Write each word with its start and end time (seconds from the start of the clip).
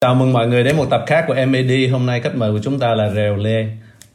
Chào 0.00 0.14
mừng 0.14 0.32
mọi 0.32 0.46
người 0.46 0.64
đến 0.64 0.76
một 0.76 0.86
tập 0.90 1.04
khác 1.06 1.24
của 1.28 1.34
MAD. 1.34 1.70
Hôm 1.92 2.06
nay 2.06 2.20
khách 2.20 2.36
mời 2.36 2.52
của 2.52 2.58
chúng 2.62 2.78
ta 2.78 2.94
là 2.94 3.10
Rèo 3.10 3.36
Lê. 3.36 3.64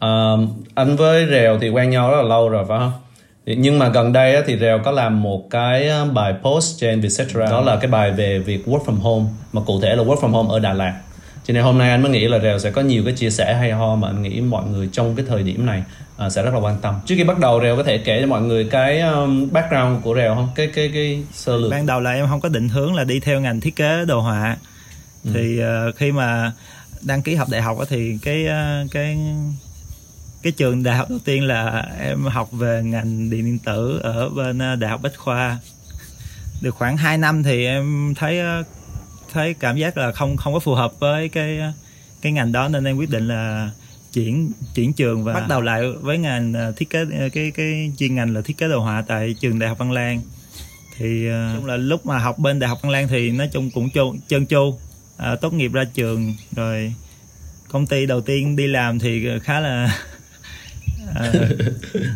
Uh, 0.05 0.49
anh 0.75 0.95
với 0.95 1.27
Rèo 1.29 1.59
thì 1.59 1.69
quen 1.69 1.89
nhau 1.89 2.11
rất 2.11 2.17
là 2.17 2.23
lâu 2.23 2.49
rồi 2.49 2.65
phải 2.69 2.79
không? 2.79 2.91
Nhưng 3.45 3.79
mà 3.79 3.89
gần 3.89 4.13
đây 4.13 4.43
thì 4.47 4.57
Rèo 4.59 4.79
có 4.79 4.91
làm 4.91 5.23
một 5.23 5.49
cái 5.49 5.89
bài 6.13 6.33
post 6.43 6.79
trên 6.79 7.01
Vietcetera 7.01 7.45
Đó 7.45 7.61
là 7.61 7.75
cái 7.75 7.91
bài 7.91 8.11
về 8.11 8.39
việc 8.39 8.67
work 8.67 8.83
from 8.85 8.95
home 8.95 9.25
Mà 9.53 9.61
cụ 9.65 9.81
thể 9.81 9.95
là 9.95 10.03
work 10.03 10.15
from 10.15 10.29
home 10.29 10.49
ở 10.49 10.59
Đà 10.59 10.73
Lạt 10.73 11.01
Cho 11.43 11.53
nên 11.53 11.63
hôm 11.63 11.77
nay 11.77 11.89
anh 11.89 12.01
mới 12.01 12.11
nghĩ 12.11 12.27
là 12.27 12.39
Rèo 12.39 12.59
sẽ 12.59 12.71
có 12.71 12.81
nhiều 12.81 13.03
cái 13.05 13.13
chia 13.13 13.29
sẻ 13.29 13.53
hay 13.53 13.71
ho 13.71 13.95
Mà 13.95 14.07
anh 14.07 14.21
nghĩ 14.21 14.41
mọi 14.41 14.63
người 14.71 14.89
trong 14.91 15.15
cái 15.15 15.25
thời 15.29 15.43
điểm 15.43 15.65
này 15.65 15.83
uh, 16.25 16.31
sẽ 16.31 16.43
rất 16.43 16.53
là 16.53 16.59
quan 16.59 16.77
tâm 16.81 16.95
Trước 17.05 17.15
khi 17.17 17.23
bắt 17.23 17.39
đầu 17.39 17.61
Rèo 17.61 17.77
có 17.77 17.83
thể 17.83 17.97
kể 17.97 18.21
cho 18.21 18.27
mọi 18.27 18.41
người 18.41 18.67
cái 18.71 18.99
um, 19.01 19.51
background 19.51 20.03
của 20.03 20.15
Rèo 20.15 20.35
không? 20.35 20.49
Cái 20.55 20.67
cái 20.75 20.91
cái 20.93 21.23
sơ 21.33 21.57
lược 21.57 21.71
Ban 21.71 21.85
đầu 21.85 21.99
là 21.99 22.11
em 22.11 22.27
không 22.27 22.41
có 22.41 22.49
định 22.49 22.69
hướng 22.69 22.95
là 22.95 23.03
đi 23.03 23.19
theo 23.19 23.41
ngành 23.41 23.61
thiết 23.61 23.75
kế 23.75 24.05
đồ 24.05 24.19
họa 24.19 24.57
Ừ. 25.25 25.31
thì 25.33 25.61
uh, 25.63 25.95
khi 25.95 26.11
mà 26.11 26.51
đăng 27.01 27.21
ký 27.21 27.35
học 27.35 27.47
đại 27.51 27.61
học 27.61 27.77
thì 27.89 28.17
cái 28.21 28.45
uh, 28.45 28.91
cái 28.91 29.17
cái 30.43 30.51
trường 30.51 30.83
đại 30.83 30.95
học 30.97 31.09
đầu 31.09 31.19
tiên 31.25 31.43
là 31.43 31.87
em 31.99 32.23
học 32.23 32.51
về 32.51 32.81
ngành 32.83 33.29
điện 33.29 33.45
điện 33.45 33.59
tử 33.59 33.99
ở 34.03 34.29
bên 34.29 34.57
uh, 34.73 34.79
đại 34.79 34.91
học 34.91 35.01
bách 35.01 35.17
khoa. 35.17 35.57
Được 36.61 36.75
khoảng 36.75 36.97
2 36.97 37.17
năm 37.17 37.43
thì 37.43 37.65
em 37.65 38.13
thấy 38.15 38.39
uh, 38.39 38.65
thấy 39.33 39.53
cảm 39.53 39.77
giác 39.77 39.97
là 39.97 40.11
không 40.11 40.37
không 40.37 40.53
có 40.53 40.59
phù 40.59 40.75
hợp 40.75 40.99
với 40.99 41.29
cái 41.29 41.59
cái 42.21 42.31
ngành 42.31 42.51
đó 42.51 42.67
nên 42.67 42.83
em 42.83 42.97
quyết 42.97 43.09
định 43.09 43.27
là 43.27 43.71
chuyển 44.13 44.51
chuyển 44.75 44.93
trường 44.93 45.23
và 45.23 45.33
bắt 45.33 45.47
đầu 45.49 45.61
lại 45.61 45.81
với 46.01 46.17
ngành 46.17 46.73
thiết 46.75 46.89
kế 46.89 47.05
cái 47.33 47.51
cái 47.51 47.91
chuyên 47.97 48.15
ngành 48.15 48.33
là 48.33 48.41
thiết 48.41 48.57
kế 48.57 48.67
đồ 48.67 48.79
họa 48.79 49.03
tại 49.07 49.35
trường 49.39 49.59
đại 49.59 49.69
học 49.69 49.77
Văn 49.77 49.91
Lang. 49.91 50.21
Thì 50.97 51.29
uh, 51.29 51.33
chung 51.55 51.65
là 51.65 51.77
lúc 51.77 52.05
mà 52.05 52.17
học 52.17 52.39
bên 52.39 52.59
đại 52.59 52.69
học 52.69 52.79
Văn 52.81 52.91
Lang 52.91 53.07
thì 53.07 53.31
nói 53.31 53.49
chung 53.53 53.71
cũng 53.71 53.89
trơn 53.89 54.05
trơn 54.27 54.45
tru 54.45 54.79
à, 55.17 55.35
tốt 55.35 55.53
nghiệp 55.53 55.73
ra 55.73 55.83
trường 55.93 56.35
rồi 56.55 56.93
công 57.67 57.87
ty 57.87 58.05
đầu 58.05 58.21
tiên 58.21 58.55
đi 58.55 58.67
làm 58.67 58.99
thì 58.99 59.27
khá 59.43 59.59
là 59.59 59.99
à, 61.15 61.31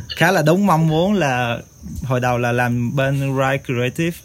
khá 0.18 0.32
là 0.32 0.42
đúng 0.42 0.66
mong 0.66 0.88
muốn 0.88 1.14
là 1.14 1.60
hồi 2.04 2.20
đầu 2.20 2.38
là 2.38 2.52
làm 2.52 2.96
bên 2.96 3.20
Right 3.20 3.66
Creative 3.66 4.18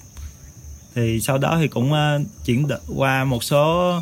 thì 0.94 1.20
sau 1.20 1.38
đó 1.38 1.58
thì 1.60 1.68
cũng 1.68 1.92
uh, 1.92 2.22
chuyển 2.44 2.68
qua 2.96 3.24
một 3.24 3.44
số 3.44 3.92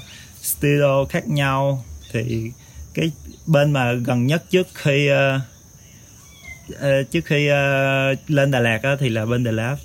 studio 0.42 1.04
khác 1.04 1.28
nhau 1.28 1.84
thì 2.12 2.50
cái 2.94 3.10
bên 3.46 3.72
mà 3.72 3.92
gần 3.92 4.26
nhất 4.26 4.42
trước 4.50 4.68
khi 4.74 5.10
uh, 5.10 5.40
uh, 6.72 7.10
trước 7.10 7.24
khi 7.24 7.50
uh, 7.50 8.18
lên 8.30 8.50
Đà 8.50 8.60
Lạt 8.60 8.82
á, 8.82 8.96
thì 9.00 9.08
là 9.08 9.26
bên 9.26 9.44
The 9.44 9.52
Lab. 9.52 9.78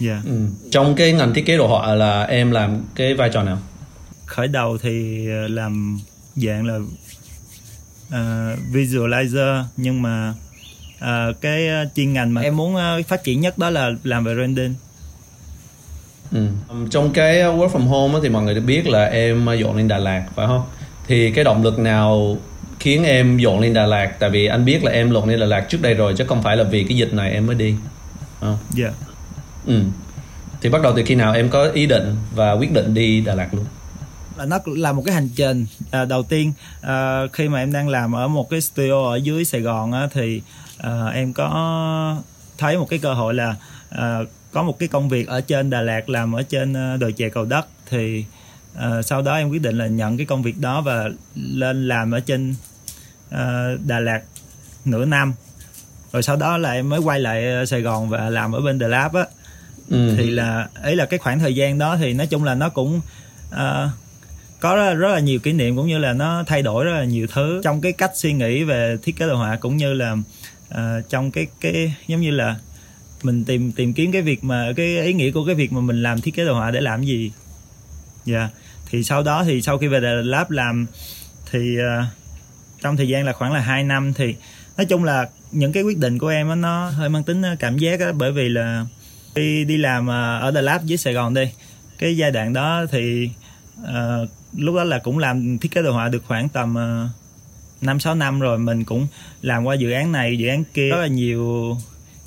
Yeah. 0.00 0.24
Ừ. 0.24 0.46
Trong 0.70 0.94
cái 0.94 1.12
ngành 1.12 1.34
thiết 1.34 1.46
kế 1.46 1.56
đồ 1.56 1.66
họa 1.66 1.94
là 1.94 2.22
em 2.22 2.50
làm 2.50 2.84
cái 2.94 3.14
vai 3.14 3.30
trò 3.32 3.42
nào? 3.42 3.58
Khởi 4.28 4.48
đầu 4.48 4.78
thì 4.78 5.26
ờ, 5.30 5.48
làm 5.48 5.98
dạng 6.36 6.66
là 6.66 6.76
uh, 6.76 8.58
visualizer 8.72 9.64
nhưng 9.76 10.02
mà 10.02 10.34
uh, 11.04 11.40
cái 11.40 11.68
chuyên 11.94 12.12
ngành 12.12 12.34
mà 12.34 12.40
em 12.40 12.56
muốn 12.56 12.74
uh, 12.74 13.06
phát 13.06 13.24
triển 13.24 13.40
nhất 13.40 13.58
đó 13.58 13.70
là 13.70 13.90
làm 14.04 14.24
về 14.24 14.34
branding 14.34 14.74
ừ. 16.32 16.46
trong 16.90 17.12
cái 17.12 17.36
work 17.36 17.68
from 17.68 17.86
home 17.86 18.18
thì 18.22 18.28
mọi 18.28 18.42
người 18.42 18.54
được 18.54 18.64
biết 18.66 18.88
là 18.88 19.04
em 19.04 19.48
dọn 19.58 19.76
lên 19.76 19.88
Đà 19.88 19.98
Lạt 19.98 20.26
phải 20.34 20.46
không 20.46 20.62
thì 21.06 21.30
cái 21.30 21.44
động 21.44 21.62
lực 21.62 21.78
nào 21.78 22.36
khiến 22.80 23.04
em 23.04 23.38
dọn 23.38 23.60
lên 23.60 23.74
Đà 23.74 23.86
Lạt 23.86 24.12
tại 24.18 24.30
vì 24.30 24.46
anh 24.46 24.64
biết 24.64 24.84
là 24.84 24.92
em 24.92 25.12
dọn 25.12 25.28
lên 25.28 25.40
Đà 25.40 25.46
Lạt 25.46 25.60
trước 25.68 25.82
đây 25.82 25.94
rồi 25.94 26.14
chứ 26.18 26.24
không 26.28 26.42
phải 26.42 26.56
là 26.56 26.64
vì 26.64 26.84
cái 26.84 26.96
dịch 26.96 27.12
này 27.12 27.32
em 27.32 27.46
mới 27.46 27.54
đi 27.54 27.74
Dạ. 28.70 28.84
Yeah. 28.84 28.94
Ừ. 29.66 29.82
Thì 30.60 30.68
bắt 30.68 30.82
đầu 30.82 30.92
từ 30.96 31.02
khi 31.06 31.14
nào 31.14 31.32
em 31.32 31.48
có 31.48 31.64
ý 31.64 31.86
định 31.86 32.16
và 32.34 32.52
quyết 32.52 32.72
định 32.72 32.94
đi 32.94 33.20
Đà 33.20 33.34
Lạt 33.34 33.54
luôn? 33.54 33.64
Là 34.38 34.44
nó 34.44 34.58
là 34.64 34.92
một 34.92 35.02
cái 35.06 35.14
hành 35.14 35.28
trình 35.36 35.66
à, 35.90 36.04
đầu 36.04 36.22
tiên 36.22 36.52
à, 36.80 37.22
khi 37.32 37.48
mà 37.48 37.58
em 37.58 37.72
đang 37.72 37.88
làm 37.88 38.12
ở 38.12 38.28
một 38.28 38.50
cái 38.50 38.60
studio 38.60 39.04
ở 39.04 39.16
dưới 39.16 39.44
Sài 39.44 39.60
Gòn 39.60 39.92
á, 39.92 40.08
thì 40.12 40.42
à, 40.78 41.06
em 41.06 41.32
có 41.32 42.22
thấy 42.58 42.78
một 42.78 42.86
cái 42.90 42.98
cơ 42.98 43.14
hội 43.14 43.34
là 43.34 43.56
à, 43.90 44.18
có 44.52 44.62
một 44.62 44.78
cái 44.78 44.88
công 44.88 45.08
việc 45.08 45.28
ở 45.28 45.40
trên 45.40 45.70
Đà 45.70 45.80
Lạt 45.80 46.08
làm 46.08 46.32
ở 46.32 46.42
trên 46.42 46.74
à, 46.74 46.96
đồi 46.96 47.12
chè 47.12 47.28
cầu 47.28 47.44
đất. 47.44 47.66
Thì 47.90 48.24
à, 48.74 49.02
sau 49.02 49.22
đó 49.22 49.36
em 49.36 49.48
quyết 49.48 49.62
định 49.62 49.78
là 49.78 49.86
nhận 49.86 50.16
cái 50.16 50.26
công 50.26 50.42
việc 50.42 50.60
đó 50.60 50.80
và 50.80 51.08
lên 51.34 51.88
làm 51.88 52.10
ở 52.10 52.20
trên 52.20 52.54
à, 53.30 53.70
Đà 53.86 54.00
Lạt 54.00 54.20
nửa 54.84 55.04
năm. 55.04 55.34
Rồi 56.12 56.22
sau 56.22 56.36
đó 56.36 56.56
là 56.56 56.72
em 56.72 56.88
mới 56.88 57.00
quay 57.00 57.20
lại 57.20 57.66
Sài 57.66 57.82
Gòn 57.82 58.08
và 58.08 58.30
làm 58.30 58.52
ở 58.52 58.60
bên 58.60 58.78
The 58.78 58.88
Lab 58.88 59.14
á. 59.14 59.24
Ừ. 59.90 60.14
thì 60.16 60.30
là 60.30 60.68
ấy 60.82 60.96
là 60.96 61.06
cái 61.06 61.18
khoảng 61.18 61.38
thời 61.38 61.54
gian 61.54 61.78
đó 61.78 61.96
thì 61.96 62.12
nói 62.12 62.26
chung 62.26 62.44
là 62.44 62.54
nó 62.54 62.68
cũng 62.68 63.00
uh, 63.54 63.90
có 64.60 64.76
rất, 64.76 64.94
rất 64.94 65.08
là 65.08 65.20
nhiều 65.20 65.40
kỷ 65.40 65.52
niệm 65.52 65.76
cũng 65.76 65.86
như 65.86 65.98
là 65.98 66.12
nó 66.12 66.44
thay 66.46 66.62
đổi 66.62 66.84
rất 66.84 66.92
là 66.92 67.04
nhiều 67.04 67.26
thứ 67.32 67.60
trong 67.64 67.80
cái 67.80 67.92
cách 67.92 68.10
suy 68.14 68.32
nghĩ 68.32 68.64
về 68.64 68.96
thiết 69.02 69.16
kế 69.16 69.26
đồ 69.26 69.36
họa 69.36 69.56
cũng 69.56 69.76
như 69.76 69.94
là 69.94 70.12
uh, 70.74 70.78
trong 71.08 71.30
cái 71.30 71.46
cái 71.60 71.94
giống 72.06 72.20
như 72.20 72.30
là 72.30 72.56
mình 73.22 73.44
tìm 73.44 73.72
tìm 73.72 73.92
kiếm 73.92 74.12
cái 74.12 74.22
việc 74.22 74.44
mà 74.44 74.72
cái 74.76 75.00
ý 75.00 75.12
nghĩa 75.12 75.30
của 75.30 75.44
cái 75.44 75.54
việc 75.54 75.72
mà 75.72 75.80
mình 75.80 76.02
làm 76.02 76.20
thiết 76.20 76.34
kế 76.34 76.44
đồ 76.44 76.54
họa 76.54 76.70
để 76.70 76.80
làm 76.80 77.02
gì 77.02 77.32
dạ 78.24 78.38
yeah. 78.38 78.50
thì 78.90 79.04
sau 79.04 79.22
đó 79.22 79.44
thì 79.44 79.62
sau 79.62 79.78
khi 79.78 79.86
về 79.86 80.00
đà 80.00 80.10
lạt 80.12 80.50
làm 80.50 80.86
thì 81.50 81.76
uh, 81.78 82.04
trong 82.82 82.96
thời 82.96 83.08
gian 83.08 83.24
là 83.24 83.32
khoảng 83.32 83.52
là 83.52 83.60
2 83.60 83.84
năm 83.84 84.12
thì 84.12 84.34
nói 84.76 84.86
chung 84.86 85.04
là 85.04 85.28
những 85.52 85.72
cái 85.72 85.82
quyết 85.82 85.98
định 85.98 86.18
của 86.18 86.28
em 86.28 86.48
đó, 86.48 86.54
nó 86.54 86.88
hơi 86.88 87.08
mang 87.08 87.24
tính 87.24 87.42
ờ, 87.42 87.56
cảm 87.58 87.78
giác 87.78 88.00
đó, 88.00 88.12
bởi 88.12 88.32
vì 88.32 88.48
là 88.48 88.86
đi 89.34 89.64
đi 89.64 89.76
làm 89.76 90.10
ở 90.40 90.50
đà 90.50 90.60
lạt 90.60 90.84
dưới 90.84 90.98
Sài 90.98 91.14
Gòn 91.14 91.34
đi 91.34 91.44
cái 91.98 92.16
giai 92.16 92.30
đoạn 92.30 92.52
đó 92.52 92.84
thì 92.90 93.30
uh, 93.82 94.28
lúc 94.56 94.74
đó 94.74 94.84
là 94.84 94.98
cũng 94.98 95.18
làm 95.18 95.58
thiết 95.58 95.70
kế 95.72 95.82
đồ 95.82 95.92
họa 95.92 96.08
được 96.08 96.22
khoảng 96.26 96.48
tầm 96.48 96.70
uh, 96.72 97.10
5 97.82 98.00
6 98.00 98.14
năm 98.14 98.40
rồi. 98.40 98.58
Mình 98.58 98.84
cũng 98.84 99.06
làm 99.42 99.64
qua 99.64 99.74
dự 99.74 99.90
án 99.90 100.12
này 100.12 100.38
dự 100.38 100.48
án 100.48 100.64
kia. 100.74 100.88
Rất 100.90 101.00
là 101.00 101.06
nhiều 101.06 101.76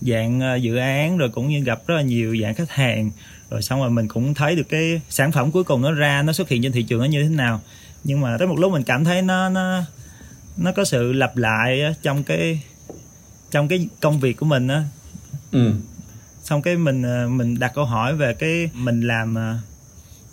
dạng 0.01 0.55
uh, 0.55 0.61
dự 0.61 0.75
án 0.75 1.17
rồi 1.17 1.29
cũng 1.29 1.49
như 1.49 1.59
gặp 1.63 1.87
rất 1.87 1.95
là 1.95 2.01
nhiều 2.01 2.37
dạng 2.41 2.55
khách 2.55 2.71
hàng. 2.71 3.11
Rồi 3.49 3.61
xong 3.61 3.79
rồi 3.79 3.89
mình 3.89 4.07
cũng 4.07 4.33
thấy 4.33 4.55
được 4.55 4.69
cái 4.69 5.01
sản 5.09 5.31
phẩm 5.31 5.51
cuối 5.51 5.63
cùng 5.63 5.81
nó 5.81 5.91
ra 5.91 6.21
nó 6.21 6.33
xuất 6.33 6.49
hiện 6.49 6.63
trên 6.63 6.71
thị 6.71 6.83
trường 6.83 6.99
nó 6.99 7.05
như 7.05 7.23
thế 7.23 7.29
nào. 7.29 7.61
Nhưng 8.03 8.21
mà 8.21 8.37
tới 8.37 8.47
một 8.47 8.59
lúc 8.59 8.71
mình 8.71 8.83
cảm 8.83 9.03
thấy 9.03 9.21
nó 9.21 9.49
nó 9.49 9.81
nó 10.57 10.71
có 10.71 10.85
sự 10.85 11.13
lặp 11.13 11.37
lại 11.37 11.81
trong 12.01 12.23
cái 12.23 12.61
trong 13.51 13.67
cái 13.67 13.87
công 13.99 14.19
việc 14.19 14.37
của 14.37 14.45
mình 14.45 14.67
á. 14.67 14.83
Ừ. 15.51 15.73
xong 16.43 16.61
cái 16.61 16.77
mình 16.77 17.03
ờ, 17.03 17.27
mình 17.29 17.59
đặt 17.59 17.71
câu 17.75 17.85
hỏi 17.85 18.15
về 18.15 18.33
cái 18.33 18.69
mình 18.73 19.01
làm 19.01 19.37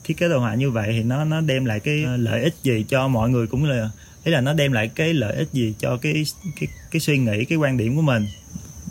thiết 0.08 0.16
kế 0.16 0.28
đồ 0.28 0.38
họa 0.38 0.54
như 0.54 0.70
vậy 0.70 0.88
thì 0.92 1.02
nó 1.02 1.24
nó 1.24 1.40
đem 1.40 1.64
lại 1.64 1.80
cái 1.80 2.04
ờ, 2.04 2.16
lợi 2.16 2.42
ích 2.42 2.54
gì 2.62 2.84
cho 2.88 3.08
mọi 3.08 3.30
người 3.30 3.46
cũng 3.46 3.64
là 3.64 3.90
ý 4.24 4.32
là 4.32 4.40
nó 4.40 4.52
đem 4.52 4.72
lại 4.72 4.90
cái 4.94 5.14
lợi 5.14 5.36
ích 5.36 5.48
gì 5.52 5.74
cho 5.78 5.96
cái 5.96 6.24
cái 6.60 6.68
cái 6.90 7.00
suy 7.00 7.18
nghĩ 7.18 7.44
cái 7.44 7.58
quan 7.58 7.76
điểm 7.76 7.96
của 7.96 8.02
mình 8.02 8.26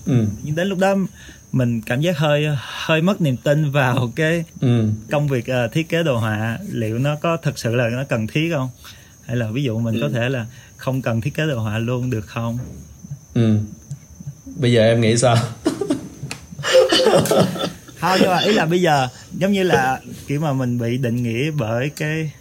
ừ. 0.06 0.26
nhưng 0.44 0.56
đến 0.56 0.68
lúc 0.68 0.80
đó 0.80 0.96
mình 1.52 1.82
cảm 1.82 2.02
giác 2.02 2.18
hơi 2.18 2.48
hơi 2.58 3.02
mất 3.02 3.22
niềm 3.22 3.38
tin 3.38 3.72
vào 3.72 4.12
cái 4.16 4.44
ừ. 4.62 4.88
công 5.12 5.28
việc 5.28 5.46
uh, 5.66 5.72
thiết 5.74 5.90
kế 5.90 6.04
đồ 6.04 6.18
họa 6.18 6.58
liệu 6.72 7.00
nó 7.00 7.16
có 7.16 7.38
thực 7.38 7.60
sự 7.60 7.76
là 7.76 7.90
nó 7.90 8.04
cần 8.04 8.28
thiết 8.28 8.52
không 8.54 8.70
hay 9.26 9.36
là 9.36 9.52
ví 9.52 9.64
dụ 9.64 9.80
mình 9.80 9.96
ừ. 9.96 10.02
có 10.02 10.10
thể 10.10 10.30
là 10.30 10.46
không 10.78 11.02
cần 11.02 11.22
thiết 11.22 11.34
kế 11.34 11.48
đồ 11.48 11.60
họa 11.60 11.78
luôn 11.78 12.10
được 12.10 12.28
không 12.28 12.58
ừ 13.34 13.58
bây 14.56 14.72
giờ 14.72 14.82
em 14.82 15.02
nghĩ 15.02 15.18
sao 15.18 15.36
không 18.00 18.18
nhưng 18.22 18.30
mà 18.30 18.40
ý 18.40 18.54
là 18.54 18.66
bây 18.66 18.82
giờ 18.82 19.08
giống 19.32 19.52
như 19.52 19.64
là 19.64 20.02
kiểu 20.28 20.42
mà 20.42 20.54
mình 20.54 20.80
bị 20.80 20.98
định 20.98 21.24
nghĩa 21.24 21.52
bởi 21.52 21.90
cái 21.90 22.32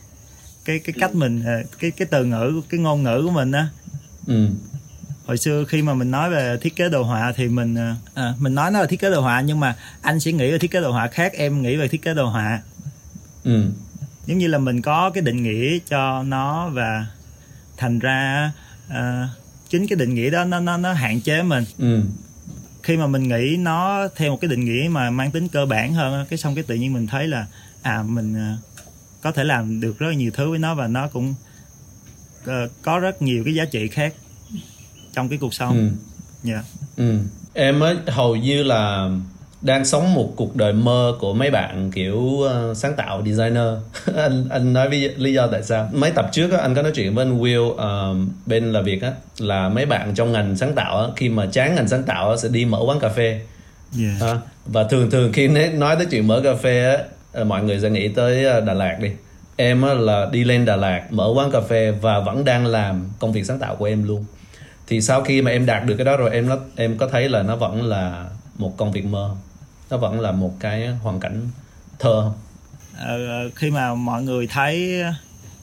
cái 0.64 0.78
cái 0.78 0.94
cách 1.00 1.14
mình 1.14 1.42
ờ, 1.46 1.62
cái 1.78 1.90
cái 1.90 2.08
từ 2.10 2.24
ngữ 2.24 2.62
cái 2.68 2.80
ngôn 2.80 3.02
ngữ 3.02 3.22
của 3.24 3.30
mình 3.30 3.52
á 3.52 3.68
ừ. 4.26 4.48
hồi 5.26 5.38
xưa 5.38 5.64
khi 5.68 5.82
mà 5.82 5.94
mình 5.94 6.10
nói 6.10 6.30
về 6.30 6.58
thiết 6.60 6.76
kế 6.76 6.88
đồ 6.88 7.02
họa 7.02 7.32
thì 7.36 7.48
mình 7.48 7.76
à, 8.14 8.34
mình 8.38 8.54
nói 8.54 8.70
nó 8.70 8.80
là 8.80 8.86
thiết 8.86 9.00
kế 9.00 9.10
đồ 9.10 9.20
họa 9.20 9.40
nhưng 9.40 9.60
mà 9.60 9.76
anh 10.02 10.20
sẽ 10.20 10.32
nghĩ 10.32 10.50
về 10.50 10.58
thiết 10.58 10.70
kế 10.70 10.80
đồ 10.80 10.92
họa 10.92 11.08
khác 11.08 11.32
em 11.32 11.62
nghĩ 11.62 11.76
về 11.76 11.88
thiết 11.88 12.02
kế 12.02 12.14
đồ 12.14 12.26
họa 12.26 12.60
ừ. 13.44 13.64
giống 14.26 14.38
như 14.38 14.46
là 14.46 14.58
mình 14.58 14.82
có 14.82 15.10
cái 15.14 15.22
định 15.22 15.42
nghĩa 15.42 15.78
cho 15.88 16.22
nó 16.22 16.68
và 16.68 17.06
thành 17.76 17.98
ra 17.98 18.52
uh, 18.90 19.28
chính 19.68 19.86
cái 19.86 19.96
định 19.96 20.14
nghĩa 20.14 20.30
đó 20.30 20.44
nó 20.44 20.60
nó 20.60 20.76
nó 20.76 20.92
hạn 20.92 21.20
chế 21.20 21.42
mình 21.42 21.64
ừ 21.78 22.02
khi 22.86 22.96
mà 22.96 23.06
mình 23.06 23.28
nghĩ 23.28 23.56
nó 23.56 24.08
theo 24.16 24.30
một 24.30 24.38
cái 24.40 24.48
định 24.48 24.64
nghĩa 24.64 24.88
mà 24.90 25.10
mang 25.10 25.30
tính 25.30 25.48
cơ 25.48 25.66
bản 25.66 25.94
hơn 25.94 26.26
cái 26.28 26.38
xong 26.38 26.54
cái 26.54 26.64
tự 26.64 26.74
nhiên 26.74 26.92
mình 26.92 27.06
thấy 27.06 27.28
là 27.28 27.46
à 27.82 28.02
mình 28.02 28.34
ờ, 28.34 28.56
có 29.22 29.32
thể 29.32 29.44
làm 29.44 29.80
được 29.80 29.98
rất 29.98 30.08
là 30.08 30.14
nhiều 30.14 30.30
thứ 30.34 30.50
với 30.50 30.58
nó 30.58 30.74
và 30.74 30.86
nó 30.86 31.08
cũng 31.08 31.34
uh, 32.44 32.70
có 32.82 32.98
rất 32.98 33.22
nhiều 33.22 33.44
cái 33.44 33.54
giá 33.54 33.64
trị 33.64 33.88
khác 33.88 34.14
trong 35.12 35.28
cái 35.28 35.38
cuộc 35.38 35.54
sống. 35.54 35.76
Ừ. 35.76 35.82
Yeah. 36.50 36.64
Dạ. 36.64 36.80
Ừ. 36.96 37.18
Em 37.54 37.78
mới 37.78 37.96
hầu 38.06 38.36
như 38.36 38.62
là 38.62 39.10
đang 39.66 39.84
sống 39.84 40.14
một 40.14 40.32
cuộc 40.36 40.56
đời 40.56 40.72
mơ 40.72 41.14
của 41.20 41.34
mấy 41.34 41.50
bạn 41.50 41.90
kiểu 41.94 42.16
uh, 42.16 42.76
sáng 42.76 42.94
tạo 42.96 43.22
designer. 43.26 43.66
Anh 44.16 44.48
anh 44.50 44.72
nói 44.72 44.88
với 44.88 45.14
lý 45.16 45.32
do 45.32 45.46
tại 45.46 45.62
sao? 45.62 45.88
Mấy 45.92 46.10
tập 46.10 46.28
trước 46.32 46.52
á, 46.52 46.58
anh 46.58 46.74
có 46.74 46.82
nói 46.82 46.92
chuyện 46.94 47.14
với 47.14 47.24
anh 47.24 47.40
Will 47.40 47.66
uh, 47.66 48.28
bên 48.46 48.72
là 48.72 48.80
việc 48.80 49.02
á 49.02 49.12
là 49.38 49.68
mấy 49.68 49.86
bạn 49.86 50.14
trong 50.14 50.32
ngành 50.32 50.56
sáng 50.56 50.74
tạo 50.74 50.98
á, 50.98 51.06
khi 51.16 51.28
mà 51.28 51.46
chán 51.46 51.74
ngành 51.74 51.88
sáng 51.88 52.02
tạo 52.02 52.30
á, 52.30 52.36
sẽ 52.36 52.48
đi 52.48 52.64
mở 52.64 52.78
quán 52.86 53.00
cà 53.00 53.08
phê. 53.08 53.40
Yeah. 54.00 54.22
à, 54.22 54.40
và 54.66 54.84
thường 54.84 55.10
thường 55.10 55.32
khi 55.32 55.48
nói 55.48 55.96
tới 55.96 56.06
chuyện 56.10 56.26
mở 56.26 56.40
cà 56.44 56.54
phê 56.54 56.96
á 57.34 57.44
mọi 57.44 57.62
người 57.62 57.80
sẽ 57.80 57.90
nghĩ 57.90 58.08
tới 58.08 58.44
Đà 58.44 58.74
Lạt 58.74 58.96
đi. 59.00 59.10
Em 59.56 59.82
là 59.82 60.28
đi 60.32 60.44
lên 60.44 60.64
Đà 60.64 60.76
Lạt 60.76 61.02
mở 61.10 61.32
quán 61.34 61.50
cà 61.50 61.60
phê 61.60 61.90
và 61.90 62.20
vẫn 62.20 62.44
đang 62.44 62.66
làm 62.66 63.10
công 63.18 63.32
việc 63.32 63.44
sáng 63.44 63.58
tạo 63.58 63.76
của 63.76 63.84
em 63.84 64.04
luôn. 64.04 64.24
Thì 64.86 65.00
sau 65.00 65.22
khi 65.22 65.42
mà 65.42 65.50
em 65.50 65.66
đạt 65.66 65.86
được 65.86 65.94
cái 65.98 66.04
đó 66.04 66.16
rồi 66.16 66.30
em 66.30 66.48
nó 66.48 66.56
em 66.76 66.98
có 66.98 67.08
thấy 67.08 67.28
là 67.28 67.42
nó 67.42 67.56
vẫn 67.56 67.82
là 67.82 68.26
một 68.58 68.76
công 68.76 68.92
việc 68.92 69.04
mơ 69.04 69.30
nó 69.90 69.96
vẫn 69.96 70.20
là 70.20 70.32
một 70.32 70.54
cái 70.60 70.88
hoàn 70.88 71.20
cảnh 71.20 71.48
thơ? 71.98 72.30
Ờ, 72.98 73.18
khi 73.54 73.70
mà 73.70 73.94
mọi 73.94 74.22
người 74.22 74.46
thấy 74.46 75.02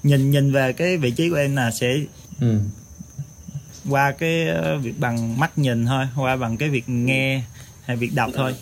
nhìn 0.04 0.31
nhìn 0.31 0.52
về 0.52 0.74
cái 0.74 0.98
vị 0.98 1.12
trí 1.12 1.30
của 1.30 1.36
em 1.36 1.56
là 1.56 1.72
sẽ 1.72 1.94
ừ. 2.42 2.60
qua 3.90 4.12
cái 4.12 4.48
ờ, 4.48 4.78
việc 4.78 5.00
bằng 5.00 5.40
mắt 5.40 5.58
nhìn 5.58 5.86
thôi 5.86 6.06
qua 6.16 6.36
bằng 6.36 6.58
cái 6.58 6.70
việc 6.70 6.90
nghe 6.90 7.42
hay 7.86 7.98
việc 7.98 8.16
đọc 8.16 8.31
thôi 8.36 8.56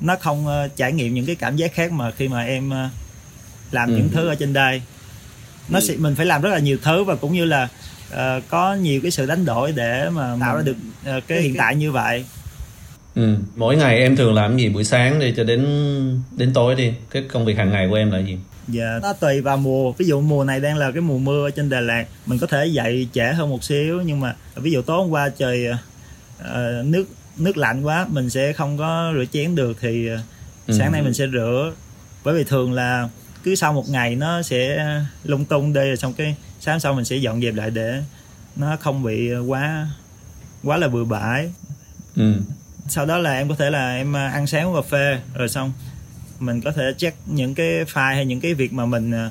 nó 0.00 0.16
không 0.20 0.46
ờ, 0.46 0.68
trải 0.76 0.92
nghiệm 0.92 1.14
những 1.14 1.26
cái 1.26 1.34
cảm 1.34 1.56
giác 1.56 1.74
khác 1.74 1.92
mà 1.92 2.10
khi 2.10 2.28
mà 2.28 2.42
em 2.44 2.70
ờ, 2.70 2.88
làm 3.70 3.88
Ừ. 3.90 3.96
những 3.96 4.08
thứ 4.12 4.28
ở 4.28 4.34
trên 4.34 4.52
đây 4.52 4.82
nó 5.68 5.80
sẽ 5.80 5.96
mình 5.96 6.14
phải 6.14 6.26
làm 6.26 6.42
rất 6.42 6.50
là 6.50 6.58
nhiều 6.58 6.78
thứ 6.82 7.04
và 7.04 7.16
cũng 7.16 7.32
như 7.32 7.44
là 7.44 7.68
ờ, 8.10 8.40
có 8.48 8.74
nhiều 8.74 9.00
cái 9.02 9.10
sự 9.10 9.26
đánh 9.26 9.44
đổi 9.44 9.72
để 9.72 10.10
mà 10.10 10.36
tạo 10.40 10.56
ra 10.56 10.62
được 10.62 10.76
ờ, 11.04 11.20
cái 11.26 11.40
hiện 11.40 11.54
tại 11.58 11.76
như 11.76 11.92
vậy 11.92 12.24
Ừ. 13.14 13.36
mỗi 13.56 13.76
ngày 13.76 13.98
em 13.98 14.16
thường 14.16 14.34
làm 14.34 14.56
gì 14.56 14.68
buổi 14.68 14.84
sáng 14.84 15.20
đi 15.20 15.34
cho 15.36 15.44
đến 15.44 15.60
đến 16.36 16.52
tối 16.52 16.74
đi 16.74 16.92
cái 17.10 17.22
công 17.32 17.44
việc 17.44 17.56
hàng 17.58 17.70
ngày 17.70 17.86
của 17.90 17.94
em 17.94 18.10
là 18.10 18.18
gì 18.18 18.38
Dạ, 18.68 18.98
nó 19.02 19.12
tùy 19.12 19.40
vào 19.40 19.56
mùa. 19.56 19.92
Ví 19.92 20.06
dụ 20.06 20.20
mùa 20.20 20.44
này 20.44 20.60
đang 20.60 20.76
là 20.76 20.90
cái 20.90 21.00
mùa 21.00 21.18
mưa 21.18 21.46
ở 21.46 21.50
trên 21.50 21.70
Đà 21.70 21.80
Lạt, 21.80 22.04
mình 22.26 22.38
có 22.38 22.46
thể 22.46 22.66
dậy 22.66 23.08
trễ 23.12 23.24
hơn 23.32 23.50
một 23.50 23.64
xíu 23.64 24.00
nhưng 24.02 24.20
mà 24.20 24.34
ví 24.54 24.70
dụ 24.72 24.82
tối 24.82 24.96
hôm 24.96 25.10
qua 25.10 25.28
trời 25.28 25.66
ờ, 26.38 26.82
nước 26.86 27.04
nước 27.38 27.56
lạnh 27.56 27.82
quá, 27.82 28.06
mình 28.10 28.30
sẽ 28.30 28.52
không 28.52 28.78
có 28.78 29.12
rửa 29.16 29.24
chén 29.32 29.54
được 29.54 29.76
thì 29.80 30.08
ờ, 30.08 30.18
Ừ. 30.66 30.74
sáng 30.78 30.92
nay 30.92 31.02
mình 31.02 31.14
sẽ 31.14 31.26
rửa. 31.32 31.72
Bởi 32.24 32.34
vì 32.34 32.44
thường 32.44 32.72
là 32.72 33.08
cứ 33.42 33.54
sau 33.54 33.72
một 33.72 33.88
ngày 33.88 34.16
nó 34.16 34.42
sẽ 34.42 34.86
lung 35.24 35.44
tung 35.44 35.72
đi 35.72 35.80
rồi 35.80 35.96
xong 35.96 36.12
cái 36.12 36.36
sáng 36.60 36.80
sau 36.80 36.94
mình 36.94 37.04
sẽ 37.04 37.16
dọn 37.16 37.42
dẹp 37.42 37.54
lại 37.54 37.70
để 37.70 38.02
nó 38.56 38.76
không 38.80 39.02
bị 39.02 39.34
quá 39.34 39.86
quá 40.62 40.76
là 40.76 40.88
bừa 40.88 41.04
bãi. 41.04 41.50
ừ. 42.16 42.32
Sau 42.88 43.06
đó 43.06 43.18
là 43.18 43.32
em 43.32 43.48
có 43.48 43.54
thể 43.54 43.70
là 43.70 43.96
em 43.96 44.12
ờ, 44.12 44.26
ăn 44.26 44.46
sáng 44.46 44.66
uống 44.66 44.74
cà 44.82 44.88
phê 44.90 45.20
rồi 45.34 45.48
xong 45.48 45.72
mình 46.40 46.60
có 46.60 46.72
thể 46.72 46.82
check 46.98 47.16
những 47.26 47.54
cái 47.54 47.66
file 47.84 48.14
hay 48.14 48.26
những 48.26 48.40
cái 48.40 48.54
việc 48.54 48.72
mà 48.72 48.86
mình 48.86 49.10
ờ, 49.10 49.30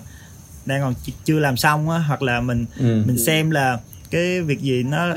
đang 0.65 0.81
còn 0.81 0.93
ch- 1.05 1.11
chưa 1.25 1.39
làm 1.39 1.57
xong 1.57 1.89
á 1.89 1.97
hoặc 1.99 2.21
là 2.21 2.41
mình 2.41 2.65
Ừ. 2.77 3.03
mình 3.05 3.17
xem 3.17 3.51
là 3.51 3.79
cái 4.11 4.41
việc 4.41 4.59
gì 4.61 4.83
nó 4.83 5.13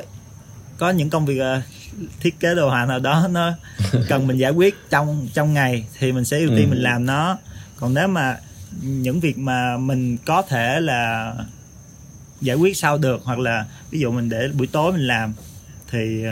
có 0.78 0.90
những 0.90 1.10
công 1.10 1.26
việc 1.26 1.38
ờ, 1.38 1.60
thiết 2.20 2.40
kế 2.40 2.54
đồ 2.54 2.68
họa 2.68 2.86
nào 2.86 2.98
đó 2.98 3.28
nó 3.30 3.52
cần 4.08 4.26
mình 4.26 4.36
giải 4.36 4.50
quyết 4.52 4.74
trong 4.90 5.28
trong 5.34 5.54
ngày 5.54 5.86
thì 5.98 6.12
mình 6.12 6.24
sẽ 6.24 6.38
ưu 6.38 6.48
tiên 6.56 6.66
Ừ. 6.66 6.70
mình 6.70 6.82
làm 6.82 7.06
nó 7.06 7.38
còn 7.76 7.94
nếu 7.94 8.08
mà 8.08 8.38
những 8.82 9.20
việc 9.20 9.38
mà 9.38 9.76
mình 9.76 10.16
có 10.26 10.42
thể 10.42 10.80
là 10.80 11.32
giải 12.40 12.56
quyết 12.56 12.76
sau 12.76 12.98
được 12.98 13.20
hoặc 13.24 13.38
là 13.38 13.64
ví 13.90 14.00
dụ 14.00 14.10
mình 14.12 14.28
để 14.28 14.48
buổi 14.54 14.66
tối 14.66 14.92
mình 14.92 15.06
làm 15.06 15.34
thì 15.90 16.24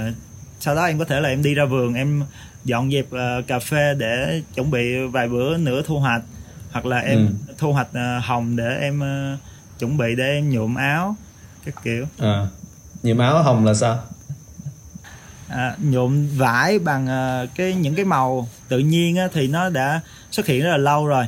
sau 0.65 0.75
đó 0.75 0.85
em 0.85 0.99
có 0.99 1.05
thể 1.05 1.21
là 1.21 1.29
em 1.29 1.43
đi 1.43 1.55
ra 1.55 1.65
vườn 1.65 1.95
em 1.95 2.23
dọn 2.65 2.91
dẹp 2.91 3.07
ờ, 3.11 3.43
cà 3.47 3.59
phê 3.59 3.95
để 3.99 4.43
chuẩn 4.55 4.71
bị 4.71 4.99
vài 5.13 5.29
bữa 5.29 5.57
nữa 5.57 5.83
thu 5.87 5.99
hoạch 5.99 6.23
hoặc 6.73 6.87
là 6.87 6.99
em 6.99 7.19
Ừ. 7.49 7.53
thu 7.59 7.73
hoạch 7.73 7.89
ờ, 7.93 8.19
hồng 8.19 8.57
để 8.57 8.77
em 8.81 9.01
ờ, 9.01 9.37
chuẩn 9.79 9.97
bị 9.97 10.15
để 10.17 10.25
em 10.25 10.51
nhuộm 10.51 10.75
áo 10.75 11.17
các 11.65 11.75
kiểu 11.85 12.07
à. 12.19 12.47
nhuộm 13.03 13.19
áo 13.19 13.43
hồng 13.43 13.65
là 13.65 13.75
sao 13.75 13.99
à, 15.49 15.77
nhuộm 15.83 16.29
vải 16.37 16.79
bằng 16.79 17.07
ờ, 17.07 17.47
cái 17.55 17.75
những 17.75 17.95
cái 17.95 18.05
màu 18.05 18.49
tự 18.69 18.79
nhiên 18.79 19.17
á, 19.17 19.29
thì 19.33 19.49
nó 19.49 19.69
đã 19.69 20.01
xuất 20.31 20.47
hiện 20.47 20.63
rất 20.63 20.71
là 20.71 20.77
lâu 20.77 21.07
rồi 21.07 21.27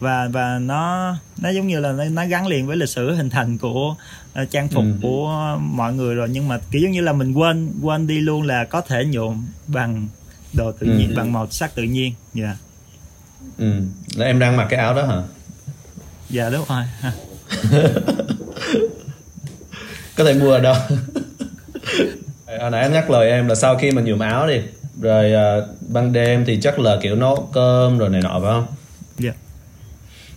và 0.00 0.28
và 0.32 0.58
nó 0.58 1.14
nó 1.40 1.48
giống 1.48 1.66
như 1.66 1.80
là 1.80 1.92
nó, 1.92 2.04
nó 2.04 2.26
gắn 2.26 2.46
liền 2.46 2.66
với 2.66 2.76
lịch 2.76 2.88
sử 2.88 3.14
hình 3.14 3.30
thành 3.30 3.58
của 3.58 3.94
ờ, 4.34 4.44
trang 4.44 4.68
phục 4.68 4.84
Ừ. 4.84 4.90
của 5.02 5.56
mọi 5.60 5.94
người 5.94 6.14
rồi. 6.14 6.28
Nhưng 6.30 6.48
mà 6.48 6.58
kiểu 6.70 6.82
giống 6.82 6.90
như 6.92 7.00
là 7.00 7.12
mình 7.12 7.32
quên 7.32 7.72
quên 7.82 8.06
đi 8.06 8.20
luôn 8.20 8.42
là 8.42 8.64
có 8.64 8.80
thể 8.80 9.04
nhuộm 9.04 9.46
bằng 9.66 10.08
đồ 10.52 10.72
tự 10.72 10.86
nhiên 10.86 11.08
Ừ. 11.10 11.14
bằng 11.16 11.32
màu 11.32 11.46
sắc 11.50 11.74
tự 11.74 11.82
nhiên. 11.82 12.12
Dạ. 12.34 12.56
Ừ. 13.58 13.72
là 14.16 14.26
em 14.26 14.38
đang 14.38 14.56
mặc 14.56 14.66
cái 14.70 14.80
áo 14.80 14.94
đó 14.94 15.06
hả? 15.06 15.22
Dạ 16.30 16.50
đúng 16.50 16.64
rồi. 16.68 16.82
Có 20.16 20.24
thể 20.24 20.34
mua 20.34 20.52
ở 20.52 20.60
đâu? 20.60 20.74
Hồi 22.60 22.70
nãy 22.70 22.82
em 22.82 22.92
nhắc 22.92 23.10
lời 23.10 23.30
em 23.30 23.48
là 23.48 23.54
sau 23.54 23.76
khi 23.78 23.90
mình 23.90 24.04
nhuộm 24.04 24.18
áo 24.18 24.46
đi 24.46 24.60
rồi 25.00 25.32
à, 25.34 25.56
ban 25.88 26.12
đêm 26.12 26.44
thì 26.46 26.58
chắc 26.62 26.78
là 26.78 26.96
kiểu 27.02 27.16
nấu 27.16 27.48
cơm 27.52 27.98
rồi 27.98 28.08
này 28.08 28.20
nọ 28.22 28.40
phải 28.42 28.50
không? 28.52 28.66
Dạ 29.18 29.32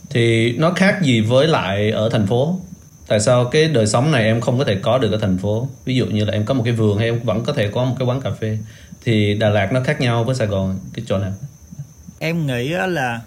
thì 0.10 0.54
nó 0.58 0.72
khác 0.76 1.02
gì 1.02 1.22
với 1.22 1.48
lại 1.48 1.92
ở 1.92 2.10
thành 2.10 2.28
phố? 2.28 2.60
Tại 3.08 3.20
sao 3.20 3.46
cái 3.46 3.68
đời 3.68 3.88
sống 3.88 4.12
này 4.12 4.24
em 4.24 4.42
không 4.42 4.58
có 4.58 4.66
thể 4.66 4.76
có 4.82 4.98
được 4.98 5.12
ở 5.12 5.18
thành 5.18 5.38
phố? 5.38 5.68
Ví 5.86 5.96
dụ 5.96 6.06
như 6.06 6.26
là 6.26 6.34
em 6.34 6.46
có 6.46 6.54
một 6.54 6.62
cái 6.66 6.74
vườn 6.74 6.98
hay 6.98 7.08
em 7.08 7.20
vẫn 7.24 7.44
có 7.44 7.54
thể 7.54 7.68
có 7.68 7.86
một 7.86 7.96
cái 8.00 8.08
quán 8.08 8.22
cà 8.22 8.30
phê. 8.32 8.58
Thì 9.06 9.34
Đà 9.34 9.50
Lạt 9.50 9.74
nó 9.74 9.84
khác 9.84 10.02
nhau 10.02 10.24
với 10.24 10.36
Sài 10.36 10.48
Gòn 10.48 10.80
cái 10.94 11.06
chỗ 11.08 11.18
nào? 11.18 11.34
Em 12.20 12.48
nghĩ 12.48 12.74
á 12.74 12.88
là 12.88 13.22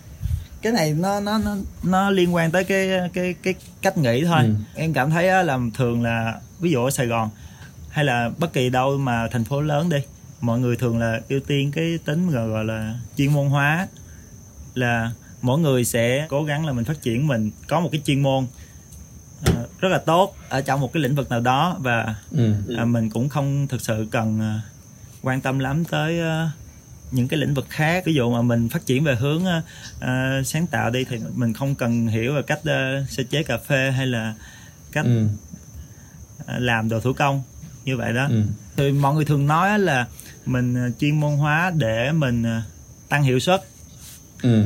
cái 0.63 0.73
này 0.73 0.95
nó 0.99 1.21
nó 1.21 1.39
nó 1.39 1.57
nó 1.83 2.11
liên 2.11 2.35
quan 2.35 2.51
tới 2.51 2.65
cái 2.65 2.91
cái 3.13 3.35
cái 3.43 3.55
cách 3.83 3.99
nghĩ 3.99 4.25
thôi. 4.25 4.43
Ừ. 4.43 4.55
em 4.75 4.93
cảm 4.93 5.11
thấy 5.11 5.29
á 5.29 5.43
là 5.43 5.59
thường 5.75 6.03
là 6.03 6.35
ví 6.61 6.71
dụ 6.71 6.85
ở 6.85 6.91
Sài 6.91 7.07
Gòn 7.07 7.31
hay 7.91 8.05
là 8.05 8.31
bất 8.39 8.53
kỳ 8.53 8.69
đâu 8.69 8.99
mà 8.99 9.29
thành 9.29 9.45
phố 9.45 9.61
lớn 9.61 9.89
đi 9.89 9.99
mọi 10.41 10.59
người 10.59 10.77
thường 10.77 10.99
là 10.99 11.21
ưu 11.29 11.41
tiên 11.41 11.73
cái 11.73 11.99
tính 12.05 12.31
gọi 12.31 12.65
là 12.65 12.95
chuyên 13.17 13.33
môn 13.33 13.47
hóa 13.47 13.87
là 14.75 15.11
mỗi 15.43 15.59
người 15.61 15.85
sẽ 15.85 16.27
cố 16.29 16.45
gắng 16.45 16.67
là 16.67 16.73
mình 16.73 16.85
phát 16.85 17.03
triển 17.03 17.27
mình 17.27 17.51
có 17.69 17.81
một 17.81 17.89
cái 17.93 18.01
chuyên 18.05 18.23
môn 18.23 18.47
ờ, 19.45 19.67
rất 19.81 19.89
là 19.89 19.99
tốt 19.99 20.37
ở 20.49 20.61
trong 20.61 20.81
một 20.81 20.93
cái 20.93 21.03
lĩnh 21.03 21.15
vực 21.15 21.31
nào 21.31 21.41
đó 21.41 21.77
và 21.81 22.15
ừ. 22.31 22.55
à, 22.77 22.85
mình 22.85 23.11
cũng 23.11 23.29
không 23.29 23.67
thực 23.69 23.81
sự 23.81 24.07
cần 24.11 24.41
à, 24.41 24.61
quan 25.23 25.41
tâm 25.41 25.59
lắm 25.59 25.85
tới 25.85 26.21
à, 26.21 26.51
những 27.11 27.29
cái 27.29 27.41
lĩnh 27.41 27.55
vực 27.55 27.67
khác 27.69 28.03
ví 28.07 28.15
dụ 28.15 28.33
mà 28.33 28.43
mình 28.43 28.69
phát 28.69 28.87
triển 28.87 29.05
về 29.05 29.15
hướng 29.15 29.45
à, 30.01 30.43
sáng 30.45 30.67
tạo 30.67 30.91
đi 30.91 31.05
thì 31.05 31.21
mình 31.35 31.53
không 31.53 31.75
cần 31.75 32.07
hiểu 32.07 32.35
về 32.35 32.43
cách 32.43 32.61
à, 32.65 33.05
sơ 33.09 33.23
chế 33.31 33.43
cà 33.43 33.59
phê 33.59 33.91
hay 33.91 34.07
là 34.07 34.35
cách 34.93 35.05
Ừ. 35.05 35.27
làm 36.59 36.89
đồ 36.89 37.01
thủ 37.01 37.13
công 37.13 37.43
như 37.85 37.97
vậy 37.97 38.13
đó 38.13 38.27
Ừ. 38.31 38.43
thì 38.77 38.93
mọi 38.93 39.15
người 39.15 39.25
thường 39.25 39.47
nói 39.47 39.79
là 39.79 40.07
mình 40.47 40.93
chuyên 41.01 41.21
môn 41.21 41.37
hóa 41.37 41.73
để 41.77 42.13
mình 42.13 42.45
tăng 43.09 43.23
hiệu 43.23 43.39
suất 43.39 43.63
Ừ. 44.43 44.65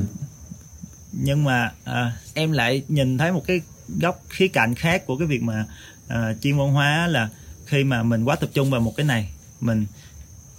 nhưng 1.22 1.44
mà 1.44 1.72
à, 1.84 2.12
em 2.34 2.52
lại 2.52 2.82
nhìn 2.88 3.18
thấy 3.18 3.32
một 3.32 3.42
cái 3.46 3.60
góc 4.00 4.22
khía 4.28 4.48
cạnh 4.48 4.74
khác 4.74 5.06
của 5.06 5.16
cái 5.16 5.28
việc 5.28 5.42
mà 5.42 5.66
à, 6.08 6.34
chuyên 6.42 6.56
môn 6.56 6.70
hóa 6.70 7.06
là 7.06 7.28
khi 7.66 7.84
mà 7.84 8.02
mình 8.02 8.24
quá 8.24 8.36
tập 8.36 8.50
trung 8.54 8.70
vào 8.70 8.80
một 8.80 8.96
cái 8.96 9.06
này 9.06 9.30
mình 9.60 9.86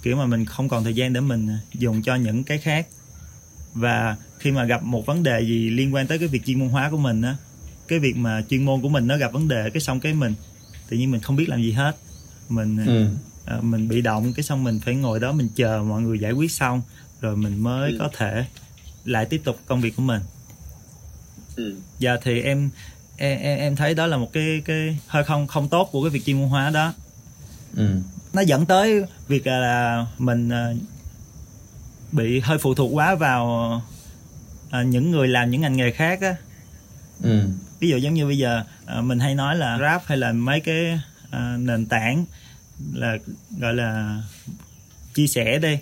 kiểu 0.02 0.16
mà 0.16 0.26
mình 0.26 0.44
không 0.44 0.68
còn 0.68 0.84
thời 0.84 0.94
gian 0.94 1.12
để 1.12 1.20
mình 1.20 1.48
dùng 1.74 2.02
cho 2.02 2.14
những 2.14 2.44
cái 2.44 2.58
khác. 2.58 2.86
Và 3.74 4.16
khi 4.38 4.50
mà 4.50 4.64
gặp 4.64 4.82
một 4.82 5.06
vấn 5.06 5.22
đề 5.22 5.40
gì 5.40 5.70
liên 5.70 5.94
quan 5.94 6.06
tới 6.06 6.18
cái 6.18 6.28
việc 6.28 6.44
chuyên 6.46 6.58
môn 6.58 6.68
hóa 6.68 6.90
của 6.90 6.98
mình 6.98 7.22
á 7.22 7.36
cái 7.88 7.98
việc 7.98 8.16
mà 8.16 8.42
chuyên 8.50 8.64
môn 8.64 8.80
của 8.80 8.88
mình 8.88 9.06
nó 9.06 9.16
gặp 9.16 9.32
vấn 9.32 9.48
đề 9.48 9.70
cái 9.70 9.80
xong 9.80 10.00
cái 10.00 10.14
mình 10.14 10.34
tự 10.88 10.96
nhiên 10.96 11.10
mình 11.10 11.20
không 11.20 11.36
biết 11.36 11.48
làm 11.48 11.62
gì 11.62 11.72
hết. 11.72 11.96
Mình 12.48 12.76
Ừ. 12.86 13.08
à, 13.44 13.60
mình 13.62 13.88
bị 13.88 14.00
động 14.00 14.32
cái 14.32 14.42
xong 14.42 14.64
mình 14.64 14.80
phải 14.80 14.94
ngồi 14.94 15.20
đó 15.20 15.32
mình 15.32 15.48
chờ 15.56 15.82
mọi 15.88 16.02
người 16.02 16.18
giải 16.18 16.32
quyết 16.32 16.52
xong 16.52 16.82
rồi 17.20 17.36
mình 17.36 17.62
mới 17.62 17.96
có 17.98 18.10
thể 18.16 18.44
lại 19.04 19.26
tiếp 19.26 19.40
tục 19.44 19.60
công 19.66 19.80
việc 19.80 19.96
của 19.96 20.02
mình 20.02 20.20
ừ. 21.58 21.74
dạ 21.98 22.16
thì 22.22 22.40
em 22.42 22.70
em 23.16 23.38
em 23.58 23.76
thấy 23.76 23.94
đó 23.94 24.06
là 24.06 24.16
một 24.16 24.32
cái 24.32 24.62
cái 24.64 24.98
hơi 25.06 25.24
không 25.24 25.46
không 25.46 25.68
tốt 25.68 25.88
của 25.92 26.02
cái 26.02 26.10
việc 26.10 26.24
chuyên 26.26 26.38
môn 26.40 26.48
hóa 26.48 26.70
đó 26.70 26.94
Ừ. 27.76 27.88
nó 28.32 28.40
dẫn 28.42 28.66
tới 28.66 29.02
việc 29.28 29.46
là 29.46 30.06
mình 30.18 30.48
à, 30.48 30.72
bị 32.12 32.40
hơi 32.40 32.58
phụ 32.58 32.74
thuộc 32.74 32.90
quá 32.94 33.14
vào 33.14 33.82
à, 34.70 34.82
những 34.82 35.10
người 35.10 35.28
làm 35.28 35.50
những 35.50 35.60
ngành 35.60 35.76
nghề 35.76 35.90
khác 35.90 36.20
á 36.20 36.36
Ừ. 37.22 37.40
ví 37.80 37.88
dụ 37.88 37.96
giống 37.96 38.14
như 38.14 38.26
bây 38.26 38.38
giờ 38.38 38.62
à, 38.86 39.00
mình 39.00 39.18
hay 39.18 39.34
nói 39.34 39.56
là 39.56 39.78
rap 39.80 40.02
hay 40.06 40.18
là 40.18 40.32
mấy 40.32 40.60
cái 40.60 41.00
nền 41.58 41.86
tảng 41.86 42.24
là 42.92 43.16
gọi 43.60 43.74
là 43.74 44.22
chia 45.14 45.26
sẻ 45.26 45.58
đi 45.58 45.78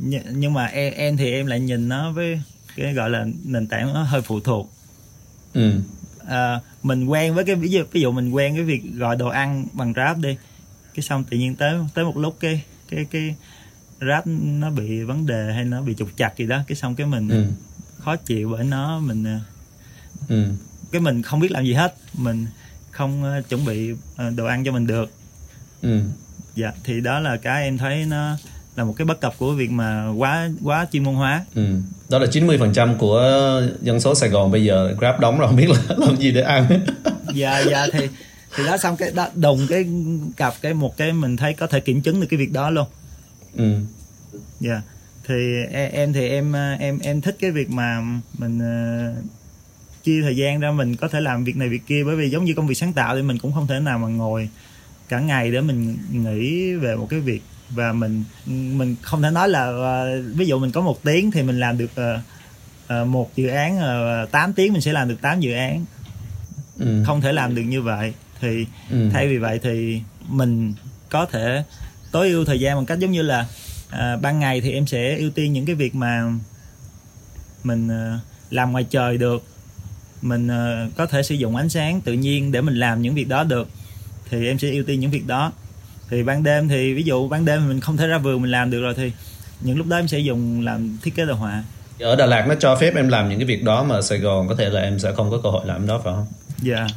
Nh- 0.00 0.22
nhưng 0.30 0.52
mà 0.52 0.66
em, 0.66 0.92
em 0.94 1.16
thì 1.16 1.32
em 1.32 1.46
lại 1.46 1.60
nhìn 1.60 1.88
nó 1.88 2.12
với 2.12 2.40
cái 2.76 2.94
gọi 2.94 3.10
là 3.10 3.26
nền 3.44 3.66
tảng 3.66 3.94
nó 3.94 4.02
hơi 4.02 4.22
phụ 4.22 4.40
thuộc 4.40 4.72
Ừ. 5.52 5.80
à, 6.26 6.60
mình 6.82 7.04
quen 7.06 7.34
với 7.34 7.44
cái 7.44 7.54
ví 7.56 7.68
dụ 7.70 7.82
ví 7.92 8.00
dụ 8.00 8.12
mình 8.12 8.30
quen 8.30 8.54
cái 8.54 8.64
việc 8.64 8.82
gọi 8.94 9.16
đồ 9.16 9.28
ăn 9.28 9.66
bằng 9.72 9.92
rap 9.96 10.18
đi 10.18 10.36
cái 10.94 11.02
xong 11.02 11.24
tự 11.24 11.36
nhiên 11.38 11.54
tới 11.54 11.74
tới 11.94 12.04
một 12.04 12.16
lúc 12.16 12.36
cái 12.40 12.62
cái 12.88 13.04
cái 13.10 13.34
rap 14.08 14.26
nó 14.26 14.70
bị 14.70 15.02
vấn 15.02 15.26
đề 15.26 15.52
hay 15.54 15.64
nó 15.64 15.82
bị 15.82 15.94
trục 15.98 16.08
chặt 16.16 16.36
gì 16.36 16.46
đó 16.46 16.62
cái 16.66 16.76
xong 16.76 16.94
cái 16.94 17.06
mình 17.06 17.28
Ừ. 17.28 17.44
khó 17.98 18.16
chịu 18.16 18.48
bởi 18.56 18.64
nó 18.64 18.98
mình 19.00 19.24
à, 19.24 19.40
Ừ. 20.28 20.44
cái 20.92 21.00
mình 21.00 21.22
không 21.22 21.40
biết 21.40 21.50
làm 21.50 21.64
gì 21.64 21.72
hết 21.74 21.94
mình 22.14 22.46
không 22.90 23.24
ờ, 23.24 23.42
chuẩn 23.48 23.64
bị 23.64 23.90
ờ, 24.16 24.30
đồ 24.30 24.44
ăn 24.46 24.64
cho 24.64 24.72
mình 24.72 24.86
được 24.86 25.10
Ừ. 25.82 26.00
dạ 26.56 26.72
thì 26.84 27.00
đó 27.00 27.20
là 27.20 27.36
cái 27.36 27.62
em 27.64 27.78
thấy 27.78 28.04
nó 28.06 28.36
là 28.76 28.84
một 28.84 28.94
cái 28.96 29.04
bất 29.04 29.20
cập 29.20 29.38
của 29.38 29.52
việc 29.52 29.70
mà 29.70 30.08
quá 30.16 30.48
quá 30.64 30.86
chuyên 30.92 31.04
môn 31.04 31.14
hóa 31.14 31.44
ừ. 31.54 31.66
đó 32.08 32.18
là 32.18 32.26
90% 32.26 32.96
của 32.96 33.22
dân 33.82 34.00
số 34.00 34.14
Sài 34.14 34.28
Gòn 34.28 34.50
bây 34.50 34.64
giờ 34.64 34.94
Grab 34.98 35.20
đóng 35.20 35.38
rồi 35.38 35.48
không 35.48 35.56
biết 35.56 35.70
là 35.70 35.78
làm 35.96 36.16
gì 36.16 36.30
để 36.32 36.42
ăn 36.42 36.66
dạ 37.34 37.58
dạ 37.70 37.86
thì 37.92 38.08
thì 38.56 38.64
đó 38.66 38.76
xong 38.76 38.96
cái 38.96 39.10
đó 39.14 39.28
đồng 39.34 39.66
cái 39.68 39.86
cặp 40.36 40.54
cái 40.62 40.74
một 40.74 40.96
cái 40.96 41.12
mình 41.12 41.36
thấy 41.36 41.54
có 41.54 41.66
thể 41.66 41.80
kiểm 41.80 42.02
chứng 42.02 42.20
được 42.20 42.26
cái 42.30 42.38
việc 42.38 42.52
đó 42.52 42.70
luôn 42.70 42.86
ừ. 43.56 43.74
dạ 44.60 44.82
thì 45.28 45.34
e, 45.72 45.86
em 45.92 46.12
thì 46.12 46.28
em 46.28 46.52
em 46.78 46.98
em 46.98 47.20
thích 47.20 47.36
cái 47.40 47.50
việc 47.50 47.70
mà 47.70 48.00
mình 48.38 48.58
uh, 48.58 49.24
chia 50.04 50.22
thời 50.22 50.36
gian 50.36 50.60
ra 50.60 50.70
mình 50.70 50.96
có 50.96 51.08
thể 51.08 51.20
làm 51.20 51.44
việc 51.44 51.56
này 51.56 51.68
việc 51.68 51.82
kia 51.86 52.04
bởi 52.04 52.16
vì 52.16 52.30
giống 52.30 52.44
như 52.44 52.54
công 52.54 52.66
việc 52.66 52.74
sáng 52.74 52.92
tạo 52.92 53.16
thì 53.16 53.22
mình 53.22 53.38
cũng 53.38 53.52
không 53.52 53.66
thể 53.66 53.80
nào 53.80 53.98
mà 53.98 54.08
ngồi 54.08 54.48
cả 55.08 55.20
ngày 55.20 55.50
để 55.50 55.60
mình 55.60 55.96
nghĩ 56.10 56.74
về 56.74 56.96
một 56.96 57.06
cái 57.10 57.20
việc 57.20 57.42
và 57.74 57.92
mình 57.92 58.24
mình 58.46 58.96
không 59.02 59.22
thể 59.22 59.30
nói 59.30 59.48
là 59.48 59.68
uh, 59.68 60.36
ví 60.36 60.46
dụ 60.46 60.58
mình 60.58 60.72
có 60.72 60.80
một 60.80 61.02
tiếng 61.02 61.30
thì 61.30 61.42
mình 61.42 61.60
làm 61.60 61.78
được 61.78 61.90
uh, 62.00 62.20
uh, 63.02 63.08
một 63.08 63.36
dự 63.36 63.48
án 63.48 63.78
uh, 64.24 64.30
8 64.30 64.52
tiếng 64.52 64.72
mình 64.72 64.82
sẽ 64.82 64.92
làm 64.92 65.08
được 65.08 65.22
8 65.22 65.40
dự 65.40 65.52
án. 65.52 65.84
Ừ. 66.78 67.02
không 67.06 67.20
thể 67.20 67.32
làm 67.32 67.54
được 67.54 67.62
như 67.62 67.82
vậy. 67.82 68.14
Thì 68.40 68.66
ừ. 68.90 69.08
thay 69.12 69.28
vì 69.28 69.38
vậy 69.38 69.60
thì 69.62 70.02
mình 70.28 70.74
có 71.08 71.26
thể 71.26 71.64
tối 72.12 72.30
ưu 72.30 72.44
thời 72.44 72.60
gian 72.60 72.76
bằng 72.76 72.86
cách 72.86 72.98
giống 72.98 73.10
như 73.10 73.22
là 73.22 73.46
à, 73.90 74.16
ban 74.16 74.38
ngày 74.38 74.60
thì 74.60 74.72
em 74.72 74.86
sẽ 74.86 75.16
ưu 75.16 75.30
tiên 75.30 75.52
những 75.52 75.66
cái 75.66 75.74
việc 75.74 75.94
mà 75.94 76.32
mình 77.64 77.88
à, 77.88 78.18
làm 78.50 78.72
ngoài 78.72 78.86
trời 78.90 79.16
được. 79.16 79.44
Mình 80.22 80.48
à, 80.48 80.88
có 80.96 81.06
thể 81.06 81.22
sử 81.22 81.34
dụng 81.34 81.56
ánh 81.56 81.68
sáng 81.68 82.00
tự 82.00 82.12
nhiên 82.12 82.52
để 82.52 82.60
mình 82.60 82.74
làm 82.74 83.02
những 83.02 83.14
việc 83.14 83.28
đó 83.28 83.44
được. 83.44 83.68
Thì 84.30 84.46
em 84.46 84.58
sẽ 84.58 84.70
ưu 84.70 84.84
tiên 84.84 85.00
những 85.00 85.10
việc 85.10 85.26
đó 85.26 85.52
thì 86.12 86.22
ban 86.22 86.42
đêm 86.42 86.68
thì 86.68 86.94
ví 86.94 87.02
dụ 87.02 87.28
ban 87.28 87.44
đêm 87.44 87.68
mình 87.68 87.80
không 87.80 87.96
thể 87.96 88.06
ra 88.06 88.18
vườn 88.18 88.42
mình 88.42 88.50
làm 88.50 88.70
được 88.70 88.80
rồi 88.80 88.94
thì 88.96 89.12
những 89.60 89.78
lúc 89.78 89.86
đó 89.86 89.96
em 89.96 90.08
sẽ 90.08 90.18
dùng 90.18 90.64
làm 90.64 90.98
thiết 91.02 91.14
kế 91.14 91.24
đồ 91.24 91.34
họa 91.34 91.64
ở 92.00 92.16
Đà 92.16 92.26
Lạt 92.26 92.46
nó 92.48 92.54
cho 92.54 92.76
phép 92.76 92.94
em 92.96 93.08
làm 93.08 93.28
những 93.28 93.38
cái 93.38 93.46
việc 93.46 93.64
đó 93.64 93.84
mà 93.84 93.94
ở 93.94 94.02
Sài 94.02 94.18
Gòn 94.18 94.48
có 94.48 94.54
thể 94.54 94.68
là 94.68 94.80
em 94.80 94.98
sẽ 94.98 95.12
không 95.12 95.30
có 95.30 95.38
cơ 95.42 95.50
hội 95.50 95.66
làm 95.66 95.86
đó 95.86 96.00
phải 96.04 96.12
không? 96.14 96.26
Dạ. 96.62 96.76
Yeah. 96.76 96.90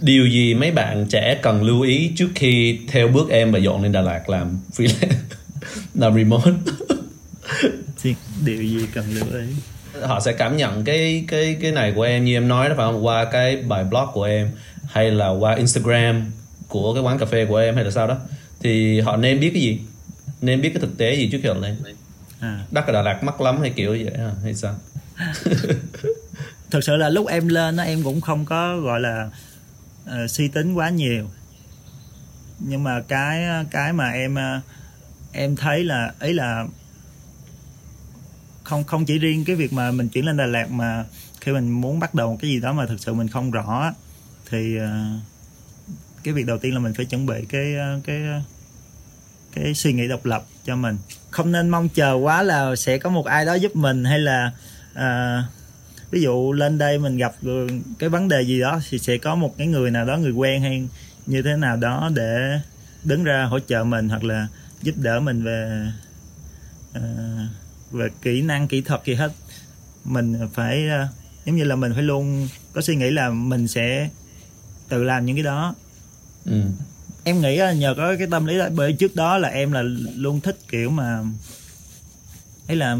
Điều 0.00 0.26
gì 0.26 0.54
mấy 0.54 0.70
bạn 0.70 1.06
trẻ 1.08 1.38
cần 1.42 1.62
lưu 1.62 1.80
ý 1.80 2.12
trước 2.16 2.28
khi 2.34 2.80
theo 2.88 3.08
bước 3.08 3.30
em 3.30 3.52
và 3.52 3.58
dọn 3.58 3.82
lên 3.82 3.92
Đà 3.92 4.00
Lạt 4.00 4.28
làm 4.28 4.58
freelance, 4.76 5.16
làm 5.94 6.14
remote? 6.14 6.50
Điều 8.44 8.62
gì 8.62 8.86
cần 8.94 9.04
lưu 9.14 9.24
ý? 9.40 9.46
Họ 10.02 10.20
sẽ 10.20 10.32
cảm 10.32 10.56
nhận 10.56 10.84
cái 10.84 11.24
cái 11.28 11.56
cái 11.62 11.72
này 11.72 11.92
của 11.96 12.02
em 12.02 12.24
như 12.24 12.36
em 12.36 12.48
nói 12.48 12.68
đó 12.68 12.74
phải 12.76 12.86
không? 12.86 13.06
Qua 13.06 13.24
cái 13.24 13.56
bài 13.56 13.84
blog 13.84 14.06
của 14.12 14.24
em 14.24 14.50
hay 14.86 15.10
là 15.10 15.28
qua 15.28 15.54
Instagram 15.54 16.32
của 16.68 16.94
cái 16.94 17.02
quán 17.02 17.18
cà 17.18 17.26
phê 17.26 17.46
của 17.46 17.56
em 17.56 17.74
hay 17.74 17.84
là 17.84 17.90
sao 17.90 18.06
đó 18.06 18.16
thì 18.60 19.00
họ 19.00 19.16
nên 19.16 19.40
biết 19.40 19.50
cái 19.54 19.62
gì? 19.62 19.80
Nên 20.40 20.62
biết 20.62 20.70
cái 20.74 20.80
thực 20.80 20.98
tế 20.98 21.14
gì 21.14 21.28
trước 21.32 21.38
khi 21.42 21.48
họ 21.48 21.54
lên? 21.54 21.76
à. 22.40 22.64
đất 22.70 22.86
ở 22.86 22.92
Đà 22.92 23.02
Lạt 23.02 23.22
mắc 23.22 23.40
lắm 23.40 23.60
hay 23.60 23.70
kiểu 23.70 23.90
vậy 23.90 24.12
hay 24.42 24.54
sao 24.54 24.74
thực 26.70 26.84
sự 26.84 26.96
là 26.96 27.08
lúc 27.08 27.26
em 27.26 27.48
lên 27.48 27.76
đó 27.76 27.82
em 27.82 28.02
cũng 28.02 28.20
không 28.20 28.44
có 28.44 28.80
gọi 28.80 29.00
là 29.00 29.30
uh, 30.04 30.30
suy 30.30 30.48
tính 30.48 30.74
quá 30.74 30.90
nhiều 30.90 31.30
nhưng 32.58 32.84
mà 32.84 33.00
cái 33.08 33.44
cái 33.70 33.92
mà 33.92 34.10
em 34.10 34.34
uh, 34.34 34.62
em 35.32 35.56
thấy 35.56 35.84
là 35.84 36.12
ấy 36.18 36.34
là 36.34 36.66
không 38.64 38.84
không 38.84 39.04
chỉ 39.04 39.18
riêng 39.18 39.44
cái 39.44 39.56
việc 39.56 39.72
mà 39.72 39.90
mình 39.90 40.08
chuyển 40.08 40.26
lên 40.26 40.36
Đà 40.36 40.46
Lạt 40.46 40.70
mà 40.70 41.04
khi 41.40 41.52
mình 41.52 41.70
muốn 41.70 42.00
bắt 42.00 42.14
đầu 42.14 42.38
cái 42.42 42.50
gì 42.50 42.60
đó 42.60 42.72
mà 42.72 42.86
thực 42.86 43.00
sự 43.00 43.14
mình 43.14 43.28
không 43.28 43.50
rõ 43.50 43.92
thì 44.50 44.78
uh, 44.78 45.22
cái 46.26 46.34
việc 46.34 46.46
đầu 46.46 46.58
tiên 46.58 46.74
là 46.74 46.80
mình 46.80 46.94
phải 46.94 47.06
chuẩn 47.06 47.26
bị 47.26 47.34
cái 47.48 47.74
ờ, 47.76 48.00
cái 48.04 48.22
ờ, 48.22 48.40
cái 49.52 49.74
suy 49.74 49.92
nghĩ 49.92 50.08
độc 50.08 50.24
lập 50.24 50.44
cho 50.64 50.76
mình. 50.76 50.96
Không 51.30 51.52
nên 51.52 51.68
mong 51.68 51.88
chờ 51.88 52.12
quá 52.12 52.42
là 52.42 52.76
sẽ 52.76 52.98
có 52.98 53.10
một 53.10 53.26
ai 53.26 53.44
đó 53.44 53.54
giúp 53.54 53.76
mình 53.76 54.04
hay 54.04 54.18
là 54.18 54.52
à, 54.94 55.42
ví 56.10 56.22
dụ 56.22 56.52
lên 56.52 56.78
đây 56.78 56.98
mình 56.98 57.16
gặp 57.16 57.34
cái 57.98 58.08
vấn 58.08 58.28
đề 58.28 58.42
gì 58.42 58.60
đó 58.60 58.80
thì 58.90 58.98
sẽ 58.98 59.18
có 59.18 59.34
một 59.34 59.54
cái 59.58 59.66
người 59.66 59.90
nào 59.90 60.04
đó 60.04 60.16
người 60.16 60.30
quen 60.30 60.62
hay 60.62 60.88
như 61.26 61.42
thế 61.42 61.56
nào 61.56 61.76
đó 61.76 62.10
để 62.14 62.60
đứng 63.04 63.24
ra 63.24 63.44
hỗ 63.44 63.58
trợ 63.58 63.84
mình 63.84 64.08
hoặc 64.08 64.24
là 64.24 64.48
giúp 64.82 64.94
đỡ 64.96 65.20
mình 65.20 65.44
về 65.44 65.86
à, 66.92 67.02
về 67.90 68.08
kỹ 68.22 68.42
năng 68.42 68.68
kỹ 68.68 68.80
thuật 68.80 69.00
gì 69.04 69.14
hết. 69.14 69.32
Mình 70.04 70.48
phải 70.54 70.88
giống 71.44 71.56
như 71.56 71.64
là 71.64 71.76
mình 71.76 71.92
phải 71.94 72.02
luôn 72.02 72.48
có 72.72 72.80
suy 72.80 72.96
nghĩ 72.96 73.10
là 73.10 73.30
mình 73.30 73.68
sẽ 73.68 74.08
tự 74.88 75.04
làm 75.04 75.26
những 75.26 75.36
cái 75.36 75.42
đó 75.42 75.74
ừ. 76.46 76.62
Em 77.24 77.40
nghĩ 77.40 77.56
là 77.56 77.72
nhờ 77.72 77.94
có 77.96 78.14
cái 78.18 78.26
tâm 78.30 78.46
lý 78.46 78.58
đó 78.58 78.68
bởi 78.74 78.92
trước 78.92 79.16
đó 79.16 79.38
là 79.38 79.48
em 79.48 79.72
là 79.72 79.82
luôn 80.16 80.40
thích 80.40 80.58
kiểu 80.68 80.90
mà 80.90 81.22
ấy 82.68 82.76
là 82.76 82.96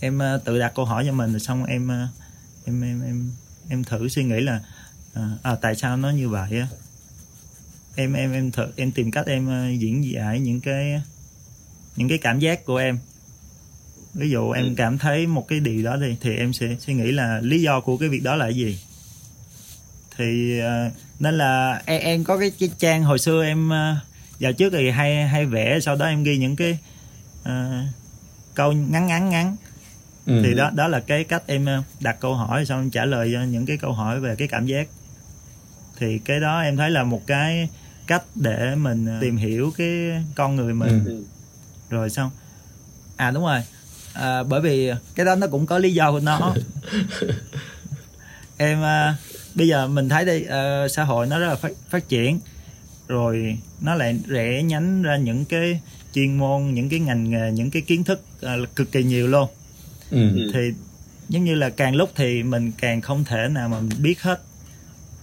em 0.00 0.18
ờ, 0.18 0.40
tự 0.44 0.58
đặt 0.58 0.72
câu 0.74 0.84
hỏi 0.84 1.04
cho 1.06 1.12
mình 1.12 1.30
rồi 1.30 1.40
xong 1.40 1.64
em 1.64 1.88
ờ, 1.88 2.08
em 2.64 2.82
em 2.82 3.02
em 3.02 3.30
em 3.68 3.84
thử 3.84 4.08
suy 4.08 4.24
nghĩ 4.24 4.40
là 4.40 4.60
ờ, 5.14 5.28
à, 5.42 5.54
tại 5.54 5.74
sao 5.74 5.96
nó 5.96 6.10
như 6.10 6.28
vậy 6.28 6.50
á? 6.60 6.66
Em 7.96 8.12
em 8.12 8.32
em 8.32 8.50
thử 8.50 8.66
em 8.76 8.92
tìm 8.92 9.10
cách 9.10 9.26
em 9.26 9.76
diễn 9.78 10.04
giải 10.04 10.40
những 10.40 10.60
cái 10.60 11.02
những 11.96 12.08
cái 12.08 12.18
cảm 12.18 12.38
giác 12.38 12.64
của 12.64 12.76
em. 12.76 12.98
Ví 14.14 14.30
dụ 14.30 14.50
em 14.50 14.64
ừ. 14.64 14.74
cảm 14.76 14.98
thấy 14.98 15.26
một 15.26 15.48
cái 15.48 15.60
điều 15.60 15.82
đó 15.84 15.96
thì 16.00 16.16
thì 16.20 16.36
em 16.36 16.52
sẽ 16.52 16.76
suy 16.80 16.94
nghĩ 16.94 17.12
là 17.12 17.40
lý 17.42 17.62
do 17.62 17.80
của 17.80 17.96
cái 17.96 18.08
việc 18.08 18.22
đó 18.22 18.36
là 18.36 18.44
cái 18.44 18.54
gì 18.54 18.78
thì 20.20 20.60
uh, 20.60 20.92
nên 21.20 21.38
là 21.38 21.82
em, 21.86 22.00
em 22.00 22.24
có 22.24 22.38
cái, 22.38 22.52
cái 22.58 22.70
trang 22.78 23.02
hồi 23.02 23.18
xưa 23.18 23.44
em 23.44 23.68
uh, 23.68 23.96
vào 24.40 24.52
trước 24.52 24.70
thì 24.72 24.90
hay 24.90 25.28
hay 25.28 25.46
vẽ 25.46 25.80
sau 25.80 25.96
đó 25.96 26.06
em 26.06 26.22
ghi 26.22 26.38
những 26.38 26.56
cái 26.56 26.78
uh, 27.42 27.50
câu 28.54 28.72
ngắn 28.72 29.06
ngắn 29.06 29.30
ngắn. 29.30 29.56
Ừ. 30.26 30.42
thì 30.44 30.54
đó 30.54 30.70
đó 30.74 30.88
là 30.88 31.00
cái 31.00 31.24
cách 31.24 31.42
em 31.46 31.66
đặt 32.00 32.16
câu 32.20 32.34
hỏi 32.34 32.66
xong 32.66 32.80
em 32.80 32.90
trả 32.90 33.04
lời 33.04 33.36
những 33.48 33.66
cái 33.66 33.76
câu 33.76 33.92
hỏi 33.92 34.20
về 34.20 34.36
cái 34.36 34.48
cảm 34.48 34.66
giác. 34.66 34.88
Thì 35.98 36.18
cái 36.18 36.40
đó 36.40 36.60
em 36.60 36.76
thấy 36.76 36.90
là 36.90 37.04
một 37.04 37.26
cái 37.26 37.68
cách 38.06 38.22
để 38.34 38.74
mình 38.74 39.08
tìm 39.20 39.36
hiểu 39.36 39.72
cái 39.76 39.88
con 40.34 40.56
người 40.56 40.74
mình. 40.74 41.04
Ừ. 41.06 41.24
rồi 41.90 42.10
xong. 42.10 42.30
À 43.16 43.30
đúng 43.30 43.44
rồi. 43.44 43.62
À, 44.12 44.42
bởi 44.42 44.60
vì 44.60 44.90
cái 45.14 45.26
đó 45.26 45.34
nó 45.34 45.46
cũng 45.46 45.66
có 45.66 45.78
lý 45.78 45.94
do 45.94 46.12
của 46.12 46.20
nó. 46.20 46.54
Em 48.56 48.82
bây 49.54 49.68
giờ 49.68 49.88
mình 49.88 50.08
thấy 50.08 50.24
đây 50.24 50.46
uh, 50.46 50.90
xã 50.90 51.04
hội 51.04 51.26
nó 51.26 51.38
rất 51.38 51.46
là 51.46 51.54
phát, 51.56 51.72
phát 51.90 52.08
triển 52.08 52.40
rồi 53.08 53.58
nó 53.80 53.94
lại 53.94 54.18
rẽ 54.26 54.62
nhánh 54.62 55.02
ra 55.02 55.16
những 55.16 55.44
cái 55.44 55.80
chuyên 56.14 56.38
môn 56.38 56.74
những 56.74 56.88
cái 56.88 57.00
ngành 57.00 57.30
nghề 57.30 57.52
những 57.52 57.70
cái 57.70 57.82
kiến 57.82 58.04
thức 58.04 58.22
uh, 58.46 58.76
cực 58.76 58.92
kỳ 58.92 59.02
nhiều 59.02 59.26
luôn 59.26 59.48
ừ. 60.10 60.50
thì 60.54 60.60
giống 61.28 61.44
như 61.44 61.54
là 61.54 61.70
càng 61.70 61.94
lúc 61.94 62.10
thì 62.14 62.42
mình 62.42 62.72
càng 62.78 63.00
không 63.00 63.24
thể 63.24 63.48
nào 63.48 63.68
mà 63.68 63.80
mình 63.80 64.02
biết 64.02 64.22
hết 64.22 64.40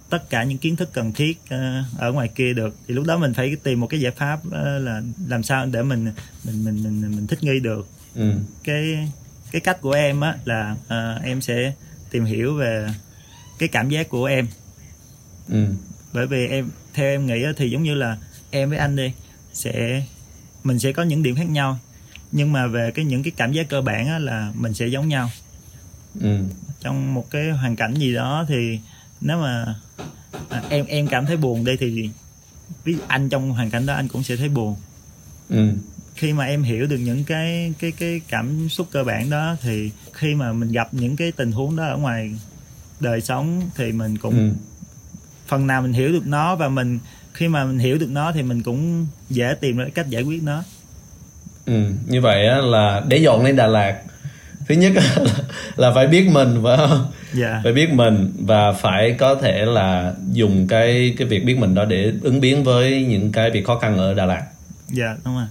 tất 0.09 0.29
cả 0.29 0.43
những 0.43 0.57
kiến 0.57 0.75
thức 0.75 0.89
cần 0.93 1.13
thiết 1.13 1.37
uh, 1.45 1.99
ở 1.99 2.11
ngoài 2.11 2.27
kia 2.35 2.53
được 2.53 2.75
thì 2.87 2.93
lúc 2.93 3.05
đó 3.05 3.17
mình 3.17 3.33
phải 3.33 3.55
tìm 3.63 3.79
một 3.79 3.87
cái 3.87 3.99
giải 3.99 4.11
pháp 4.11 4.39
uh, 4.47 4.53
là 4.53 5.01
làm 5.27 5.43
sao 5.43 5.65
để 5.65 5.83
mình 5.83 6.11
mình 6.43 6.63
mình 6.65 6.83
mình 6.83 7.01
mình 7.01 7.27
thích 7.27 7.43
nghi 7.43 7.59
được 7.59 7.87
ừ. 8.15 8.33
cái 8.63 9.09
cái 9.51 9.61
cách 9.61 9.81
của 9.81 9.91
em 9.91 10.21
á 10.21 10.35
là 10.45 10.75
uh, 10.85 11.23
em 11.23 11.41
sẽ 11.41 11.73
tìm 12.11 12.25
hiểu 12.25 12.55
về 12.55 12.87
cái 13.57 13.69
cảm 13.69 13.89
giác 13.89 14.09
của 14.09 14.25
em 14.25 14.47
ừ. 15.49 15.65
bởi 16.13 16.27
vì 16.27 16.47
em 16.47 16.69
theo 16.93 17.05
em 17.05 17.25
nghĩ 17.25 17.45
thì 17.57 17.69
giống 17.69 17.83
như 17.83 17.95
là 17.95 18.17
em 18.51 18.69
với 18.69 18.77
anh 18.77 18.95
đi 18.95 19.11
sẽ 19.53 20.03
mình 20.63 20.79
sẽ 20.79 20.91
có 20.91 21.03
những 21.03 21.23
điểm 21.23 21.35
khác 21.35 21.49
nhau 21.49 21.79
nhưng 22.31 22.53
mà 22.53 22.67
về 22.67 22.91
cái 22.91 23.05
những 23.05 23.23
cái 23.23 23.31
cảm 23.37 23.51
giác 23.51 23.69
cơ 23.69 23.81
bản 23.81 24.07
á, 24.07 24.19
là 24.19 24.51
mình 24.55 24.73
sẽ 24.73 24.87
giống 24.87 25.07
nhau 25.07 25.29
ừ. 26.21 26.43
trong 26.79 27.13
một 27.13 27.31
cái 27.31 27.51
hoàn 27.51 27.75
cảnh 27.75 27.93
gì 27.93 28.13
đó 28.13 28.45
thì 28.47 28.79
nếu 29.21 29.37
mà 29.37 29.75
à, 30.49 30.63
em 30.69 30.85
em 30.85 31.07
cảm 31.07 31.25
thấy 31.25 31.37
buồn 31.37 31.65
đây 31.65 31.77
thì 31.77 32.09
ví 32.83 32.95
anh 33.07 33.29
trong 33.29 33.51
hoàn 33.51 33.69
cảnh 33.69 33.85
đó 33.85 33.93
anh 33.93 34.07
cũng 34.07 34.23
sẽ 34.23 34.35
thấy 34.35 34.49
buồn 34.49 34.75
ừ. 35.49 35.73
khi 36.15 36.33
mà 36.33 36.45
em 36.45 36.63
hiểu 36.63 36.87
được 36.87 36.97
những 36.97 37.23
cái 37.23 37.73
cái 37.79 37.91
cái 37.91 38.21
cảm 38.27 38.69
xúc 38.69 38.87
cơ 38.91 39.03
bản 39.03 39.29
đó 39.29 39.55
thì 39.61 39.91
khi 40.13 40.35
mà 40.35 40.53
mình 40.53 40.71
gặp 40.71 40.93
những 40.93 41.15
cái 41.15 41.31
tình 41.31 41.51
huống 41.51 41.75
đó 41.75 41.83
ở 41.83 41.97
ngoài 41.97 42.31
đời 42.99 43.21
sống 43.21 43.61
thì 43.75 43.91
mình 43.91 44.17
cũng 44.17 44.37
ừ. 44.37 44.49
phần 45.47 45.67
nào 45.67 45.81
mình 45.81 45.93
hiểu 45.93 46.11
được 46.11 46.27
nó 46.27 46.55
và 46.55 46.69
mình 46.69 46.99
khi 47.33 47.47
mà 47.47 47.65
mình 47.65 47.79
hiểu 47.79 47.97
được 47.97 48.09
nó 48.09 48.31
thì 48.31 48.43
mình 48.43 48.63
cũng 48.63 49.07
dễ 49.29 49.55
tìm 49.61 49.77
ra 49.77 49.85
cách 49.95 50.09
giải 50.09 50.23
quyết 50.23 50.43
nó 50.43 50.63
ừ, 51.65 51.73
như 52.05 52.21
vậy 52.21 52.45
là 52.63 53.03
để 53.07 53.17
dọn 53.17 53.45
lên 53.45 53.55
Đà 53.55 53.67
Lạt 53.67 53.95
thứ 54.67 54.75
nhất 54.75 54.93
là, 55.75 55.91
phải 55.95 56.07
biết 56.07 56.29
mình 56.31 56.59
phải 56.63 56.77
không 56.77 56.89
yeah. 56.89 57.11
Dạ. 57.33 57.61
phải 57.63 57.73
biết 57.73 57.89
mình 57.93 58.31
và 58.39 58.71
phải 58.71 59.15
có 59.19 59.35
thể 59.35 59.65
là 59.65 60.13
dùng 60.31 60.67
cái 60.67 61.15
cái 61.17 61.27
việc 61.27 61.45
biết 61.45 61.57
mình 61.57 61.75
đó 61.75 61.85
để 61.85 62.13
ứng 62.21 62.39
biến 62.39 62.63
với 62.63 63.05
những 63.05 63.31
cái 63.31 63.51
việc 63.51 63.65
khó 63.65 63.79
khăn 63.79 63.97
ở 63.97 64.13
Đà 64.13 64.25
Lạt 64.25 64.43
dạ 64.87 65.05
yeah, 65.05 65.17
đúng 65.25 65.35
rồi 65.35 65.45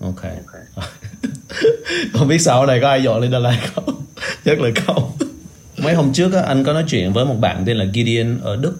ok, 0.00 0.22
okay. 0.22 0.86
không 2.12 2.28
biết 2.28 2.38
sau 2.38 2.66
này 2.66 2.80
có 2.80 2.88
ai 2.88 3.02
dọn 3.02 3.20
lên 3.20 3.30
Đà 3.30 3.38
Lạt 3.38 3.58
không 3.74 4.02
chắc 4.44 4.60
là 4.60 4.70
không 4.86 5.12
mấy 5.82 5.94
hôm 5.94 6.12
trước 6.12 6.32
á, 6.32 6.42
anh 6.42 6.64
có 6.64 6.72
nói 6.72 6.84
chuyện 6.88 7.12
với 7.12 7.24
một 7.24 7.36
bạn 7.40 7.62
tên 7.66 7.76
là 7.76 7.84
Gideon 7.94 8.38
ở 8.42 8.56
Đức. 8.56 8.78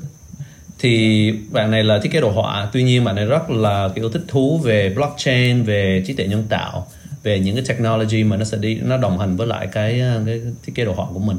Thì 0.78 1.32
bạn 1.50 1.70
này 1.70 1.84
là 1.84 1.98
thiết 1.98 2.12
kế 2.12 2.20
đồ 2.20 2.30
họa 2.30 2.68
tuy 2.72 2.82
nhiên 2.82 3.04
bạn 3.04 3.14
này 3.14 3.24
rất 3.24 3.50
là 3.50 3.88
kiểu 3.94 4.10
thích 4.10 4.24
thú 4.28 4.58
về 4.58 4.92
blockchain 4.94 5.62
về 5.62 6.02
trí 6.06 6.12
tuệ 6.12 6.26
nhân 6.26 6.44
tạo 6.48 6.86
về 7.22 7.38
những 7.38 7.54
cái 7.54 7.64
technology 7.68 8.24
mà 8.24 8.36
nó 8.36 8.44
sẽ 8.44 8.58
đi 8.58 8.74
nó 8.74 8.96
đồng 8.96 9.18
hành 9.18 9.36
với 9.36 9.46
lại 9.46 9.68
cái 9.72 10.00
ờ, 10.00 10.22
cái 10.26 10.40
thiết 10.66 10.72
kế 10.74 10.84
đồ 10.84 10.92
họa 10.92 11.06
của 11.12 11.18
mình. 11.18 11.36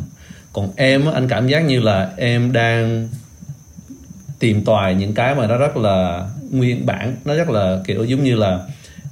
Còn 0.53 0.69
em 0.75 1.05
anh 1.13 1.27
cảm 1.27 1.47
giác 1.47 1.59
như 1.59 1.79
là 1.79 2.11
em 2.17 2.53
đang 2.53 3.09
tìm 4.39 4.65
tòi 4.65 4.95
những 4.95 5.13
cái 5.13 5.35
mà 5.35 5.47
nó 5.47 5.57
rất 5.57 5.77
là 5.77 6.29
nguyên 6.51 6.85
bản 6.85 7.15
nó 7.25 7.35
rất 7.35 7.49
là 7.49 7.81
kiểu 7.85 8.03
giống 8.03 8.23
như 8.23 8.35
là 8.35 8.59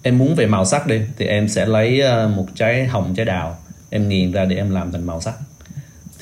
em 0.03 0.17
muốn 0.17 0.35
về 0.35 0.45
màu 0.45 0.65
sắc 0.65 0.87
đi 0.87 1.01
thì 1.17 1.25
em 1.25 1.47
sẽ 1.47 1.65
lấy 1.65 2.01
ờ, 2.01 2.27
một 2.27 2.47
trái 2.55 2.85
hồng 2.85 3.13
trái 3.15 3.25
đào 3.25 3.57
em 3.89 4.09
nghiền 4.09 4.31
ra 4.31 4.45
để 4.45 4.55
em 4.55 4.69
làm 4.69 4.91
thành 4.91 5.05
màu 5.05 5.21
sắc 5.21 5.33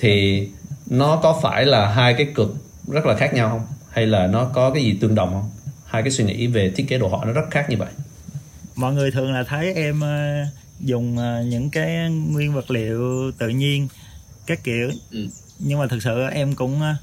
thì 0.06 0.48
nó 0.90 1.20
có 1.24 1.40
phải 1.42 1.66
là 1.66 1.88
hai 1.88 2.14
cái 2.14 2.28
cực 2.36 2.56
rất 2.88 3.06
là 3.06 3.16
khác 3.16 3.34
nhau 3.34 3.50
không? 3.50 3.68
Hay 3.90 4.06
là 4.06 4.28
nó 4.28 4.46
có 4.46 4.72
cái 4.72 4.84
gì 4.84 4.98
tương 5.02 5.16
đồng 5.16 5.34
không? 5.34 5.50
Hai 5.86 6.02
cái 6.02 6.12
suy 6.12 6.24
nghĩ 6.24 6.48
về 6.48 6.72
thiết 6.76 6.86
kế 6.88 6.98
đồ 6.98 7.08
họa 7.08 7.26
nó 7.26 7.34
rất 7.34 7.46
khác 7.52 7.66
như 7.70 7.78
vậy. 7.78 7.90
Mọi 8.76 8.94
người 8.94 9.12
thường 9.12 9.34
là 9.34 9.44
thấy 9.44 9.74
em 9.74 10.00
uh, 10.00 10.48
dùng 10.80 11.18
uh, 11.18 11.46
những 11.46 11.70
cái 11.70 12.10
nguyên 12.10 12.54
vật 12.54 12.72
liệu 12.72 13.32
tự 13.38 13.50
nhiên 13.50 13.88
các 14.46 14.64
kiểu. 14.64 14.90
Ừ. 15.12 15.28
nhưng 15.60 15.80
mà 15.80 15.88
thực 15.88 16.04
sự 16.04 16.28
em 16.32 16.56
cũng 16.56 16.76
uh, 16.76 16.96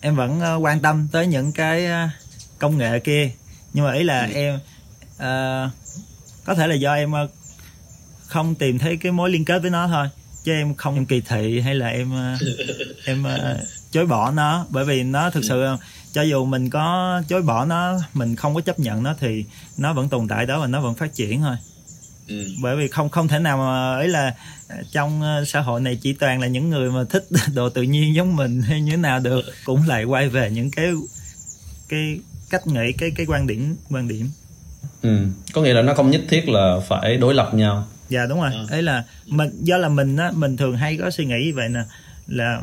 em 0.00 0.16
vẫn 0.16 0.40
quan 0.62 0.80
tâm 0.80 1.08
tới 1.12 1.26
những 1.26 1.52
cái 1.52 1.86
công 2.58 2.78
nghệ 2.78 2.98
kia. 2.98 3.30
Nhưng 3.72 3.84
mà 3.84 3.92
ý 3.92 4.04
là 4.04 4.20
ừ. 4.20 4.32
em 4.34 4.54
uh, 4.54 5.72
có 6.44 6.54
thể 6.54 6.66
là 6.66 6.74
do 6.74 6.94
em 6.94 7.12
không 8.26 8.54
tìm 8.54 8.78
thấy 8.78 8.96
cái 8.96 9.12
mối 9.12 9.30
liên 9.30 9.44
kết 9.44 9.62
với 9.62 9.70
nó 9.70 9.88
thôi 9.88 10.08
chứ 10.44 10.52
em 10.52 10.74
không 10.74 11.06
kỳ 11.06 11.20
thị 11.20 11.60
hay 11.60 11.74
là 11.74 11.88
em 11.88 12.12
uh, 12.12 12.40
em 13.04 13.24
uh, 13.24 13.66
chối 13.90 14.06
bỏ 14.06 14.30
nó? 14.30 14.66
Bởi 14.70 14.84
vì 14.84 15.02
nó 15.02 15.30
thực 15.30 15.44
sự 15.44 15.64
cho 16.12 16.22
dù 16.22 16.44
mình 16.44 16.70
có 16.70 17.22
chối 17.28 17.42
bỏ 17.42 17.64
nó 17.64 17.98
mình 18.14 18.36
không 18.36 18.54
có 18.54 18.60
chấp 18.60 18.78
nhận 18.78 19.02
nó 19.02 19.14
thì 19.20 19.44
nó 19.76 19.92
vẫn 19.92 20.08
tồn 20.08 20.28
tại 20.28 20.46
đó 20.46 20.60
và 20.60 20.66
nó 20.66 20.80
vẫn 20.80 20.94
phát 20.94 21.14
triển 21.14 21.40
thôi. 21.40 21.56
Ừ. 22.28 22.44
bởi 22.62 22.76
vì 22.76 22.88
không 22.88 23.08
không 23.08 23.28
thể 23.28 23.38
nào 23.38 23.58
mà 23.58 23.94
ấy 23.94 24.08
là 24.08 24.34
trong 24.92 25.22
ờ, 25.22 25.44
xã 25.44 25.60
hội 25.60 25.80
này 25.80 25.96
chỉ 25.96 26.12
toàn 26.12 26.40
là 26.40 26.46
những 26.46 26.70
người 26.70 26.90
mà 26.90 27.04
thích 27.10 27.26
đồ 27.54 27.68
tự 27.68 27.82
nhiên 27.82 28.14
giống 28.14 28.36
mình 28.36 28.62
hay 28.62 28.80
như 28.80 28.90
thế 28.90 28.96
nào 28.96 29.20
được 29.20 29.44
cũng 29.64 29.88
lại 29.88 30.04
quay 30.04 30.28
về 30.28 30.50
những 30.50 30.70
cái 30.70 30.92
cái 31.88 32.18
cách 32.50 32.66
nghĩ 32.66 32.92
cái 32.92 33.10
cái 33.16 33.26
quan 33.26 33.46
điểm 33.46 33.76
quan 33.90 34.08
điểm. 34.08 34.30
Ừ. 35.02 35.18
có 35.52 35.62
nghĩa 35.62 35.74
là 35.74 35.82
nó 35.82 35.94
không 35.94 36.10
nhất 36.10 36.22
thiết 36.28 36.48
là 36.48 36.76
phải 36.88 37.16
đối 37.16 37.34
lập 37.34 37.54
nhau 37.54 37.86
dạ 38.08 38.26
đúng 38.26 38.40
rồi 38.40 38.50
à. 38.54 38.64
ấy 38.70 38.82
là 38.82 39.04
mình 39.26 39.50
do 39.62 39.76
là 39.76 39.88
mình 39.88 40.16
á 40.16 40.30
mình 40.34 40.56
thường 40.56 40.76
hay 40.76 40.96
có 40.96 41.10
suy 41.10 41.24
nghĩ 41.24 41.52
vậy 41.52 41.68
nè 41.68 41.80
là 42.26 42.62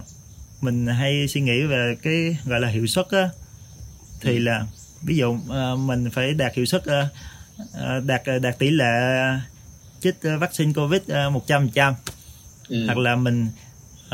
mình 0.62 0.88
hay 0.88 1.28
suy 1.28 1.42
nghĩ 1.42 1.64
về 1.64 1.96
cái 2.02 2.38
gọi 2.46 2.60
là 2.60 2.68
hiệu 2.68 2.88
suất 2.88 3.06
á 3.10 3.30
thì 4.22 4.38
ừ. 4.38 4.40
là 4.40 4.66
ví 5.02 5.18
dụ 5.18 5.30
uh, 5.32 5.80
mình 5.80 6.10
phải 6.12 6.34
đạt 6.34 6.56
hiệu 6.56 6.66
suất 6.66 6.82
uh, 6.82 7.06
uh, 7.62 8.06
đạt 8.06 8.22
đạt 8.42 8.60
tỷ 8.60 8.70
lệ 8.70 8.86
chích 10.00 10.16
vaccine 10.40 10.74
covid 10.74 11.02
một 11.32 11.48
trăm 11.48 11.70
trăm 11.70 11.94
ừ. 12.70 12.86
hoặc 12.86 12.98
là 12.98 13.16
mình 13.16 13.48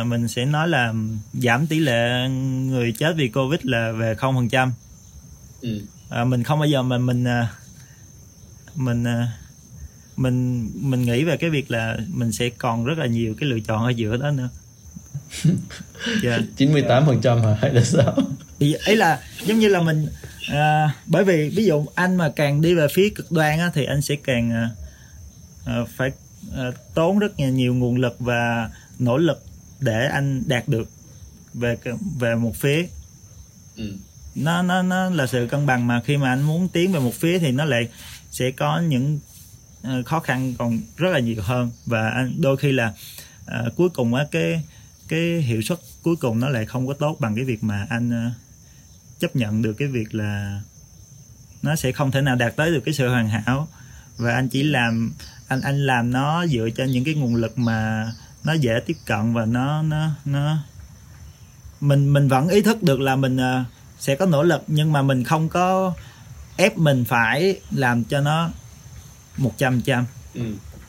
mình 0.05 0.27
sẽ 0.27 0.45
nói 0.45 0.67
là 0.67 0.93
giảm 1.33 1.67
tỷ 1.67 1.79
lệ 1.79 2.29
người 2.29 2.91
chết 2.91 3.13
vì 3.15 3.29
covid 3.29 3.59
là 3.63 3.91
về 3.91 4.15
không 4.15 4.35
phần 4.35 4.49
trăm 4.49 4.73
ừ. 5.61 5.79
mình 6.25 6.43
không 6.43 6.59
bao 6.59 6.67
giờ 6.67 6.81
mà 6.81 6.97
mình 6.97 7.25
mình 8.75 9.05
mình 10.17 10.69
mình 10.75 11.01
nghĩ 11.01 11.23
về 11.23 11.37
cái 11.37 11.49
việc 11.49 11.71
là 11.71 11.97
mình 12.07 12.31
sẽ 12.31 12.49
còn 12.49 12.85
rất 12.85 12.97
là 12.97 13.05
nhiều 13.05 13.35
cái 13.39 13.49
lựa 13.49 13.59
chọn 13.59 13.83
ở 13.83 13.89
giữa 13.89 14.17
đó 14.17 14.31
nữa 14.31 14.49
yeah. 16.23 16.41
98 16.57 17.05
phần 17.05 17.21
trăm 17.21 17.41
hả 17.41 17.57
hay 17.61 17.73
là 17.73 17.83
sao 17.83 18.17
thì 18.59 18.73
ấy 18.73 18.95
là 18.95 19.19
giống 19.45 19.59
như 19.59 19.67
là 19.67 19.81
mình 19.81 20.07
à, 20.49 20.95
bởi 21.05 21.23
vì 21.23 21.49
ví 21.49 21.65
dụ 21.65 21.85
anh 21.95 22.15
mà 22.15 22.29
càng 22.35 22.61
đi 22.61 22.73
về 22.73 22.87
phía 22.93 23.09
cực 23.09 23.31
đoan 23.31 23.59
á, 23.59 23.71
thì 23.73 23.85
anh 23.85 24.01
sẽ 24.01 24.15
càng 24.23 24.51
à, 24.51 24.69
à, 25.65 25.75
phải 25.95 26.11
à, 26.55 26.71
tốn 26.93 27.19
rất 27.19 27.39
là 27.39 27.49
nhiều 27.49 27.73
nguồn 27.73 27.95
lực 27.95 28.15
và 28.19 28.69
nỗ 28.99 29.17
lực 29.17 29.43
để 29.79 30.07
anh 30.07 30.43
đạt 30.47 30.67
được 30.67 30.89
về 31.53 31.77
về 32.19 32.35
một 32.35 32.55
phía 32.55 32.87
ừ. 33.77 33.93
nó 34.35 34.61
nó 34.61 34.81
nó 34.81 35.09
là 35.09 35.27
sự 35.27 35.47
cân 35.51 35.65
bằng 35.65 35.87
mà 35.87 36.01
khi 36.05 36.17
mà 36.17 36.29
anh 36.29 36.41
muốn 36.41 36.67
tiến 36.67 36.91
về 36.91 36.99
một 36.99 37.13
phía 37.13 37.39
thì 37.39 37.51
nó 37.51 37.65
lại 37.65 37.87
sẽ 38.31 38.51
có 38.51 38.79
những 38.79 39.19
Ờ, 39.83 40.03
khó 40.03 40.19
khăn 40.19 40.53
còn 40.57 40.79
rất 40.97 41.09
là 41.09 41.19
nhiều 41.19 41.41
hơn. 41.41 41.71
Và 41.85 42.27
đôi 42.37 42.57
khi 42.57 42.71
là 42.71 42.93
à, 43.45 43.63
cuối 43.75 43.89
cùng 43.89 44.13
á 44.13 44.25
cái 44.31 44.63
cái 45.07 45.41
hiệu 45.41 45.61
suất 45.61 45.79
cuối 46.03 46.15
cùng 46.15 46.39
nó 46.39 46.49
lại 46.49 46.65
không 46.65 46.87
có 46.87 46.93
tốt 46.93 47.17
bằng 47.19 47.35
cái 47.35 47.45
việc 47.45 47.63
mà 47.63 47.87
anh 47.89 48.13
à, 48.13 48.31
chấp 49.19 49.35
nhận 49.35 49.61
được 49.61 49.73
cái 49.73 49.87
việc 49.87 50.15
là 50.15 50.61
nó 51.61 51.75
sẽ 51.75 51.91
không 51.91 52.11
thể 52.11 52.21
nào 52.21 52.35
đạt 52.35 52.55
tới 52.55 52.71
được 52.71 52.81
cái 52.85 52.93
sự 52.93 53.09
hoàn 53.09 53.29
hảo. 53.29 53.67
Và 54.17 54.33
anh 54.33 54.49
chỉ 54.49 54.63
làm 54.63 55.11
anh 55.47 55.61
anh 55.61 55.85
làm 55.85 56.11
nó 56.11 56.47
dựa 56.47 56.69
trên 56.75 56.91
những 56.91 57.03
cái 57.03 57.13
nguồn 57.13 57.35
lực 57.35 57.57
mà 57.57 58.07
nó 58.43 58.53
dễ 58.53 58.79
tiếp 58.85 58.97
cận 59.05 59.33
và 59.33 59.45
nó 59.45 59.81
nó 59.81 60.09
nó 60.25 60.57
mình 61.81 62.13
mình 62.13 62.27
vẫn 62.27 62.49
ý 62.49 62.61
thức 62.61 62.83
được 62.83 62.99
là 62.99 63.15
mình 63.15 63.37
à, 63.37 63.65
sẽ 63.99 64.15
có 64.15 64.25
nỗ 64.25 64.43
lực 64.43 64.63
nhưng 64.67 64.93
mà 64.93 65.01
mình 65.01 65.23
không 65.23 65.49
có 65.49 65.93
ép 66.57 66.77
mình 66.77 67.05
phải 67.05 67.59
làm 67.71 68.03
cho 68.03 68.21
nó 68.21 68.49
một 69.37 69.51
trăm 69.57 69.81
trăm. 69.81 70.05
Ừ. 70.33 70.41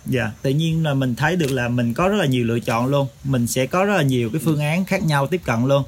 Dạ 0.07 0.31
tự 0.43 0.51
nhiên 0.51 0.85
là 0.85 0.95
mình 0.95 1.15
thấy 1.15 1.37
được 1.37 1.51
là 1.51 1.69
mình 1.69 1.95
có 1.95 2.09
rất 2.09 2.17
là 2.17 2.27
nhiều 2.27 2.45
lựa 2.45 2.61
chọn 2.61 2.87
luôn. 2.87 3.07
Mình 3.25 3.47
sẽ 3.47 3.67
có 3.67 3.85
rất 3.85 3.97
là 3.97 4.03
nhiều 4.03 4.31
cái 4.33 4.41
phương 4.45 4.61
án 4.61 4.85
khác 4.85 5.03
nhau 5.03 5.27
tiếp 5.27 5.41
cận 5.45 5.67
luôn. 5.67 5.83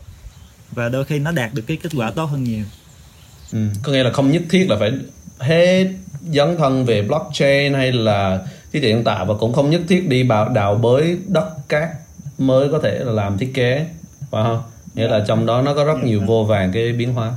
Và 0.72 0.88
đôi 0.88 1.04
khi 1.04 1.18
nó 1.18 1.32
đạt 1.32 1.54
được 1.54 1.62
cái 1.66 1.76
kết 1.76 1.90
quả 1.96 2.10
tốt 2.10 2.24
hơn 2.24 2.44
nhiều. 2.44 2.64
Ừ. 3.52 3.66
có 3.82 3.92
nghĩa 3.92 4.02
là 4.02 4.12
không 4.12 4.30
nhất 4.30 4.42
thiết 4.50 4.66
là 4.70 4.76
phải 4.80 4.92
hết 5.38 5.88
dấn 6.32 6.56
thân 6.58 6.84
về 6.84 7.02
blockchain 7.02 7.74
hay 7.74 7.92
là 7.92 8.46
trí 8.72 8.80
tuệ 8.80 8.90
nhân 8.90 9.04
tạo 9.04 9.24
và 9.24 9.34
cũng 9.34 9.52
không 9.52 9.70
nhất 9.70 9.80
thiết 9.88 10.08
đi 10.08 10.22
bảo 10.22 10.48
đào 10.48 10.74
bới 10.74 11.18
đất 11.26 11.68
cát 11.68 11.88
mới 12.38 12.68
có 12.72 12.80
thể 12.82 12.98
là 12.98 13.12
làm 13.12 13.38
thiết 13.38 13.50
kế 13.54 13.86
phải 14.30 14.42
không? 14.42 14.62
Nghĩa 14.94 15.08
là 15.08 15.24
trong 15.28 15.46
đó 15.46 15.62
nó 15.62 15.74
có 15.74 15.84
rất 15.84 15.98
nhiều 16.04 16.20
vô 16.26 16.44
vàng 16.44 16.72
cái 16.72 16.92
biến 16.92 17.14
hóa. 17.14 17.34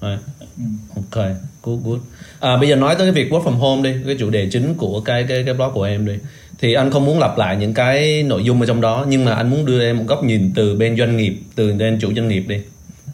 Rồi. 0.00 0.18
Ừ. 0.58 0.64
ok 0.96 1.26
good 1.62 1.80
good 1.84 1.98
à, 2.40 2.56
bây 2.56 2.68
giờ 2.68 2.76
nói 2.76 2.94
tới 2.94 3.06
cái 3.06 3.24
việc 3.24 3.32
work 3.32 3.42
from 3.42 3.56
home 3.56 3.90
đi 3.90 3.98
cái 4.06 4.16
chủ 4.18 4.30
đề 4.30 4.48
chính 4.50 4.74
của 4.74 5.00
cái 5.00 5.24
cái 5.28 5.42
cái 5.44 5.54
blog 5.54 5.72
của 5.74 5.82
em 5.82 6.06
đi. 6.06 6.12
Thì 6.58 6.74
anh 6.74 6.90
không 6.90 7.06
muốn 7.06 7.18
lặp 7.18 7.38
lại 7.38 7.56
những 7.56 7.74
cái 7.74 8.22
nội 8.22 8.44
dung 8.44 8.60
ở 8.60 8.66
trong 8.66 8.80
đó 8.80 9.06
nhưng 9.08 9.24
mà 9.24 9.34
anh 9.34 9.50
muốn 9.50 9.66
đưa 9.66 9.82
em 9.84 9.98
một 9.98 10.04
góc 10.08 10.24
nhìn 10.24 10.50
từ 10.54 10.76
bên 10.76 10.96
doanh 10.96 11.16
nghiệp 11.16 11.36
từ 11.54 11.72
bên 11.72 11.98
chủ 12.00 12.12
doanh 12.14 12.28
nghiệp 12.28 12.44
đi. 12.48 12.56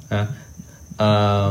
À, 0.08 0.26
à, 0.96 1.44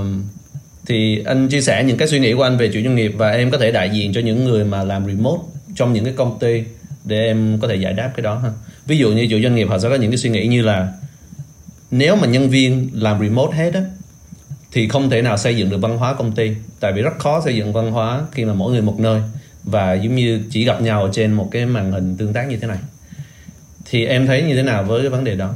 thì 0.85 1.23
anh 1.25 1.47
chia 1.47 1.61
sẻ 1.61 1.83
những 1.83 1.97
cái 1.97 2.07
suy 2.07 2.19
nghĩ 2.19 2.33
của 2.33 2.43
anh 2.43 2.57
về 2.57 2.69
chủ 2.73 2.79
doanh 2.83 2.95
nghiệp 2.95 3.13
và 3.17 3.31
em 3.31 3.51
có 3.51 3.57
thể 3.57 3.71
đại 3.71 3.89
diện 3.89 4.13
cho 4.13 4.21
những 4.21 4.45
người 4.45 4.65
mà 4.65 4.83
làm 4.83 5.05
remote 5.05 5.41
trong 5.75 5.93
những 5.93 6.05
cái 6.05 6.13
công 6.17 6.39
ty 6.39 6.63
để 7.03 7.25
em 7.25 7.59
có 7.61 7.67
thể 7.67 7.75
giải 7.75 7.93
đáp 7.93 8.11
cái 8.15 8.23
đó 8.23 8.39
ha. 8.43 8.49
Ví 8.85 8.97
dụ 8.97 9.11
như 9.11 9.27
chủ 9.29 9.37
doanh 9.43 9.55
nghiệp 9.55 9.67
họ 9.69 9.79
sẽ 9.79 9.89
có 9.89 9.95
những 9.95 10.11
cái 10.11 10.17
suy 10.17 10.29
nghĩ 10.29 10.47
như 10.47 10.61
là 10.61 10.93
nếu 11.91 12.15
mà 12.15 12.27
nhân 12.27 12.49
viên 12.49 12.89
làm 12.93 13.19
remote 13.19 13.57
hết 13.57 13.73
á 13.73 13.81
thì 14.77 14.87
không 14.87 15.09
thể 15.09 15.21
nào 15.21 15.37
xây 15.37 15.57
dựng 15.57 15.69
được 15.69 15.77
văn 15.77 15.97
hóa 15.97 16.13
công 16.13 16.31
ty 16.31 16.51
tại 16.79 16.93
vì 16.93 17.01
rất 17.01 17.19
khó 17.19 17.41
xây 17.45 17.55
dựng 17.55 17.73
văn 17.73 17.91
hóa 17.91 18.21
khi 18.31 18.45
mà 18.45 18.53
mỗi 18.53 18.71
người 18.71 18.81
một 18.81 18.99
nơi. 18.99 19.21
Và 19.63 19.93
giống 19.93 20.15
như 20.15 20.43
chỉ 20.51 20.65
gặp 20.65 20.81
nhau 20.81 21.09
trên 21.13 21.33
một 21.33 21.49
cái 21.51 21.65
màn 21.65 21.91
hình 21.91 22.17
tương 22.17 22.33
tác 22.33 22.47
như 22.47 22.57
thế 22.57 22.67
này. 22.67 22.77
Thì 23.85 24.05
em 24.05 24.27
thấy 24.27 24.41
như 24.41 24.55
thế 24.55 24.63
nào 24.63 24.83
với 24.83 25.01
cái 25.01 25.09
vấn 25.09 25.23
đề 25.23 25.35
đó? 25.35 25.53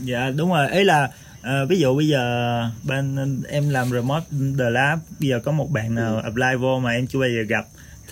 Dạ 0.00 0.30
đúng 0.36 0.50
rồi. 0.50 0.68
Ấy 0.68 0.84
là 0.84 1.10
à, 1.42 1.64
ví 1.68 1.78
dụ 1.78 1.96
bây 1.96 2.08
giờ 2.08 2.70
bên 2.82 3.42
em 3.48 3.70
làm 3.70 3.90
remote 3.90 4.26
the 4.58 4.70
lab 4.70 4.98
bây 5.20 5.28
giờ 5.28 5.40
có 5.44 5.52
một 5.52 5.70
bạn 5.70 5.94
nào 5.94 6.16
apply 6.16 6.56
vô 6.60 6.78
mà 6.78 6.90
em 6.90 7.06
chưa 7.06 7.18
bao 7.18 7.28
giờ 7.28 7.42
gặp 7.48 7.64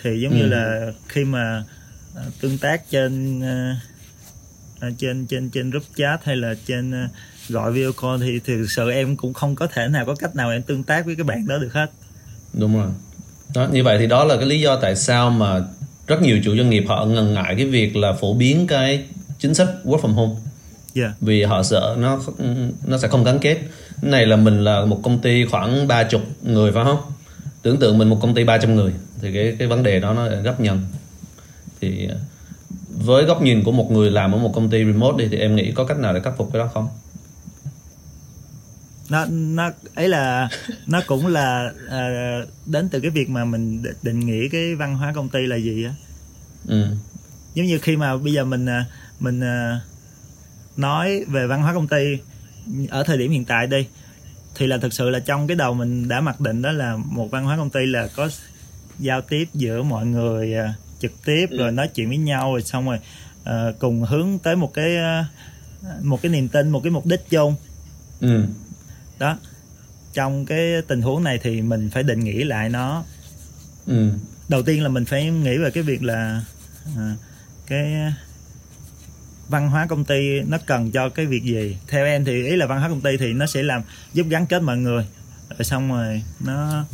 thì 0.02 0.20
giống 0.20 0.32
ừ. 0.32 0.36
như 0.36 0.46
là 0.46 0.92
khi 1.08 1.24
mà 1.24 1.64
à, 2.16 2.22
tương 2.40 2.58
tác 2.58 2.90
trên 2.90 3.38
uh, 3.38 4.98
trên 4.98 5.26
trên 5.26 5.50
trên 5.50 5.70
group 5.70 5.84
chat 5.96 6.24
hay 6.24 6.36
là 6.36 6.54
trên 6.66 7.04
uh, 7.04 7.10
gọi 7.48 7.72
video 7.72 7.92
call 8.02 8.22
thì 8.22 8.40
thực 8.44 8.66
sự 8.70 8.90
em 8.90 9.16
cũng 9.16 9.32
không 9.32 9.54
có 9.54 9.66
thể 9.66 9.88
nào 9.88 10.04
có 10.06 10.14
cách 10.14 10.36
nào 10.36 10.50
em 10.50 10.62
tương 10.62 10.82
tác 10.82 11.06
với 11.06 11.16
cái 11.16 11.24
bạn 11.24 11.46
đó 11.46 11.58
được 11.58 11.72
hết. 11.72 11.86
Đúng 12.52 12.76
rồi. 12.76 12.88
Đó 13.54 13.68
như 13.72 13.84
vậy 13.84 13.98
thì 13.98 14.06
đó 14.06 14.24
là 14.24 14.36
cái 14.36 14.46
lý 14.46 14.60
do 14.60 14.76
tại 14.76 14.96
sao 14.96 15.30
mà 15.30 15.64
rất 16.06 16.22
nhiều 16.22 16.40
chủ 16.44 16.56
doanh 16.56 16.70
nghiệp 16.70 16.84
họ 16.88 17.04
ngần 17.04 17.34
ngại 17.34 17.54
cái 17.56 17.66
việc 17.66 17.96
là 17.96 18.12
phổ 18.12 18.34
biến 18.34 18.66
cái 18.66 19.04
chính 19.38 19.54
sách 19.54 19.68
work 19.84 20.00
from 20.00 20.12
home. 20.12 20.34
Yeah. 20.94 21.12
vì 21.20 21.42
họ 21.42 21.62
sợ 21.62 21.96
nó 21.98 22.20
nó 22.86 22.98
sẽ 22.98 23.08
không 23.08 23.24
gắn 23.24 23.38
kết. 23.38 23.54
Cái 24.02 24.10
này 24.10 24.26
là 24.26 24.36
mình 24.36 24.64
là 24.64 24.84
một 24.84 25.00
công 25.02 25.18
ty 25.18 25.44
khoảng 25.44 25.88
ba 25.88 26.04
chục 26.04 26.22
người 26.42 26.72
phải 26.72 26.84
không? 26.84 26.98
Tưởng 27.62 27.78
tượng 27.78 27.98
mình 27.98 28.08
một 28.08 28.18
công 28.22 28.34
ty 28.34 28.44
300 28.44 28.74
người 28.74 28.92
thì 29.20 29.32
cái 29.34 29.56
cái 29.58 29.68
vấn 29.68 29.82
đề 29.82 30.00
đó 30.00 30.14
nó 30.14 30.28
gấp 30.42 30.60
nhân 30.60 30.80
thì 31.80 32.08
với 32.88 33.24
góc 33.24 33.42
nhìn 33.42 33.64
của 33.64 33.72
một 33.72 33.90
người 33.90 34.10
làm 34.10 34.32
ở 34.32 34.38
một 34.38 34.52
công 34.54 34.70
ty 34.70 34.84
remote 34.84 35.16
đi 35.18 35.28
thì 35.30 35.38
em 35.38 35.56
nghĩ 35.56 35.72
có 35.72 35.84
cách 35.84 35.98
nào 35.98 36.14
để 36.14 36.20
khắc 36.20 36.36
phục 36.36 36.52
cái 36.52 36.60
đó 36.60 36.70
không 36.74 36.88
nó 39.12 39.26
nó 39.30 39.70
ấy 39.94 40.08
là 40.08 40.48
nó 40.86 41.00
cũng 41.06 41.26
là 41.26 41.72
uh, 41.86 42.48
đến 42.66 42.88
từ 42.88 43.00
cái 43.00 43.10
việc 43.10 43.30
mà 43.30 43.44
mình 43.44 43.82
định 44.02 44.20
nghĩa 44.20 44.48
cái 44.48 44.74
văn 44.74 44.96
hóa 44.96 45.12
công 45.14 45.28
ty 45.28 45.46
là 45.46 45.56
gì 45.56 45.84
á 45.84 45.94
ừ. 46.66 46.86
giống 47.54 47.66
như 47.66 47.78
khi 47.78 47.96
mà 47.96 48.16
bây 48.16 48.32
giờ 48.32 48.44
mình 48.44 48.66
à, 48.66 48.84
mình 49.20 49.40
uh, 49.40 50.78
nói 50.78 51.24
về 51.28 51.46
văn 51.46 51.62
hóa 51.62 51.74
công 51.74 51.88
ty 51.88 52.18
ở 52.88 53.02
thời 53.02 53.18
điểm 53.18 53.30
hiện 53.30 53.44
tại 53.44 53.66
đi 53.66 53.86
thì 54.54 54.66
là 54.66 54.78
thực 54.78 54.92
sự 54.92 55.10
là 55.10 55.18
trong 55.18 55.46
cái 55.46 55.56
đầu 55.56 55.74
mình 55.74 56.08
đã 56.08 56.20
mặc 56.20 56.40
định 56.40 56.62
đó 56.62 56.72
là 56.72 56.96
một 56.96 57.30
văn 57.30 57.44
hóa 57.44 57.56
công 57.56 57.70
ty 57.70 57.86
là 57.86 58.08
có 58.16 58.28
giao 58.98 59.20
tiếp 59.20 59.48
giữa 59.54 59.82
mọi 59.82 60.06
người 60.06 60.54
uh, 60.54 60.74
trực 60.98 61.12
tiếp 61.24 61.46
ừ. 61.50 61.56
rồi 61.56 61.72
nói 61.72 61.88
chuyện 61.94 62.08
với 62.08 62.18
nhau 62.18 62.52
rồi 62.52 62.62
xong 62.62 62.86
rồi 62.86 62.98
uh, 63.42 63.78
cùng 63.78 64.02
hướng 64.02 64.38
tới 64.38 64.56
một 64.56 64.74
cái 64.74 64.96
uh, 64.96 66.04
một 66.04 66.22
cái 66.22 66.32
niềm 66.32 66.48
tin 66.48 66.70
một 66.70 66.80
cái 66.84 66.90
mục 66.90 67.06
đích 67.06 67.30
chung 67.30 67.54
ừ. 68.20 68.44
Đó. 69.22 69.38
Trong 70.12 70.46
cái 70.46 70.82
tình 70.88 71.02
huống 71.02 71.24
này 71.24 71.38
thì 71.42 71.62
mình 71.62 71.90
phải 71.90 72.02
định 72.02 72.20
nghĩa 72.20 72.44
lại 72.44 72.68
nó. 72.68 73.04
Ừ. 73.86 74.10
đầu 74.48 74.62
tiên 74.62 74.82
là 74.82 74.88
mình 74.88 75.04
phải 75.04 75.30
nghĩ 75.30 75.58
về 75.58 75.70
cái 75.70 75.82
việc 75.82 76.02
là 76.02 76.42
uh, 76.88 77.18
cái 77.66 77.94
văn 79.48 79.68
hóa 79.68 79.86
công 79.86 80.04
ty 80.04 80.40
nó 80.40 80.58
cần 80.66 80.90
cho 80.90 81.08
cái 81.08 81.26
việc 81.26 81.42
gì. 81.44 81.76
Theo 81.88 82.04
em 82.04 82.24
thì 82.24 82.44
ý 82.44 82.56
là 82.56 82.66
văn 82.66 82.78
hóa 82.78 82.88
công 82.88 83.00
ty 83.00 83.16
thì 83.16 83.32
nó 83.32 83.46
sẽ 83.46 83.62
làm 83.62 83.82
giúp 84.12 84.26
gắn 84.30 84.46
kết 84.46 84.62
mọi 84.62 84.76
người. 84.76 85.06
Rồi 85.48 85.64
xong 85.64 85.92
rồi 85.92 86.22
nó 86.40 86.84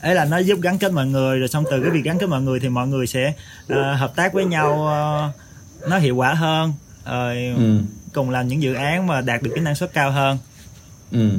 ấy 0.00 0.14
là 0.14 0.24
nó 0.24 0.38
giúp 0.38 0.60
gắn 0.62 0.78
kết 0.78 0.92
mọi 0.92 1.06
người 1.06 1.38
rồi 1.38 1.48
xong 1.48 1.64
từ 1.70 1.80
cái 1.82 1.90
việc 1.90 2.04
gắn 2.04 2.18
kết 2.18 2.26
mọi 2.26 2.42
người 2.42 2.60
thì 2.60 2.68
mọi 2.68 2.88
người 2.88 3.06
sẽ 3.06 3.32
uh, 3.72 3.78
hợp 3.98 4.16
tác 4.16 4.32
với 4.32 4.44
nhau 4.44 4.88
uh, 5.28 5.43
nó 5.88 5.98
hiệu 5.98 6.16
quả 6.16 6.34
hơn 6.34 6.72
uh, 7.02 7.58
ừ. 7.58 7.80
cùng 8.12 8.30
làm 8.30 8.48
những 8.48 8.62
dự 8.62 8.74
án 8.74 9.06
mà 9.06 9.20
đạt 9.20 9.42
được 9.42 9.50
cái 9.54 9.64
năng 9.64 9.74
suất 9.74 9.92
cao 9.92 10.10
hơn 10.10 10.38
ừ. 11.10 11.30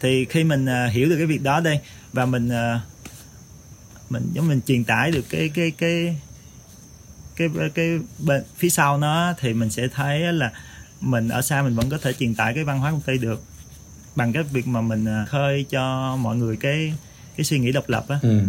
thì 0.00 0.24
khi 0.24 0.44
mình 0.44 0.64
uh, 0.64 0.92
hiểu 0.92 1.08
được 1.08 1.16
cái 1.16 1.26
việc 1.26 1.42
đó 1.42 1.60
đây 1.60 1.80
và 2.12 2.26
mình 2.26 2.48
uh, 2.48 2.80
mình 4.10 4.30
giống 4.32 4.48
mình 4.48 4.60
truyền 4.66 4.84
tải 4.84 5.10
được 5.10 5.24
cái 5.30 5.50
cái 5.54 5.70
cái 5.78 6.16
cái 7.36 7.48
cái, 7.58 7.70
cái 7.74 7.98
bên 8.18 8.42
phía 8.56 8.68
sau 8.68 8.98
nó 8.98 9.34
thì 9.40 9.54
mình 9.54 9.70
sẽ 9.70 9.88
thấy 9.88 10.32
là 10.32 10.52
mình 11.00 11.28
ở 11.28 11.42
xa 11.42 11.62
mình 11.62 11.74
vẫn 11.74 11.90
có 11.90 11.98
thể 11.98 12.12
truyền 12.12 12.34
tải 12.34 12.54
cái 12.54 12.64
văn 12.64 12.78
hóa 12.78 12.90
công 12.90 13.00
ty 13.00 13.18
được 13.18 13.42
bằng 14.16 14.32
cái 14.32 14.42
việc 14.42 14.66
mà 14.66 14.80
mình 14.80 15.06
khơi 15.28 15.66
cho 15.70 16.16
mọi 16.16 16.36
người 16.36 16.56
cái 16.56 16.94
cái 17.36 17.44
suy 17.44 17.58
nghĩ 17.58 17.72
độc 17.72 17.88
lập 17.88 18.04
á 18.08 18.18
ừ 18.22 18.40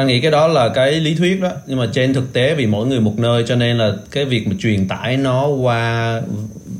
anh 0.00 0.06
nghĩ 0.06 0.20
cái 0.20 0.30
đó 0.30 0.48
là 0.48 0.68
cái 0.68 0.92
lý 0.92 1.14
thuyết 1.14 1.40
đó. 1.40 1.50
Nhưng 1.66 1.78
mà 1.78 1.86
trên 1.92 2.14
thực 2.14 2.32
tế, 2.32 2.54
vì 2.54 2.66
mỗi 2.66 2.86
người 2.86 3.00
một 3.00 3.18
nơi, 3.18 3.44
cho 3.46 3.56
nên 3.56 3.78
là 3.78 3.92
cái 4.10 4.24
việc 4.24 4.48
mà 4.48 4.54
truyền 4.58 4.88
tải 4.88 5.16
nó 5.16 5.46
qua 5.46 6.20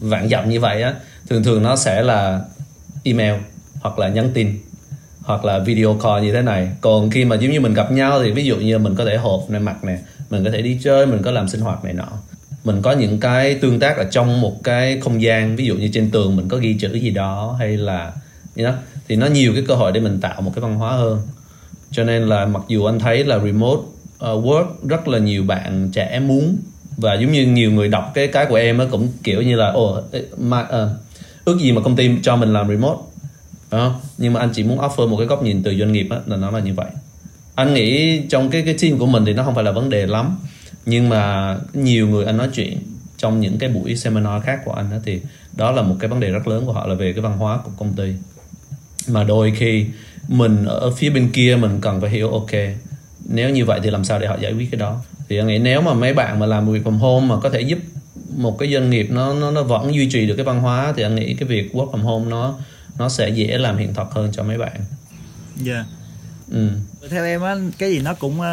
vạn 0.01 0.29
dặm 0.29 0.51
như 0.51 0.61
vậy 0.61 0.83
á, 0.83 0.95
thường 1.29 1.45
thường 1.45 1.63
nó 1.63 1.77
sẽ 1.77 2.03
là 2.03 2.41
email, 3.05 3.35
hoặc 3.81 3.99
là 3.99 4.09
nhắn 4.09 4.31
tin, 4.35 4.59
hoặc 5.23 5.45
là 5.45 5.59
video 5.59 5.99
call 6.03 6.25
như 6.25 6.33
thế 6.33 6.43
này. 6.43 6.69
Còn 6.81 7.11
khi 7.11 7.25
mà 7.25 7.37
giống 7.37 7.51
như 7.51 7.61
mình 7.61 7.75
gặp 7.75 7.93
nhau 7.93 8.23
thì 8.23 8.31
ví 8.31 8.45
dụ 8.45 8.57
như 8.57 8.79
mình 8.79 8.95
có 8.95 9.05
thể 9.05 9.17
hộp 9.17 9.51
này 9.51 9.61
mặt 9.61 9.85
nè 9.85 9.99
mình 10.31 10.45
có 10.45 10.51
thể 10.51 10.63
đi 10.63 10.79
chơi, 10.83 11.07
mình 11.07 11.23
có 11.23 11.31
làm 11.31 11.49
sinh 11.49 11.61
hoạt 11.61 11.85
này 11.85 11.93
nọ. 11.93 12.09
Mình 12.65 12.83
có 12.83 12.93
những 12.93 13.21
cái 13.21 13.55
tương 13.55 13.81
tác 13.81 13.97
ở 13.97 14.05
trong 14.05 14.41
một 14.41 14.65
cái 14.65 15.01
không 15.01 15.23
gian, 15.23 15.57
ví 15.57 15.67
dụ 15.67 15.75
như 15.75 15.91
trên 15.93 16.11
tường 16.11 16.37
mình 16.37 16.49
có 16.49 16.57
ghi 16.57 16.77
chữ 16.81 16.93
gì 16.93 17.11
đó, 17.11 17.57
hay 17.59 17.77
là 17.77 18.13
như 18.57 18.65
đó 18.65 18.73
thì 19.09 19.17
nó 19.17 19.27
nhiều 19.27 19.53
cái 19.55 19.65
cơ 19.69 19.75
hội 19.75 19.93
để 19.93 20.01
mình 20.01 20.21
tạo 20.21 20.41
một 20.41 20.53
cái 20.55 20.63
văn 20.63 20.75
hóa 20.75 20.93
hơn 20.93 21.23
cho 21.91 22.05
nên 22.05 22.23
là 22.23 22.47
mặc 22.47 22.63
dù 22.69 22.85
anh 22.85 22.99
thấy 22.99 23.25
là 23.25 23.39
remote 23.39 23.81
uh, 23.81 24.45
work 24.45 24.67
rất 24.89 25.09
là 25.09 25.19
nhiều 25.19 25.45
bạn 25.45 25.91
trẻ 25.93 26.21
muốn 26.21 26.57
và 26.97 27.15
giống 27.15 27.33
như 27.33 27.47
nhiều 27.47 27.73
người 27.73 27.89
đọc 27.89 28.11
cái 28.15 28.29
cái 28.29 28.47
của 28.47 28.55
em 28.55 28.79
á 28.79 28.87
cũng 28.91 29.09
kiểu 29.23 29.43
như 29.43 29.57
là 29.57 29.71
ồ 29.71 30.01
mà 30.39 30.61
uh, 30.63 30.91
ước 31.45 31.59
gì 31.61 31.73
mà 31.73 31.83
công 31.83 31.97
ty 31.97 32.11
cho 32.23 32.37
mình 32.37 32.53
làm 32.53 32.69
remote. 32.69 33.01
Đó 33.71 34.01
nhưng 34.19 34.33
mà 34.33 34.41
anh 34.41 34.51
chỉ 34.53 34.63
muốn 34.63 34.79
offer 34.79 35.09
một 35.09 35.17
cái 35.17 35.27
góc 35.27 35.43
nhìn 35.43 35.63
từ 35.63 35.75
doanh 35.79 35.93
nghiệp 35.93 36.07
á 36.11 36.19
là 36.27 36.37
nó 36.37 36.51
là 36.51 36.61
như 36.61 36.75
vậy. 36.75 36.91
Anh 37.55 37.75
nghĩ 37.75 38.21
trong 38.29 38.51
cái 38.51 38.63
cái 38.63 38.75
team 38.83 38.99
của 38.99 39.07
mình 39.07 39.25
thì 39.25 39.33
nó 39.33 39.45
không 39.45 39.55
phải 39.55 39.65
là 39.65 39.73
vấn 39.73 39.91
đề 39.91 40.07
lắm 40.07 40.39
nhưng 40.87 41.09
mà 41.09 41.57
nhiều 41.73 42.09
người 42.09 42.25
anh 42.25 42.37
nói 42.37 42.49
chuyện 42.55 42.79
trong 43.17 43.41
những 43.41 43.59
cái 43.59 43.71
buổi 43.71 43.97
seminar 43.97 44.43
khác 44.43 44.61
của 44.65 44.73
anh 44.73 44.91
đó 44.91 44.97
thì 45.05 45.21
đó 45.57 45.71
là 45.71 45.83
một 45.83 45.97
cái 46.01 46.09
vấn 46.09 46.21
đề 46.21 46.31
rất 46.31 46.49
lớn 46.49 46.67
của 46.67 46.73
họ 46.73 46.87
là 46.87 46.95
về 46.95 47.13
cái 47.13 47.23
văn 47.23 47.39
hóa 47.39 47.59
của 47.65 47.71
công 47.79 47.93
ty. 47.93 48.13
Mà 49.09 49.25
đôi 49.25 49.53
khi 49.57 49.87
mình 50.29 50.65
ở 50.65 50.91
phía 50.91 51.11
bên 51.11 51.31
kia 51.33 51.59
mình 51.61 51.79
cần 51.81 52.01
phải 52.01 52.11
hiểu 52.11 52.31
ok 52.31 52.51
nếu 53.29 53.51
như 53.51 53.65
vậy 53.65 53.81
thì 53.83 53.91
làm 53.91 54.05
sao 54.05 54.19
để 54.19 54.27
họ 54.27 54.37
giải 54.41 54.53
quyết 54.53 54.69
cái 54.71 54.79
đó 54.79 55.03
thì 55.29 55.39
anh 55.39 55.47
nghĩ 55.47 55.59
nếu 55.59 55.81
mà 55.81 55.95
mấy 55.95 56.15
bạn 56.15 56.39
mà 56.39 56.47
làm 56.47 56.73
việc 56.73 56.85
from 56.85 56.99
home 56.99 57.27
mà 57.27 57.41
có 57.41 57.51
thể 57.51 57.61
giúp 57.61 57.79
một 58.37 58.59
cái 58.59 58.73
doanh 58.73 58.91
nghiệp 58.91 59.07
nó 59.11 59.35
nó 59.35 59.51
nó 59.51 59.63
vẫn 59.63 59.95
duy 59.95 60.11
trì 60.11 60.27
được 60.27 60.35
cái 60.37 60.45
văn 60.45 60.61
hóa 60.61 60.93
thì 60.97 61.03
anh 61.03 61.15
nghĩ 61.15 61.35
cái 61.35 61.49
việc 61.49 61.75
work 61.75 61.91
from 61.91 62.03
home 62.03 62.31
nó 62.31 62.55
nó 62.99 63.09
sẽ 63.09 63.29
dễ 63.29 63.59
làm 63.59 63.77
hiện 63.77 63.95
thực 63.95 64.13
hơn 64.13 64.33
cho 64.33 64.43
mấy 64.43 64.59
bạn. 64.59 64.81
Dạ. 65.57 65.73
Yeah. 65.73 65.87
Ừ. 66.51 66.69
Theo 67.11 67.25
em 67.25 67.43
á 67.43 67.57
cái 67.79 67.91
gì 67.91 67.99
nó 67.99 68.15
cũng 68.15 68.41
uh, 68.41 68.47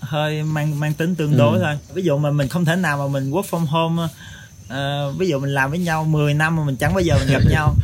hơi 0.00 0.42
mang 0.42 0.80
mang 0.80 0.94
tính 0.94 1.14
tương 1.14 1.36
đối 1.36 1.58
ừ. 1.58 1.64
thôi. 1.64 1.78
Ví 1.94 2.02
dụ 2.02 2.18
mà 2.18 2.30
mình 2.30 2.48
không 2.48 2.64
thể 2.64 2.76
nào 2.76 2.98
mà 2.98 3.06
mình 3.12 3.30
work 3.30 3.42
from 3.50 3.66
home 3.66 4.02
uh, 4.02 5.18
ví 5.18 5.28
dụ 5.28 5.40
mình 5.40 5.54
làm 5.54 5.70
với 5.70 5.78
nhau 5.78 6.04
10 6.04 6.34
năm 6.34 6.56
mà 6.56 6.64
mình 6.64 6.76
chẳng 6.76 6.94
bao 6.94 7.00
giờ 7.00 7.18
mình 7.18 7.28
gặp 7.28 7.42
nhau. 7.50 7.74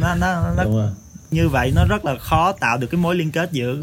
Nó 0.00 0.14
nó 0.14 0.54
nó 0.56 0.64
Đúng 0.64 0.76
rồi 0.76 0.90
như 1.30 1.48
vậy 1.48 1.72
nó 1.74 1.84
rất 1.84 2.04
là 2.04 2.16
khó 2.18 2.52
tạo 2.52 2.78
được 2.78 2.86
cái 2.86 3.00
mối 3.00 3.14
liên 3.14 3.30
kết 3.30 3.52
giữa 3.52 3.82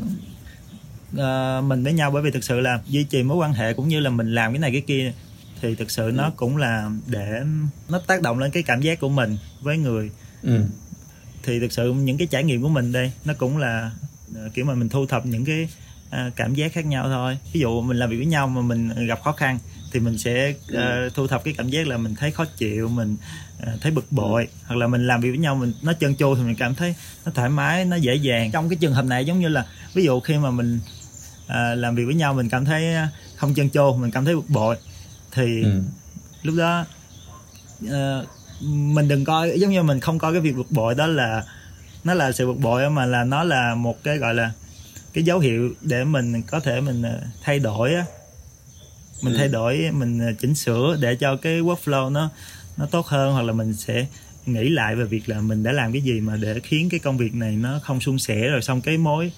uh, 1.14 1.64
mình 1.64 1.84
với 1.84 1.94
nhau 1.94 2.12
bởi 2.12 2.22
vì 2.22 2.32
thực 2.32 2.44
sự 2.44 2.60
là 2.60 2.80
duy 2.88 3.04
trì 3.04 3.24
mối 3.24 3.38
quan 3.38 3.54
hệ 3.54 3.74
cũng 3.74 3.88
như 3.88 4.00
là 4.00 4.10
mình 4.10 4.36
làm 4.36 4.54
cái 4.54 4.60
này 4.60 4.72
cái 4.72 4.82
kia 4.82 5.14
thì 5.62 5.76
thực 5.76 5.92
sự 5.92 6.12
nó 6.14 6.32
cũng 6.36 6.58
là 6.58 6.90
để 7.08 7.42
nó 7.90 8.00
tác 8.08 8.22
động 8.22 8.40
lên 8.40 8.52
cái 8.52 8.64
cảm 8.64 8.82
giác 8.82 9.00
của 9.00 9.10
mình 9.10 9.38
với 9.62 9.78
người. 9.78 10.12
Ừ. 10.44 10.62
thì 11.44 11.60
thực 11.60 11.72
sự 11.72 11.94
những 11.94 12.18
cái 12.18 12.28
trải 12.28 12.44
nghiệm 12.44 12.62
của 12.62 12.70
mình 12.70 12.92
đây 12.92 13.12
nó 13.26 13.34
cũng 13.38 13.58
là 13.58 13.92
uh, 14.32 14.54
kiểu 14.54 14.66
mà 14.66 14.74
mình 14.74 14.90
thu 14.90 15.06
thập 15.06 15.26
những 15.26 15.46
cái 15.46 15.68
uh, 16.08 16.36
cảm 16.36 16.54
giác 16.54 16.74
khác 16.74 16.86
nhau 16.86 17.06
thôi. 17.08 17.38
Ví 17.54 17.60
dụ 17.60 17.82
mình 17.82 17.98
làm 17.98 18.10
việc 18.10 18.18
với 18.18 18.26
nhau 18.26 18.48
mà 18.48 18.62
mình 18.62 19.08
gặp 19.08 19.20
khó 19.24 19.32
khăn 19.32 19.60
thì 19.92 20.00
mình 20.00 20.18
sẽ 20.18 20.54
uh, 20.72 21.14
thu 21.14 21.28
thập 21.28 21.44
cái 21.44 21.54
cảm 21.58 21.70
giác 21.70 21.88
là 21.88 21.98
mình 21.98 22.16
thấy 22.16 22.32
khó 22.32 22.46
chịu 22.58 22.90
mình 22.90 23.16
uh, 23.62 23.82
thấy 23.82 23.92
bực 23.92 24.12
bội 24.12 24.48
hoặc 24.66 24.76
là 24.76 24.88
mình 24.88 25.08
làm 25.08 25.22
việc 25.22 25.30
với 25.30 25.38
nhau 25.38 25.56
mình 25.56 25.74
nó 25.82 25.94
chân 25.94 26.16
chô 26.16 26.36
thì 26.36 26.42
mình 26.42 26.56
cảm 26.56 26.76
thấy 26.76 26.96
nó 27.26 27.32
thoải 27.36 27.50
mái 27.50 27.86
nó 27.86 27.96
dễ 27.96 28.16
dàng. 28.16 28.52
Trong 28.52 28.70
cái 28.70 28.78
trường 28.82 28.94
hợp 28.94 29.06
này 29.06 29.26
giống 29.26 29.40
như 29.40 29.48
là 29.48 29.66
ví 29.94 30.04
dụ 30.04 30.20
khi 30.20 30.38
mà 30.38 30.52
mình 30.52 30.80
uh, 31.46 31.78
làm 31.78 31.96
việc 31.96 32.06
với 32.06 32.16
nhau 32.16 32.34
mình 32.34 32.50
cảm 32.50 32.66
thấy 32.66 32.96
không 33.36 33.54
chân 33.54 33.70
chô 33.70 33.98
mình 33.98 34.12
cảm 34.12 34.26
thấy 34.26 34.36
bực 34.36 34.50
bội 34.50 34.76
thì 35.32 35.64
ừ. 35.64 35.82
lúc 36.44 36.56
đó 36.58 36.86
uh, 37.86 38.28
mình 38.70 39.08
đừng 39.08 39.26
coi 39.26 39.60
giống 39.60 39.72
như 39.72 39.84
mình 39.84 40.00
không 40.00 40.20
coi 40.20 40.34
cái 40.34 40.42
việc 40.42 40.56
bực 40.56 40.72
bội 40.72 40.96
đó 40.96 41.08
là 41.08 41.44
nó 42.04 42.14
là 42.14 42.32
sự 42.32 42.48
bực 42.48 42.60
bội 42.60 42.90
mà 42.90 43.06
là 43.06 43.24
nó 43.24 43.44
là 43.44 43.76
một 43.76 44.04
cái 44.04 44.18
gọi 44.18 44.34
là 44.34 44.52
cái 45.14 45.24
dấu 45.24 45.40
hiệu 45.40 45.74
để 45.82 46.04
mình 46.04 46.42
có 46.42 46.60
thể 46.60 46.82
mình 46.82 47.04
thay 47.44 47.60
đổi 47.60 47.94
á 47.94 48.06
mình 49.22 49.34
ừ. 49.34 49.38
thay 49.38 49.48
đổi 49.48 49.92
mình 49.92 50.20
ờ, 50.20 50.34
chỉnh 50.40 50.56
sửa 50.56 50.98
để 51.02 51.16
cho 51.16 51.38
cái 51.38 51.62
workflow 51.62 52.12
nó 52.12 52.30
nó 52.78 52.86
tốt 52.86 53.08
hơn 53.08 53.34
hoặc 53.34 53.42
là 53.42 53.54
mình 53.54 53.74
sẽ 53.74 54.06
nghĩ 54.46 54.70
lại 54.70 54.96
về 54.96 55.06
việc 55.06 55.30
là 55.30 55.42
mình 55.42 55.64
đã 55.64 55.72
làm 55.72 55.92
cái 55.92 56.02
gì 56.02 56.20
mà 56.20 56.38
để 56.42 56.60
khiến 56.64 56.90
cái 56.90 57.00
công 57.00 57.18
việc 57.18 57.36
này 57.36 57.52
nó 57.52 57.80
không 57.84 58.00
suôn 58.00 58.20
sẻ 58.20 58.48
rồi 58.48 58.62
xong 58.62 58.82
cái 58.82 58.98
mối 58.98 59.32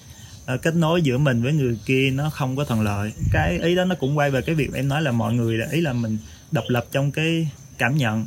uh, 0.54 0.62
kết 0.62 0.74
nối 0.74 1.02
giữa 1.02 1.18
mình 1.18 1.42
với 1.42 1.52
người 1.52 1.78
kia 1.86 2.10
nó 2.10 2.30
không 2.30 2.56
có 2.56 2.64
thuận 2.64 2.80
lợi. 2.80 3.12
Cái 3.32 3.58
ý 3.58 3.74
đó 3.74 3.84
nó 3.84 3.94
cũng 3.94 4.18
quay 4.18 4.30
về 4.30 4.42
cái 4.42 4.54
việc 4.54 4.72
em 4.74 4.88
nói 4.88 5.02
là 5.02 5.12
mọi 5.12 5.34
người 5.34 5.58
là 5.58 5.66
ý 5.70 5.80
là 5.80 5.92
mình 5.92 6.18
độc 6.52 6.64
lập 6.68 6.86
trong 6.92 7.10
cái 7.10 7.48
cảm 7.78 7.96
nhận. 7.96 8.26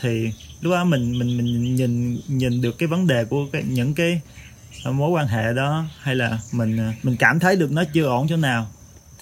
Thì 0.00 0.32
lúc 0.60 0.72
đó 0.72 0.84
mình 0.84 1.18
mình 1.18 1.36
mình 1.36 1.74
nhìn 1.74 2.20
nhìn 2.28 2.60
được 2.60 2.78
cái 2.78 2.86
vấn 2.86 3.06
đề 3.06 3.24
của 3.24 3.46
cái, 3.52 3.62
những 3.68 3.94
cái 3.94 4.20
mối 4.84 5.10
quan 5.10 5.26
hệ 5.26 5.52
đó 5.52 5.84
hay 6.00 6.14
là 6.14 6.38
mình 6.52 6.76
ờ, 6.76 6.92
mình 7.02 7.16
cảm 7.16 7.40
thấy 7.40 7.56
được 7.56 7.72
nó 7.72 7.84
chưa 7.92 8.06
ổn 8.06 8.26
chỗ 8.28 8.36
nào 8.36 8.70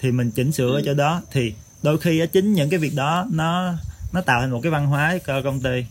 thì 0.01 0.11
mình 0.11 0.31
chỉnh 0.31 0.51
sửa 0.51 0.75
ở 0.75 0.81
chỗ 0.85 0.93
đó 0.93 1.21
thì 1.31 1.53
đôi 1.83 1.97
khi 1.97 2.27
chính 2.31 2.53
những 2.53 2.69
cái 2.69 2.79
việc 2.79 2.95
đó 2.95 3.27
nó 3.31 3.73
nó 4.13 4.21
tạo 4.21 4.41
thành 4.41 4.51
một 4.51 4.59
cái 4.63 4.71
văn 4.71 4.87
hóa 4.87 5.17
cho 5.27 5.41
công 5.41 5.59
ty 5.59 5.85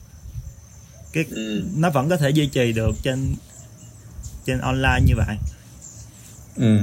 cái 1.12 1.24
ừ. 1.30 1.62
nó 1.76 1.90
vẫn 1.90 2.08
có 2.08 2.16
thể 2.16 2.30
duy 2.30 2.46
trì 2.46 2.72
được 2.72 2.96
trên 3.02 3.34
trên 4.46 4.58
online 4.58 5.00
như 5.06 5.14
vậy 5.16 5.36
ừ. 6.56 6.78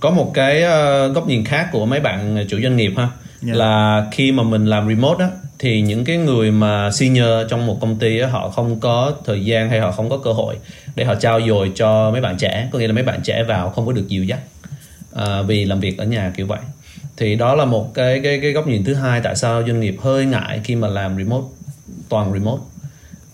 có 0.00 0.10
một 0.10 0.30
cái 0.34 0.62
uh, 0.64 1.14
góc 1.14 1.28
nhìn 1.28 1.44
khác 1.44 1.68
của 1.72 1.86
mấy 1.86 2.00
bạn 2.00 2.46
chủ 2.48 2.60
doanh 2.62 2.76
nghiệp 2.76 2.92
ha 2.96 3.02
yeah. 3.02 3.12
Dạ. 3.42 3.54
là 3.54 4.06
khi 4.12 4.32
mà 4.32 4.42
mình 4.42 4.66
làm 4.66 4.88
remote 4.88 5.24
á 5.24 5.30
thì 5.58 5.80
những 5.80 6.04
cái 6.04 6.16
người 6.16 6.50
mà 6.50 6.90
senior 6.90 7.28
trong 7.50 7.66
một 7.66 7.78
công 7.80 7.98
ty 7.98 8.18
á, 8.18 8.28
họ 8.28 8.50
không 8.50 8.80
có 8.80 9.12
thời 9.24 9.44
gian 9.44 9.70
hay 9.70 9.80
họ 9.80 9.92
không 9.92 10.10
có 10.10 10.18
cơ 10.18 10.32
hội 10.32 10.56
để 10.94 11.04
họ 11.04 11.14
trao 11.14 11.40
dồi 11.48 11.72
cho 11.74 12.10
mấy 12.10 12.20
bạn 12.20 12.36
trẻ 12.36 12.68
có 12.72 12.78
nghĩa 12.78 12.86
là 12.86 12.92
mấy 12.92 13.02
bạn 13.02 13.20
trẻ 13.22 13.42
vào 13.42 13.70
không 13.70 13.86
có 13.86 13.92
được 13.92 14.08
dìu 14.08 14.24
dắt 14.24 14.38
à, 15.14 15.42
vì 15.42 15.64
làm 15.64 15.80
việc 15.80 15.98
ở 15.98 16.04
nhà 16.04 16.32
kiểu 16.36 16.46
vậy. 16.46 16.60
Thì 17.16 17.34
đó 17.34 17.54
là 17.54 17.64
một 17.64 17.94
cái 17.94 18.20
cái 18.24 18.38
cái 18.42 18.52
góc 18.52 18.66
nhìn 18.66 18.84
thứ 18.84 18.94
hai 18.94 19.20
tại 19.24 19.36
sao 19.36 19.62
doanh 19.66 19.80
nghiệp 19.80 19.96
hơi 20.00 20.26
ngại 20.26 20.60
khi 20.64 20.76
mà 20.76 20.88
làm 20.88 21.16
remote 21.16 21.46
toàn 22.08 22.32
remote. 22.32 22.62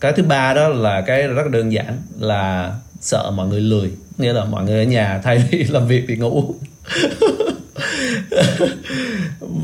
Cái 0.00 0.12
thứ 0.12 0.22
ba 0.22 0.54
đó 0.54 0.68
là 0.68 1.00
cái 1.00 1.28
rất 1.28 1.50
đơn 1.50 1.72
giản 1.72 1.98
là 2.18 2.74
sợ 3.00 3.30
mọi 3.30 3.48
người 3.48 3.60
lười 3.60 3.90
nghĩa 4.18 4.32
là 4.32 4.44
mọi 4.44 4.64
người 4.64 4.78
ở 4.78 4.84
nhà 4.84 5.20
thay 5.24 5.38
vì 5.50 5.64
làm 5.68 5.86
việc 5.86 6.04
thì 6.08 6.16
ngủ. 6.16 6.54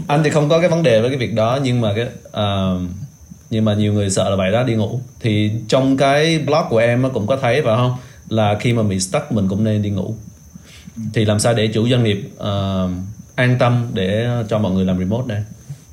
Anh 0.07 0.23
thì 0.25 0.31
không 0.31 0.49
có 0.49 0.61
cái 0.61 0.69
vấn 0.69 0.83
đề 0.83 1.01
với 1.01 1.11
cái 1.11 1.19
việc 1.19 1.35
đó 1.35 1.59
nhưng 1.63 1.81
mà 1.81 1.95
cái 1.95 2.07
uh, 2.27 2.81
nhưng 3.51 3.65
mà 3.65 3.75
nhiều 3.75 3.93
người 3.93 4.11
sợ 4.11 4.31
là 4.31 4.37
vậy 4.37 4.53
đó 4.53 4.63
đi 4.63 4.75
ngủ. 4.75 5.01
Thì 5.21 5.51
trong 5.69 5.97
cái 5.97 6.39
blog 6.39 6.65
của 6.71 6.79
em 6.79 7.11
cũng 7.13 7.27
có 7.27 7.37
thấy 7.37 7.63
phải 7.63 7.77
không? 7.77 7.97
Là 8.29 8.57
khi 8.61 8.73
mà 8.73 8.83
bị 8.83 9.01
stuck 9.01 9.33
mình 9.33 9.49
cũng 9.49 9.65
nên 9.65 9.83
đi 9.83 9.91
ngủ 9.91 10.15
thì 11.15 11.25
làm 11.25 11.41
sao 11.41 11.55
để 11.55 11.71
chủ 11.75 11.89
doanh 11.89 12.05
nghiệp 12.05 12.31
uh, 12.37 12.91
an 13.35 13.57
tâm 13.59 13.91
để 13.95 14.27
cho 14.49 14.59
mọi 14.59 14.73
người 14.73 14.85
làm 14.85 14.99
remote 14.99 15.35
đây? 15.35 15.45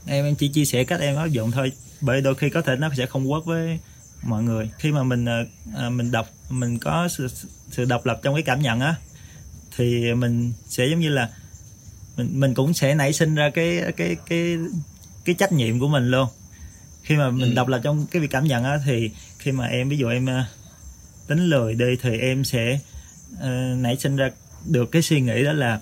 Em 0.08 0.26
em 0.26 0.36
chỉ 0.36 0.48
chia 0.48 0.66
sẻ 0.66 0.84
cách 0.84 1.00
em 1.00 1.16
áp 1.16 1.28
dụng 1.28 1.52
thôi. 1.52 1.72
Bởi 2.02 2.22
đôi 2.22 2.36
khi 2.36 2.50
có 2.50 2.62
thể 2.62 2.76
nó 2.76 2.90
sẽ 2.98 3.06
không 3.06 3.28
work 3.28 3.42
với 3.42 3.80
mọi 4.24 4.44
người. 4.44 4.70
Khi 4.78 4.92
mà 4.92 5.04
mình 5.04 5.26
à, 5.26 5.90
mình 5.90 6.12
đọc 6.12 6.30
mình 6.50 6.80
có 6.80 7.08
sự 7.08 7.28
sự 7.72 7.86
độc 7.86 8.06
lập 8.06 8.20
trong 8.24 8.36
cái 8.36 8.44
cảm 8.44 8.62
nhận 8.62 8.80
á 8.80 8.96
thì 9.78 10.14
mình 10.14 10.54
sẽ 10.68 10.88
giống 10.88 11.00
như 11.00 11.10
là 11.10 11.30
mình 12.18 12.40
mình 12.40 12.54
cũng 12.54 12.74
sẽ 12.74 12.96
nảy 12.96 13.14
sinh 13.14 13.36
ra 13.36 13.50
cái 13.50 13.82
cái 13.98 14.16
cái 14.30 14.58
cái 15.26 15.36
trách 15.36 15.52
nhiệm 15.52 15.80
của 15.80 15.88
mình 15.88 16.12
luôn. 16.12 16.30
Khi 17.04 17.16
mà 17.16 17.30
mình 17.30 17.50
ừ. 17.50 17.56
độc 17.56 17.68
lập 17.68 17.82
trong 17.84 18.06
cái 18.12 18.22
việc 18.22 18.32
cảm 18.32 18.48
nhận 18.48 18.64
á 18.64 18.80
thì 18.86 19.12
khi 19.40 19.52
mà 19.52 19.66
em 19.66 19.90
ví 19.90 19.98
dụ 19.98 20.08
em 20.10 20.28
tính 21.28 21.46
lười 21.46 21.74
đi 21.74 21.98
thì 22.02 22.18
em 22.18 22.44
sẽ 22.44 22.80
uh, 23.34 23.80
nảy 23.80 23.98
sinh 23.98 24.16
ra 24.16 24.30
được 24.65 24.91
cái 24.91 25.02
suy 25.02 25.22
nghĩ 25.22 25.43
đó 25.43 25.54
là 25.54 25.80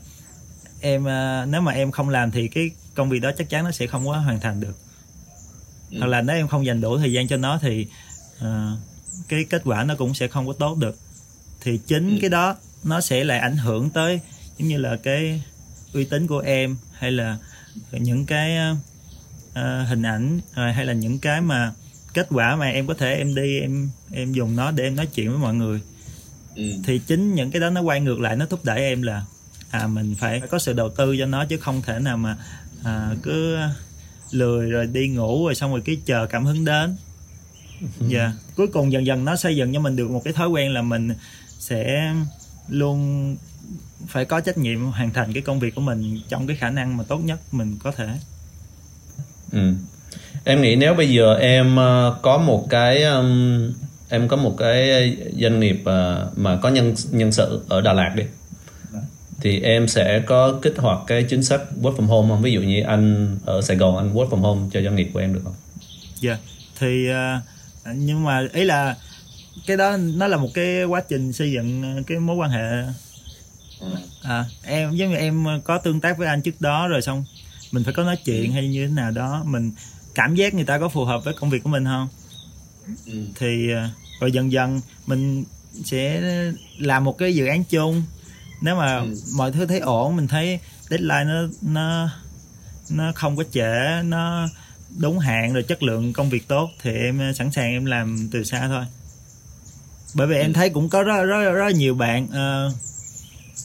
em 0.81 1.01
uh, 1.01 1.49
nếu 1.49 1.61
mà 1.61 1.71
em 1.71 1.91
không 1.91 2.09
làm 2.09 2.31
thì 2.31 2.47
cái 2.47 2.71
công 2.95 3.09
việc 3.09 3.19
đó 3.19 3.31
chắc 3.37 3.49
chắn 3.49 3.63
nó 3.63 3.71
sẽ 3.71 3.87
không 3.87 4.05
có 4.05 4.17
hoàn 4.17 4.39
thành 4.39 4.59
được 4.59 4.77
ừ. 5.91 5.99
hoặc 5.99 6.07
là 6.07 6.21
nếu 6.21 6.35
em 6.35 6.47
không 6.47 6.65
dành 6.65 6.81
đủ 6.81 6.97
thời 6.97 7.11
gian 7.11 7.27
cho 7.27 7.37
nó 7.37 7.59
thì 7.61 7.87
uh, 8.37 8.45
cái 9.29 9.45
kết 9.49 9.61
quả 9.65 9.83
nó 9.83 9.95
cũng 9.95 10.13
sẽ 10.13 10.27
không 10.27 10.47
có 10.47 10.53
tốt 10.53 10.77
được 10.77 10.97
thì 11.61 11.79
chính 11.87 12.09
ừ. 12.09 12.17
cái 12.21 12.29
đó 12.29 12.55
nó 12.83 13.01
sẽ 13.01 13.23
lại 13.23 13.39
ảnh 13.39 13.57
hưởng 13.57 13.89
tới 13.89 14.19
giống 14.57 14.67
như 14.67 14.77
là 14.77 14.97
cái 15.03 15.41
uy 15.93 16.05
tín 16.05 16.27
của 16.27 16.39
em 16.39 16.77
hay 16.93 17.11
là 17.11 17.37
những 17.91 18.25
cái 18.25 18.57
uh, 19.51 19.87
hình 19.87 20.03
ảnh 20.03 20.37
uh, 20.37 20.55
hay 20.55 20.85
là 20.85 20.93
những 20.93 21.19
cái 21.19 21.41
mà 21.41 21.73
kết 22.13 22.27
quả 22.29 22.55
mà 22.55 22.65
em 22.65 22.87
có 22.87 22.93
thể 22.93 23.15
em 23.15 23.35
đi 23.35 23.59
em 23.59 23.89
em 24.11 24.33
dùng 24.33 24.55
nó 24.55 24.71
để 24.71 24.83
em 24.83 24.95
nói 24.95 25.05
chuyện 25.05 25.29
với 25.29 25.39
mọi 25.39 25.53
người 25.53 25.81
ừ. 26.55 26.63
thì 26.83 26.99
chính 26.99 27.35
những 27.35 27.51
cái 27.51 27.59
đó 27.59 27.69
nó 27.69 27.81
quay 27.81 28.01
ngược 28.01 28.19
lại 28.19 28.35
nó 28.35 28.45
thúc 28.45 28.65
đẩy 28.65 28.79
em 28.79 29.01
là 29.01 29.25
à 29.69 29.87
mình 29.87 30.15
phải 30.19 30.39
có 30.39 30.59
sự 30.59 30.73
đầu 30.73 30.89
tư 30.89 31.15
cho 31.19 31.25
nó 31.25 31.45
chứ 31.45 31.57
không 31.57 31.81
thể 31.81 31.99
nào 31.99 32.17
mà 32.17 32.37
à, 32.83 33.11
cứ 33.23 33.57
lười 34.31 34.71
rồi 34.71 34.87
đi 34.87 35.07
ngủ 35.07 35.45
rồi 35.45 35.55
xong 35.55 35.71
rồi 35.71 35.81
cái 35.85 35.97
chờ 36.05 36.25
cảm 36.25 36.45
hứng 36.45 36.65
đến 36.65 36.95
ừ. 37.81 38.05
dạ 38.07 38.19
yeah. 38.19 38.33
cuối 38.55 38.67
cùng 38.67 38.91
dần 38.91 39.05
dần 39.05 39.25
nó 39.25 39.35
xây 39.35 39.55
dựng 39.55 39.73
cho 39.73 39.79
mình 39.79 39.95
được 39.95 40.11
một 40.11 40.21
cái 40.23 40.33
thói 40.33 40.47
quen 40.47 40.73
là 40.73 40.81
mình 40.81 41.09
sẽ 41.59 42.13
luôn 42.69 43.35
phải 44.07 44.25
có 44.25 44.39
trách 44.39 44.57
nhiệm 44.57 44.85
hoàn 44.85 45.13
thành 45.13 45.33
cái 45.33 45.41
công 45.41 45.59
việc 45.59 45.75
của 45.75 45.81
mình 45.81 46.21
trong 46.29 46.47
cái 46.47 46.57
khả 46.57 46.69
năng 46.69 46.97
mà 46.97 47.03
tốt 47.03 47.17
nhất 47.17 47.39
mình 47.51 47.77
có 47.83 47.91
thể 47.91 48.07
ừ. 49.51 49.73
em 50.43 50.61
nghĩ 50.61 50.75
nếu 50.75 50.93
bây 50.93 51.09
giờ 51.09 51.35
em 51.35 51.75
uh, 51.75 52.21
có 52.21 52.37
một 52.37 52.67
cái 52.69 53.03
um, 53.03 53.73
em 54.09 54.27
có 54.27 54.35
một 54.35 54.55
cái 54.57 55.17
doanh 55.39 55.59
nghiệp 55.59 55.81
uh, 55.81 56.37
mà 56.37 56.59
có 56.61 56.69
nhân 56.69 56.95
nhân 57.11 57.31
sự 57.31 57.63
ở 57.69 57.81
Đà 57.81 57.93
Lạt 57.93 58.13
đi. 58.15 58.23
Thì 59.41 59.61
em 59.61 59.87
sẽ 59.87 60.23
có 60.25 60.59
kích 60.61 60.73
hoạt 60.77 60.99
cái 61.07 61.23
chính 61.23 61.43
sách 61.43 61.61
work 61.81 61.95
from 61.95 62.05
home 62.05 62.29
không? 62.29 62.41
Ví 62.41 62.51
dụ 62.51 62.61
như 62.61 62.81
anh 62.81 63.37
ở 63.45 63.61
Sài 63.61 63.77
Gòn 63.77 63.97
anh 63.97 64.13
work 64.13 64.29
from 64.29 64.39
home 64.39 64.69
cho 64.73 64.81
doanh 64.81 64.95
nghiệp 64.95 65.09
của 65.13 65.19
em 65.19 65.33
được 65.33 65.41
không? 65.43 65.55
Dạ. 66.21 66.29
Yeah. 66.29 66.41
thì 66.79 67.07
uh, 67.09 67.95
nhưng 67.95 68.23
mà 68.23 68.47
ý 68.53 68.63
là 68.63 68.95
cái 69.67 69.77
đó 69.77 69.97
nó 69.97 70.27
là 70.27 70.37
một 70.37 70.49
cái 70.53 70.83
quá 70.83 71.01
trình 71.09 71.33
xây 71.33 71.51
dựng 71.51 72.03
cái 72.07 72.19
mối 72.19 72.35
quan 72.35 72.49
hệ. 72.49 72.83
À, 74.23 74.45
em 74.63 74.95
giống 74.95 75.09
như 75.09 75.15
em 75.15 75.45
có 75.63 75.77
tương 75.77 76.01
tác 76.01 76.17
với 76.17 76.27
anh 76.27 76.41
trước 76.41 76.61
đó 76.61 76.87
rồi 76.87 77.01
xong 77.01 77.23
mình 77.71 77.83
phải 77.83 77.93
có 77.93 78.03
nói 78.03 78.17
chuyện 78.25 78.51
hay 78.51 78.67
như 78.67 78.87
thế 78.87 78.93
nào 78.93 79.11
đó 79.11 79.43
mình 79.45 79.71
cảm 80.15 80.35
giác 80.35 80.53
người 80.53 80.65
ta 80.65 80.79
có 80.79 80.89
phù 80.89 81.05
hợp 81.05 81.23
với 81.23 81.33
công 81.33 81.49
việc 81.49 81.63
của 81.63 81.69
mình 81.69 81.85
không 81.85 82.07
ừ. 83.05 83.13
thì 83.35 83.71
à, 83.71 83.89
rồi 84.19 84.31
dần 84.31 84.51
dần 84.51 84.81
mình 85.05 85.43
sẽ 85.83 86.21
làm 86.77 87.03
một 87.03 87.17
cái 87.17 87.35
dự 87.35 87.45
án 87.45 87.63
chung 87.63 88.03
nếu 88.61 88.75
mà 88.75 88.97
ừ. 88.97 89.15
mọi 89.35 89.51
thứ 89.51 89.65
thấy 89.65 89.79
ổn 89.79 90.15
mình 90.15 90.27
thấy 90.27 90.59
deadline 90.89 91.23
nó 91.23 91.47
nó 91.61 92.09
nó 92.89 93.11
không 93.15 93.37
có 93.37 93.43
trễ 93.51 94.01
nó 94.03 94.47
đúng 94.97 95.19
hạn 95.19 95.53
rồi 95.53 95.63
chất 95.63 95.83
lượng 95.83 96.13
công 96.13 96.29
việc 96.29 96.47
tốt 96.47 96.69
thì 96.81 96.91
em 96.91 97.33
sẵn 97.35 97.51
sàng 97.51 97.71
em 97.71 97.85
làm 97.85 98.29
từ 98.31 98.43
xa 98.43 98.67
thôi 98.67 98.85
bởi 100.13 100.27
vì 100.27 100.35
em 100.35 100.53
ừ. 100.53 100.53
thấy 100.53 100.69
cũng 100.69 100.89
có 100.89 101.03
rất 101.03 101.23
rất 101.23 101.51
rất 101.51 101.75
nhiều 101.75 101.95
bạn 101.95 102.25
uh, 102.25 102.73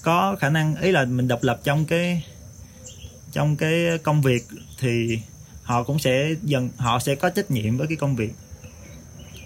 có 0.02 0.36
khả 0.40 0.50
năng 0.50 0.76
ý 0.76 0.92
là 0.92 1.04
mình 1.04 1.28
độc 1.28 1.42
lập 1.42 1.60
trong 1.64 1.84
cái 1.84 2.24
trong 3.32 3.56
cái 3.56 3.98
công 4.02 4.22
việc 4.22 4.46
thì 4.78 5.20
họ 5.62 5.82
cũng 5.82 5.98
sẽ 5.98 6.34
dần 6.42 6.70
họ 6.76 6.98
sẽ 6.98 7.14
có 7.14 7.30
trách 7.30 7.50
nhiệm 7.50 7.76
với 7.76 7.86
cái 7.86 7.96
công 7.96 8.16
việc 8.16 8.32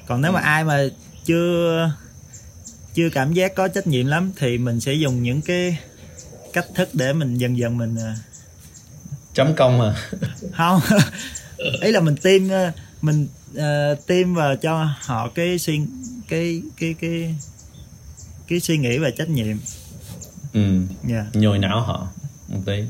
còn 0.07 0.23
nếu 0.23 0.33
mà 0.33 0.41
ừ. 0.41 0.45
ai 0.45 0.65
mà 0.65 0.85
chưa 1.25 1.91
chưa 2.95 3.09
cảm 3.11 3.33
giác 3.33 3.55
có 3.55 3.69
trách 3.69 3.87
nhiệm 3.87 4.07
lắm 4.07 4.33
thì 4.37 4.59
mình 4.59 4.81
sẽ 4.81 4.93
dùng 4.93 5.23
những 5.23 5.43
cái 5.43 5.79
cách 6.53 6.67
thức 6.75 6.89
để 6.93 7.13
mình 7.13 7.39
dần 7.39 7.59
dần 7.59 7.79
mình 7.79 7.97
ờ, 7.97 8.15
chấm 9.35 9.55
công 9.55 9.81
à 9.81 9.95
không 10.57 10.81
ý 11.81 11.93
là 11.93 12.01
mình 12.01 12.17
tiêm 12.17 12.49
ờ, 12.49 12.73
mình 13.03 13.29
uh, 13.57 14.07
tiêm 14.07 14.35
vào 14.35 14.57
cho 14.57 14.89
họ 15.01 15.29
cái 15.35 15.59
suy 15.59 15.81
cái 16.29 16.63
cái 16.77 16.95
cái 17.01 17.35
cái 18.49 18.61
suy 18.61 18.79
nghĩ 18.79 18.99
và 18.99 19.11
trách 19.11 19.29
nhiệm 19.29 19.57
ừ 20.53 20.61
yeah. 20.61 20.85
Dạ. 21.05 21.27
nhồi 21.33 21.59
não 21.59 21.81
họ 21.81 22.09
một 22.49 22.61
tí 22.67 22.85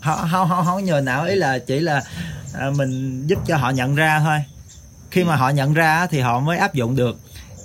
họ 0.00 0.28
không 0.30 0.48
không 0.48 0.64
không 0.64 0.84
nhồi 0.84 1.02
não 1.02 1.24
ý 1.24 1.34
là 1.34 1.58
chỉ 1.58 1.80
là 1.80 2.02
à, 2.54 2.70
mình 2.76 3.26
giúp 3.26 3.38
cho 3.46 3.56
họ 3.56 3.70
nhận 3.70 3.94
ra 3.94 4.20
thôi 4.20 4.57
khi 5.10 5.24
mà 5.24 5.36
họ 5.36 5.48
nhận 5.48 5.74
ra 5.74 6.06
thì 6.06 6.20
họ 6.20 6.40
mới 6.40 6.58
áp 6.58 6.74
dụng 6.74 6.96
được. 6.96 7.18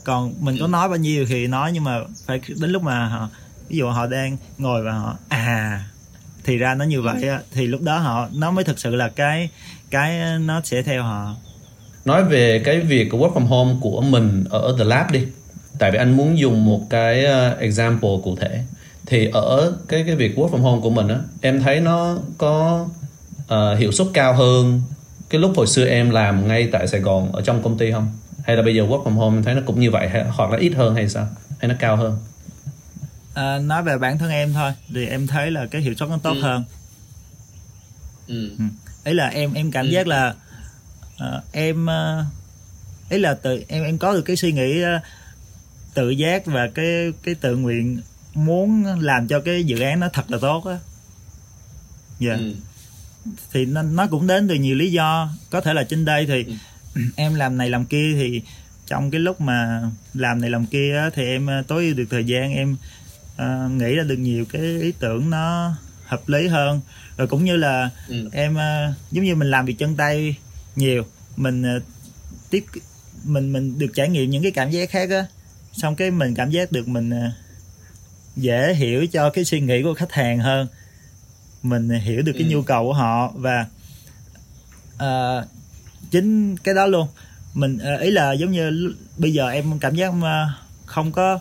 Còn 0.04 0.34
mình 0.40 0.58
có 0.60 0.68
nói 0.68 0.90
bao 0.90 0.98
nhiêu 0.98 1.26
thì 1.30 1.48
nói 1.48 1.72
nhưng 1.72 1.84
mà 1.84 2.00
phải 2.26 2.42
đến 2.48 2.72
lúc 2.72 2.84
mà 2.84 3.08
họ 3.08 3.30
ví 3.70 3.78
dụ 3.78 3.90
họ 3.90 4.08
đang 4.08 4.38
ngồi 4.58 4.84
và 4.84 4.92
họ 4.92 5.16
à 5.30 5.84
thì 6.44 6.58
ra 6.58 6.76
nó 6.76 6.86
như 6.86 7.02
vậy 7.02 7.30
thì 7.52 7.68
lúc 7.68 7.82
đó 7.82 7.98
họ 7.98 8.28
nó 8.34 8.52
mới 8.52 8.64
thực 8.64 8.80
sự 8.80 8.96
là 8.96 9.10
cái 9.10 9.50
cái 9.90 10.40
nó 10.40 10.62
sẽ 10.64 10.82
theo 10.82 11.04
họ. 11.04 11.36
Nói 12.06 12.24
về 12.24 12.62
cái 12.66 12.80
việc 12.80 13.10
của 13.12 13.18
work 13.18 13.34
from 13.34 13.46
home 13.46 13.76
của 13.82 14.02
mình 14.02 14.44
ở 14.50 14.76
The 14.78 14.84
Lab 14.84 15.12
đi. 15.12 15.28
Tại 15.80 15.92
vì 15.92 15.98
anh 15.98 16.18
muốn 16.18 16.40
dùng 16.40 16.66
một 16.66 16.82
cái 16.90 17.26
ờ, 17.26 17.56
example 17.60 18.10
cụ 18.24 18.36
thể. 18.36 18.64
Thì 19.06 19.30
ở 19.34 19.74
cái 19.88 20.04
cái 20.08 20.16
việc 20.16 20.38
work 20.38 20.50
from 20.50 20.62
home 20.62 20.82
của 20.82 20.90
mình 20.90 21.08
á 21.08 21.18
em 21.42 21.62
thấy 21.62 21.80
nó 21.80 22.18
có 22.38 22.86
uh, 23.44 23.80
hiệu 23.80 23.92
suất 23.92 24.08
cao 24.14 24.34
hơn 24.34 24.82
cái 25.34 25.42
lúc 25.42 25.54
hồi 25.56 25.68
xưa 25.68 25.86
em 25.86 26.10
làm 26.10 26.48
ngay 26.48 26.70
tại 26.72 26.88
Sài 26.88 27.02
Gòn 27.02 27.32
ở 27.32 27.42
trong 27.42 27.64
công 27.64 27.78
ty 27.78 27.92
không 27.92 28.12
hay 28.44 28.56
là 28.56 28.62
bây 28.62 28.76
giờ 28.76 28.84
work 28.84 29.04
from 29.04 29.14
home 29.14 29.38
em 29.38 29.44
thấy 29.44 29.56
nó 29.56 29.62
cũng 29.66 29.80
như 29.80 29.92
vậy 29.92 30.10
hay, 30.10 30.24
hoặc 30.24 30.52
là 30.52 30.58
ít 30.58 30.74
hơn 30.76 30.96
hay 30.96 31.10
sao 31.10 31.28
hay 31.60 31.70
nó 31.70 31.76
cao 31.80 31.96
hơn 31.96 32.18
à, 33.34 33.58
nói 33.58 33.84
về 33.84 33.98
bản 33.98 34.18
thân 34.18 34.30
em 34.30 34.54
thôi 34.54 34.72
thì 34.94 35.08
em 35.08 35.28
thấy 35.28 35.52
là 35.52 35.66
cái 35.66 35.82
hiệu 35.82 35.94
suất 35.94 36.10
nó 36.10 36.20
tốt 36.24 36.34
ừ. 36.34 36.42
hơn 36.42 36.64
ừ. 38.28 38.50
ừ. 38.58 38.64
ấy 39.04 39.14
là 39.14 39.28
em 39.28 39.54
em 39.54 39.72
cảm 39.72 39.86
ừ. 39.86 39.90
giác 39.90 40.08
là 40.08 40.36
uh, 41.16 41.44
em 41.52 41.84
uh, 41.86 42.26
ấy 43.10 43.20
là 43.20 43.34
từ 43.34 43.64
em 43.68 43.84
em 43.84 43.98
có 43.98 44.14
được 44.14 44.22
cái 44.22 44.36
suy 44.36 44.52
nghĩ 44.52 44.84
uh, 44.84 45.02
tự 45.94 46.10
giác 46.10 46.46
và 46.46 46.70
cái 46.76 47.12
cái 47.24 47.36
tự 47.36 47.56
nguyện 47.56 48.02
muốn 48.34 48.86
làm 49.00 49.28
cho 49.28 49.40
cái 49.40 49.64
dự 49.64 49.80
án 49.80 50.00
nó 50.00 50.08
thật 50.14 50.32
là 50.32 50.38
tốt 50.42 50.66
á 50.66 50.78
dạ 52.20 52.30
yeah. 52.30 52.40
ừ. 52.40 52.54
Thì 53.54 53.66
nó, 53.66 53.82
nó 53.82 54.08
cũng 54.08 54.28
đến 54.28 54.48
từ 54.48 54.56
nhiều 54.56 54.76
lý 54.76 54.92
do 54.92 55.30
có 55.50 55.62
thể 55.62 55.74
là 55.74 55.84
trên 55.84 56.06
đây 56.06 56.26
thì 56.26 56.46
ừ. 56.96 57.02
em 57.16 57.36
làm 57.36 57.58
này 57.58 57.70
làm 57.70 57.86
kia 57.86 58.14
thì 58.16 58.42
trong 58.88 59.12
cái 59.12 59.22
lúc 59.22 59.42
mà 59.42 59.82
làm 60.14 60.42
này 60.42 60.50
làm 60.50 60.66
kia 60.66 60.98
á, 60.98 61.10
thì 61.16 61.24
em 61.24 61.48
tối 61.68 61.86
ưu 61.86 61.94
được 61.94 62.06
thời 62.10 62.24
gian 62.24 62.54
em 62.54 62.76
uh, 63.36 63.72
nghĩ 63.72 63.96
ra 63.96 64.04
được 64.04 64.18
nhiều 64.18 64.46
cái 64.46 64.62
ý 64.62 64.94
tưởng 65.00 65.30
nó 65.30 65.76
hợp 66.06 66.30
lý 66.30 66.48
hơn 66.48 66.82
rồi 67.18 67.28
cũng 67.28 67.46
như 67.46 67.58
là 67.58 67.90
ừ. 68.08 68.30
em 68.32 68.54
uh, 68.54 68.96
giống 69.12 69.26
như 69.26 69.36
mình 69.36 69.52
làm 69.52 69.66
việc 69.66 69.76
chân 69.78 69.96
tay 69.96 70.36
nhiều 70.76 71.06
mình 71.38 71.78
uh, 71.78 71.84
tiếp 72.50 72.66
mình 73.24 73.54
mình 73.54 73.80
được 73.80 73.92
trải 73.96 74.10
nghiệm 74.10 74.30
những 74.30 74.44
cái 74.44 74.52
cảm 74.52 74.72
giác 74.72 74.90
khác 74.90 75.10
á 75.10 75.26
xong 75.74 75.96
cái 75.96 76.12
mình 76.12 76.36
cảm 76.36 76.52
giác 76.52 76.72
được 76.72 76.88
mình 76.88 77.10
uh, 77.10 77.34
dễ 78.36 78.74
hiểu 78.74 79.08
cho 79.08 79.30
cái 79.30 79.46
suy 79.46 79.60
nghĩ 79.60 79.84
của 79.84 79.94
khách 79.94 80.12
hàng 80.12 80.40
hơn 80.40 80.68
mình 81.64 81.90
hiểu 81.90 82.22
được 82.22 82.32
cái 82.34 82.44
ừ. 82.44 82.50
nhu 82.50 82.62
cầu 82.62 82.84
của 82.84 82.94
họ 82.94 83.32
và 83.36 83.66
uh, 84.96 85.48
chính 86.12 86.58
cái 86.58 86.74
đó 86.74 86.86
luôn. 86.86 87.08
Mình 87.54 87.80
uh, 87.96 88.02
ý 88.02 88.12
là 88.12 88.32
giống 88.32 88.52
như 88.52 88.94
bây 89.18 89.34
giờ 89.34 89.50
em 89.50 89.80
cảm 89.80 89.96
giác 89.96 90.08
uh, 90.08 90.24
không 90.86 91.12
có 91.12 91.40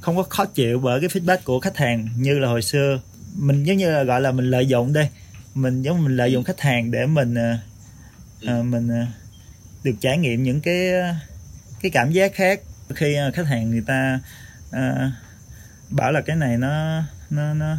không 0.00 0.16
có 0.16 0.22
khó 0.22 0.44
chịu 0.44 0.80
bởi 0.80 1.00
cái 1.00 1.08
feedback 1.08 1.38
của 1.44 1.60
khách 1.60 1.76
hàng 1.76 2.08
như 2.16 2.38
là 2.38 2.48
hồi 2.48 2.62
xưa. 2.62 3.00
Mình 3.36 3.64
giống 3.64 3.76
như 3.76 3.90
là 3.90 4.02
gọi 4.02 4.20
là 4.20 4.32
mình 4.32 4.50
lợi 4.50 4.66
dụng 4.66 4.92
đây. 4.92 5.08
Mình 5.54 5.82
giống 5.82 6.04
mình 6.04 6.16
lợi 6.16 6.32
dụng 6.32 6.44
khách 6.44 6.60
hàng 6.60 6.90
để 6.90 7.06
mình 7.06 7.34
uh, 7.34 7.58
uh, 8.58 8.64
mình 8.64 8.88
uh, 9.02 9.08
được 9.84 9.94
trải 10.00 10.18
nghiệm 10.18 10.42
những 10.42 10.60
cái 10.60 10.90
cái 11.80 11.90
cảm 11.90 12.12
giác 12.12 12.34
khác. 12.34 12.60
Khi 12.94 13.16
uh, 13.28 13.34
khách 13.34 13.46
hàng 13.46 13.70
người 13.70 13.82
ta 13.86 14.20
uh, 14.68 15.12
bảo 15.90 16.12
là 16.12 16.20
cái 16.20 16.36
này 16.36 16.58
nó 16.58 17.02
nó 17.30 17.54
nó 17.54 17.76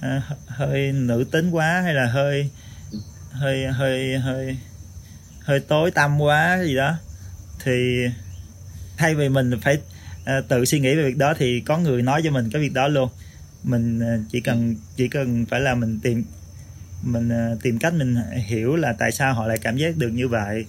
à, 0.00 0.22
hơi 0.46 0.92
nữ 0.92 1.24
tính 1.30 1.50
quá 1.50 1.80
hay 1.80 1.94
là 1.94 2.06
hơi 2.06 2.50
hơi 3.30 3.66
hơi 3.66 4.18
hơi 4.18 4.56
hơi 5.40 5.60
tối 5.60 5.90
tăm 5.90 6.20
quá 6.20 6.62
gì 6.62 6.76
đó? 6.76 6.94
Thì 7.64 8.04
thay 8.96 9.14
vì 9.14 9.28
mình 9.28 9.60
phải 9.62 9.78
à, 10.24 10.40
tự 10.48 10.64
suy 10.64 10.80
nghĩ 10.80 10.94
về 10.94 11.02
việc 11.02 11.16
đó 11.16 11.34
thì 11.38 11.60
có 11.60 11.78
người 11.78 12.02
nói 12.02 12.20
cho 12.24 12.30
mình 12.30 12.50
cái 12.50 12.62
việc 12.62 12.72
đó 12.72 12.88
luôn. 12.88 13.10
Mình 13.62 14.00
à, 14.00 14.18
chỉ 14.30 14.40
cần 14.40 14.76
chỉ 14.96 15.08
cần 15.08 15.46
phải 15.46 15.60
là 15.60 15.74
mình 15.74 16.00
tìm 16.02 16.24
mình 17.02 17.30
tìm 17.62 17.78
cách 17.78 17.94
mình 17.94 18.16
hiểu 18.46 18.76
là 18.76 18.92
tại 18.92 19.12
sao 19.12 19.34
họ 19.34 19.46
lại 19.46 19.58
cảm 19.58 19.76
giác 19.76 19.96
được 19.96 20.08
như 20.08 20.28
vậy. 20.28 20.66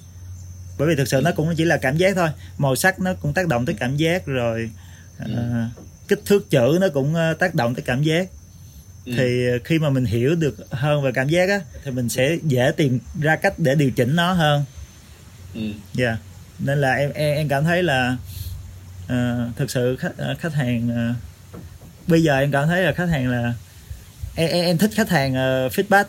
Bởi 0.78 0.88
vì 0.88 0.96
thực 0.96 1.08
sự 1.08 1.22
nó 1.22 1.32
cũng 1.32 1.56
chỉ 1.56 1.66
là 1.66 1.78
cảm 1.78 1.98
giác 1.98 2.16
thôi. 2.16 2.30
Màu 2.58 2.76
sắc 2.76 3.00
nó 3.00 3.14
cũng 3.14 3.34
tác 3.34 3.48
động 3.48 3.66
tới 3.66 3.76
cảm 3.80 3.98
giác 3.98 4.26
rồi 4.26 4.70
uh, 5.24 5.28
kích 6.08 6.22
thước 6.26 6.50
chữ 6.50 6.78
nó 6.82 6.88
cũng 6.94 7.16
tác 7.40 7.56
động 7.56 7.76
tới 7.76 7.84
cảm 7.86 8.04
giác 8.04 8.28
ừ. 9.08 9.14
thì 9.18 9.46
khi 9.64 9.80
mà 9.80 9.90
mình 9.90 10.06
hiểu 10.06 10.36
được 10.36 10.56
hơn 10.72 11.02
về 11.02 11.12
cảm 11.12 11.30
giác 11.30 11.50
á 11.50 11.62
thì 11.84 11.92
mình 11.92 12.10
sẽ 12.10 12.38
dễ 12.44 12.72
tìm 12.78 13.00
ra 13.22 13.36
cách 13.36 13.60
để 13.60 13.76
điều 13.76 13.92
chỉnh 13.92 14.16
nó 14.16 14.34
hơn 14.34 14.64
ừ. 15.54 15.62
yeah. 15.98 16.18
nên 16.60 16.82
là 16.82 16.94
em 16.94 17.12
em 17.14 17.36
em 17.36 17.48
cảm 17.48 17.64
thấy 17.64 17.84
là 17.84 18.18
uh, 19.06 19.56
thực 19.56 19.72
sự 19.72 19.96
khách 19.96 20.14
khách 20.40 20.54
hàng 20.54 20.90
uh, 20.90 21.16
bây 22.08 22.24
giờ 22.24 22.40
em 22.40 22.52
cảm 22.52 22.68
thấy 22.68 22.84
là 22.84 22.92
khách 22.92 23.10
hàng 23.10 23.30
là 23.30 23.54
em 24.36 24.50
em, 24.50 24.66
em 24.66 24.78
thích 24.78 24.92
khách 24.96 25.10
hàng 25.10 25.32
uh, 25.32 25.72
feedback 25.72 26.06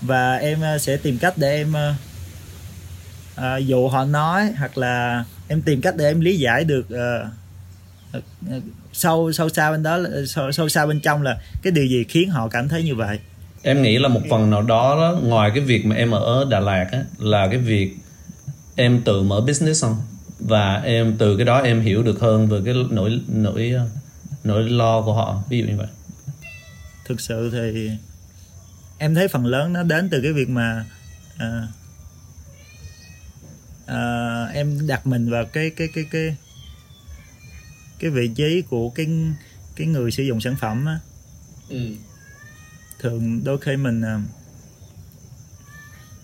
và 0.00 0.36
em 0.36 0.60
uh, 0.74 0.80
sẽ 0.80 0.96
tìm 0.96 1.18
cách 1.18 1.34
để 1.36 1.56
em 1.56 1.70
uh, 1.70 1.96
uh, 3.40 3.66
dụ 3.66 3.88
họ 3.88 4.04
nói 4.04 4.52
hoặc 4.58 4.78
là 4.78 5.24
em 5.48 5.62
tìm 5.62 5.80
cách 5.80 5.96
để 5.96 6.04
em 6.04 6.20
lý 6.20 6.38
giải 6.38 6.64
được 6.64 6.86
uh, 6.86 7.43
sâu 8.92 9.32
sâu 9.32 9.48
xa 9.48 9.70
bên 9.70 9.82
đó 9.82 9.98
sâu, 10.26 10.52
sâu 10.52 10.68
xa 10.68 10.86
bên 10.86 11.00
trong 11.00 11.22
là 11.22 11.40
cái 11.62 11.70
điều 11.70 11.86
gì 11.86 12.04
khiến 12.04 12.30
họ 12.30 12.48
cảm 12.48 12.68
thấy 12.68 12.82
như 12.82 12.94
vậy? 12.94 13.18
Em 13.62 13.82
nghĩ 13.82 13.98
là 13.98 14.08
một 14.08 14.20
phần 14.30 14.50
nào 14.50 14.62
đó, 14.62 14.96
đó 14.96 15.20
ngoài 15.22 15.50
cái 15.54 15.64
việc 15.64 15.86
mà 15.86 15.96
em 15.96 16.10
ở 16.10 16.46
Đà 16.50 16.60
Lạt 16.60 16.86
á, 16.92 17.04
là 17.18 17.48
cái 17.48 17.58
việc 17.58 17.96
em 18.76 19.02
tự 19.02 19.22
mở 19.22 19.40
business 19.40 19.82
không? 19.82 19.96
Và 20.38 20.74
em 20.74 21.16
từ 21.18 21.36
cái 21.36 21.46
đó 21.46 21.60
em 21.62 21.80
hiểu 21.80 22.02
được 22.02 22.20
hơn 22.20 22.48
về 22.48 22.60
cái 22.64 22.74
nỗi 22.90 23.20
nỗi 23.28 23.74
nỗi 24.44 24.62
lo 24.70 25.02
của 25.02 25.14
họ 25.14 25.42
ví 25.48 25.58
dụ 25.58 25.64
như 25.64 25.76
vậy. 25.76 25.86
Thực 27.06 27.20
sự 27.20 27.50
thì 27.52 27.90
em 28.98 29.14
thấy 29.14 29.28
phần 29.28 29.46
lớn 29.46 29.72
nó 29.72 29.82
đến 29.82 30.08
từ 30.10 30.20
cái 30.22 30.32
việc 30.32 30.48
mà 30.48 30.84
uh, 31.34 31.68
uh, 33.84 34.54
em 34.54 34.86
đặt 34.86 35.06
mình 35.06 35.30
vào 35.30 35.44
cái 35.44 35.70
cái 35.70 35.88
cái 35.94 36.04
cái 36.10 36.36
cái 37.98 38.10
vị 38.10 38.30
trí 38.34 38.62
của 38.62 38.90
cái 38.90 39.06
cái 39.76 39.86
người 39.86 40.10
sử 40.10 40.22
dụng 40.22 40.40
sản 40.40 40.56
phẩm 40.60 40.86
á 40.86 40.98
ừ. 41.68 41.78
thường 42.98 43.44
đôi 43.44 43.58
khi 43.60 43.76
mình 43.76 44.00
uh, 44.00 44.20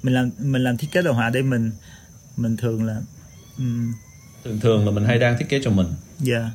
mình 0.02 0.14
làm 0.14 0.30
mình 0.38 0.64
làm 0.64 0.76
thiết 0.76 0.88
kế 0.92 1.02
đồ 1.02 1.12
họa 1.12 1.30
để 1.30 1.42
mình 1.42 1.70
mình 2.36 2.56
thường 2.56 2.84
là 2.84 3.00
um, 3.58 3.92
thường 4.44 4.60
thường 4.60 4.84
là 4.84 4.90
mình 4.90 5.04
hay 5.04 5.18
đang 5.18 5.38
thiết 5.38 5.48
kế 5.48 5.60
cho 5.64 5.70
mình. 5.70 5.86
Dạ. 6.18 6.38
Yeah 6.38 6.50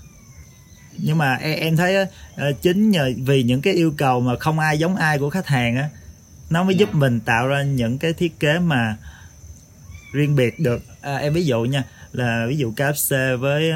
nhưng 0.97 1.17
mà 1.17 1.35
em, 1.35 1.59
em 1.59 1.77
thấy 1.77 2.03
uh, 2.03 2.61
chính 2.61 2.89
nhờ 2.89 3.11
vì 3.25 3.43
những 3.43 3.61
cái 3.61 3.73
yêu 3.73 3.93
cầu 3.97 4.21
mà 4.21 4.35
không 4.39 4.59
ai 4.59 4.79
giống 4.79 4.95
ai 4.95 5.19
của 5.19 5.29
khách 5.29 5.47
hàng 5.47 5.75
á 5.75 5.89
nó 6.49 6.63
mới 6.63 6.75
giúp 6.75 6.95
mình 6.95 7.19
tạo 7.19 7.47
ra 7.47 7.63
những 7.63 7.97
cái 7.97 8.13
thiết 8.13 8.39
kế 8.39 8.59
mà 8.59 8.97
riêng 10.13 10.35
biệt 10.35 10.59
được. 10.59 10.83
À, 11.01 11.15
em 11.15 11.33
ví 11.33 11.45
dụ 11.45 11.63
nha 11.63 11.83
là 12.11 12.45
ví 12.49 12.57
dụ 12.57 12.73
KFC 12.77 13.37
với 13.37 13.69
uh, 13.69 13.75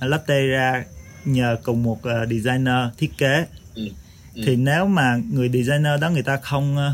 Latte 0.00 0.46
ra 0.46 0.84
nhờ 1.24 1.56
cùng 1.62 1.82
một 1.82 1.98
uh, 1.98 2.28
designer 2.30 2.88
thiết 2.98 3.18
kế 3.18 3.46
ừ. 3.74 3.88
Ừ. 4.34 4.42
thì 4.46 4.56
nếu 4.56 4.86
mà 4.86 5.16
người 5.30 5.48
designer 5.48 6.00
đó 6.00 6.10
người 6.10 6.22
ta 6.22 6.36
không 6.36 6.76
uh, 6.76 6.92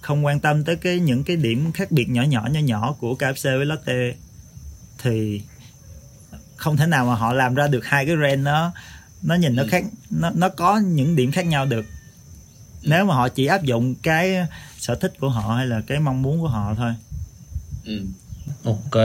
không 0.00 0.24
quan 0.24 0.40
tâm 0.40 0.64
tới 0.64 0.76
cái 0.76 1.00
những 1.00 1.24
cái 1.24 1.36
điểm 1.36 1.72
khác 1.72 1.90
biệt 1.90 2.08
nhỏ 2.08 2.22
nhỏ 2.22 2.48
nhỏ 2.52 2.60
nhỏ 2.60 2.96
của 3.00 3.14
KFC 3.14 3.56
với 3.56 3.66
Latte 3.66 4.14
thì 4.98 5.42
không 6.56 6.76
thể 6.76 6.86
nào 6.86 7.06
mà 7.06 7.14
họ 7.14 7.32
làm 7.32 7.54
ra 7.54 7.66
được 7.66 7.84
hai 7.84 8.06
cái 8.06 8.16
brand 8.16 8.42
nó 8.42 8.72
nó 9.22 9.34
nhìn 9.34 9.56
nó 9.56 9.62
ừ. 9.62 9.68
khác 9.70 9.84
nó 10.10 10.30
nó 10.34 10.48
có 10.48 10.78
những 10.78 11.16
điểm 11.16 11.32
khác 11.32 11.46
nhau 11.46 11.66
được 11.66 11.86
nếu 12.82 13.04
mà 13.04 13.14
họ 13.14 13.28
chỉ 13.28 13.46
áp 13.46 13.62
dụng 13.62 13.94
cái 13.94 14.46
sở 14.78 14.94
thích 14.94 15.12
của 15.20 15.28
họ 15.28 15.54
hay 15.54 15.66
là 15.66 15.80
cái 15.86 16.00
mong 16.00 16.22
muốn 16.22 16.40
của 16.40 16.48
họ 16.48 16.74
thôi 16.74 16.94
ừ. 17.84 18.02
ok 18.64 18.96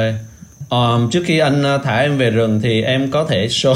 um, 0.69 1.09
trước 1.09 1.23
khi 1.25 1.39
anh 1.39 1.75
uh, 1.75 1.81
thả 1.83 1.99
em 1.99 2.17
về 2.17 2.29
rừng 2.29 2.59
thì 2.63 2.81
em 2.81 3.11
có 3.11 3.25
thể 3.25 3.47
show 3.47 3.75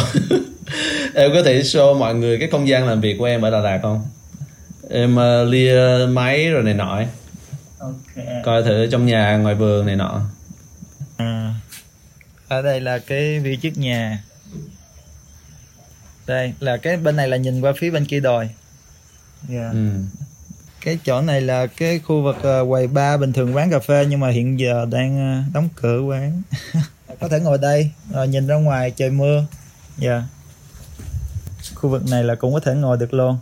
em 1.13 1.31
có 1.33 1.43
thể 1.43 1.61
show 1.61 1.99
mọi 1.99 2.15
người 2.15 2.39
cái 2.39 2.49
không 2.51 2.67
gian 2.67 2.87
làm 2.87 3.01
việc 3.01 3.15
của 3.19 3.25
em 3.25 3.41
ở 3.41 3.49
Đà 3.49 3.59
Lạt 3.59 3.79
không 3.81 4.03
em 4.89 5.15
uh, 5.15 5.49
lia 5.49 6.05
máy 6.09 6.49
rồi 6.49 6.63
này 6.63 6.73
nọ 6.73 7.01
okay. 7.79 8.41
coi 8.43 8.63
thử 8.63 8.87
trong 8.91 9.05
nhà 9.05 9.37
ngoài 9.37 9.55
vườn 9.55 9.85
này 9.85 9.95
nọ 9.95 10.21
à 11.17 11.53
ở 12.47 12.61
đây 12.61 12.81
là 12.81 12.99
cái 12.99 13.39
view 13.39 13.55
trước 13.61 13.77
nhà 13.77 14.23
đây 16.27 16.53
là 16.59 16.77
cái 16.77 16.97
bên 16.97 17.15
này 17.15 17.27
là 17.27 17.37
nhìn 17.37 17.61
qua 17.61 17.73
phía 17.77 17.91
bên 17.91 18.05
kia 18.05 18.19
đồi 18.19 18.43
yeah. 18.43 18.53
Dạ. 19.49 19.69
ừ. 19.73 19.89
Cái 20.81 20.99
chỗ 21.05 21.21
này 21.21 21.41
là 21.41 21.67
cái 21.67 21.99
khu 21.99 22.23
vực 22.23 22.35
uh, 22.37 22.69
quầy 22.69 22.87
bar 22.87 23.19
bình 23.21 23.33
thường 23.33 23.55
quán 23.55 23.71
cà 23.71 23.79
phê 23.79 24.05
nhưng 24.09 24.19
mà 24.19 24.29
hiện 24.29 24.59
giờ 24.59 24.85
đang 24.91 25.39
uh, 25.39 25.53
đóng 25.53 25.69
cửa 25.75 26.01
quán 26.01 26.41
có 27.19 27.27
thể 27.27 27.39
ngồi 27.39 27.57
đây 27.57 27.91
rồi 28.13 28.27
nhìn 28.27 28.47
ra 28.47 28.55
ngoài 28.55 28.91
trời 28.91 29.09
mưa 29.09 29.45
dạ 29.97 30.11
yeah. 30.11 30.23
khu 31.75 31.89
vực 31.89 32.03
này 32.09 32.23
là 32.23 32.35
cũng 32.35 32.53
có 32.53 32.59
thể 32.59 32.73
ngồi 32.73 32.97
được 32.97 33.13
luôn 33.13 33.37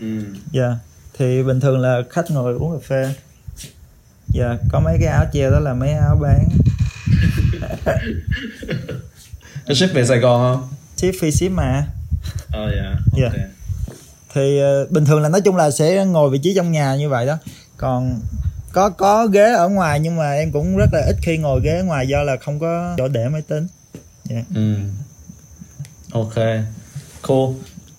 ừ. 0.00 0.24
dạ 0.52 0.66
yeah. 0.66 0.76
thì 1.18 1.42
bình 1.42 1.60
thường 1.60 1.78
là 1.78 2.02
khách 2.10 2.30
ngồi 2.30 2.54
uống 2.54 2.80
cà 2.80 2.86
phê 2.88 3.14
dạ 4.28 4.46
yeah. 4.46 4.60
có 4.72 4.80
mấy 4.80 4.98
cái 5.00 5.08
áo 5.08 5.24
treo 5.32 5.50
đó 5.50 5.58
là 5.58 5.74
mấy 5.74 5.92
áo 5.92 6.16
bán 6.20 6.48
có 9.68 9.74
ship 9.74 9.94
về 9.94 10.04
Sài 10.04 10.18
Gòn 10.18 10.40
không? 10.40 10.68
Ship 10.96 11.20
phi 11.20 11.30
ship 11.30 11.50
mà. 11.50 11.86
Ờ 12.52 12.64
oh, 12.64 12.70
dạ. 12.76 12.96
Yeah. 13.22 13.32
Okay. 13.32 13.57
Thì 14.34 14.60
uh, 14.82 14.90
bình 14.90 15.04
thường 15.04 15.22
là 15.22 15.28
nói 15.28 15.40
chung 15.40 15.56
là 15.56 15.70
sẽ 15.70 16.04
ngồi 16.04 16.30
vị 16.30 16.38
trí 16.38 16.54
trong 16.54 16.72
nhà 16.72 16.96
như 16.96 17.08
vậy 17.08 17.26
đó. 17.26 17.36
Còn 17.76 18.20
có 18.72 18.90
có 18.90 19.26
ghế 19.26 19.52
ở 19.52 19.68
ngoài 19.68 20.00
nhưng 20.00 20.16
mà 20.16 20.32
em 20.32 20.52
cũng 20.52 20.76
rất 20.76 20.88
là 20.92 21.00
ít 21.06 21.16
khi 21.22 21.38
ngồi 21.38 21.60
ghế 21.64 21.76
ở 21.78 21.84
ngoài 21.84 22.08
do 22.08 22.22
là 22.22 22.36
không 22.36 22.58
có 22.60 22.94
chỗ 22.98 23.08
để 23.08 23.28
máy 23.28 23.42
tính. 23.42 23.66
Yeah. 24.30 24.44
Ừ. 24.54 24.74
Ok. 26.12 26.34
Cool. 27.22 27.48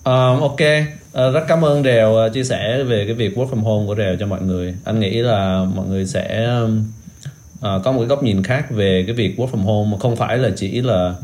Um, 0.04 0.40
ok. 0.40 0.60
Uh, 0.60 1.34
rất 1.34 1.44
cảm 1.48 1.64
ơn 1.64 1.84
Rèo 1.84 2.26
uh, 2.26 2.32
chia 2.32 2.44
sẻ 2.44 2.82
về 2.82 3.04
cái 3.06 3.14
việc 3.14 3.38
work 3.38 3.50
from 3.50 3.62
home 3.62 3.86
của 3.86 3.94
Rèo 3.96 4.16
cho 4.20 4.26
mọi 4.26 4.42
người. 4.42 4.74
Anh 4.84 5.00
nghĩ 5.00 5.10
là 5.10 5.64
mọi 5.74 5.86
người 5.86 6.06
sẽ 6.06 6.44
um, 6.44 6.92
uh, 7.54 7.84
có 7.84 7.92
một 7.92 7.98
cái 7.98 8.06
góc 8.06 8.22
nhìn 8.22 8.42
khác 8.42 8.70
về 8.70 9.04
cái 9.06 9.14
việc 9.14 9.34
work 9.36 9.50
from 9.50 9.62
home 9.62 9.90
mà 9.92 9.98
không 9.98 10.16
phải 10.16 10.38
là 10.38 10.50
chỉ 10.56 10.80
là 10.80 11.14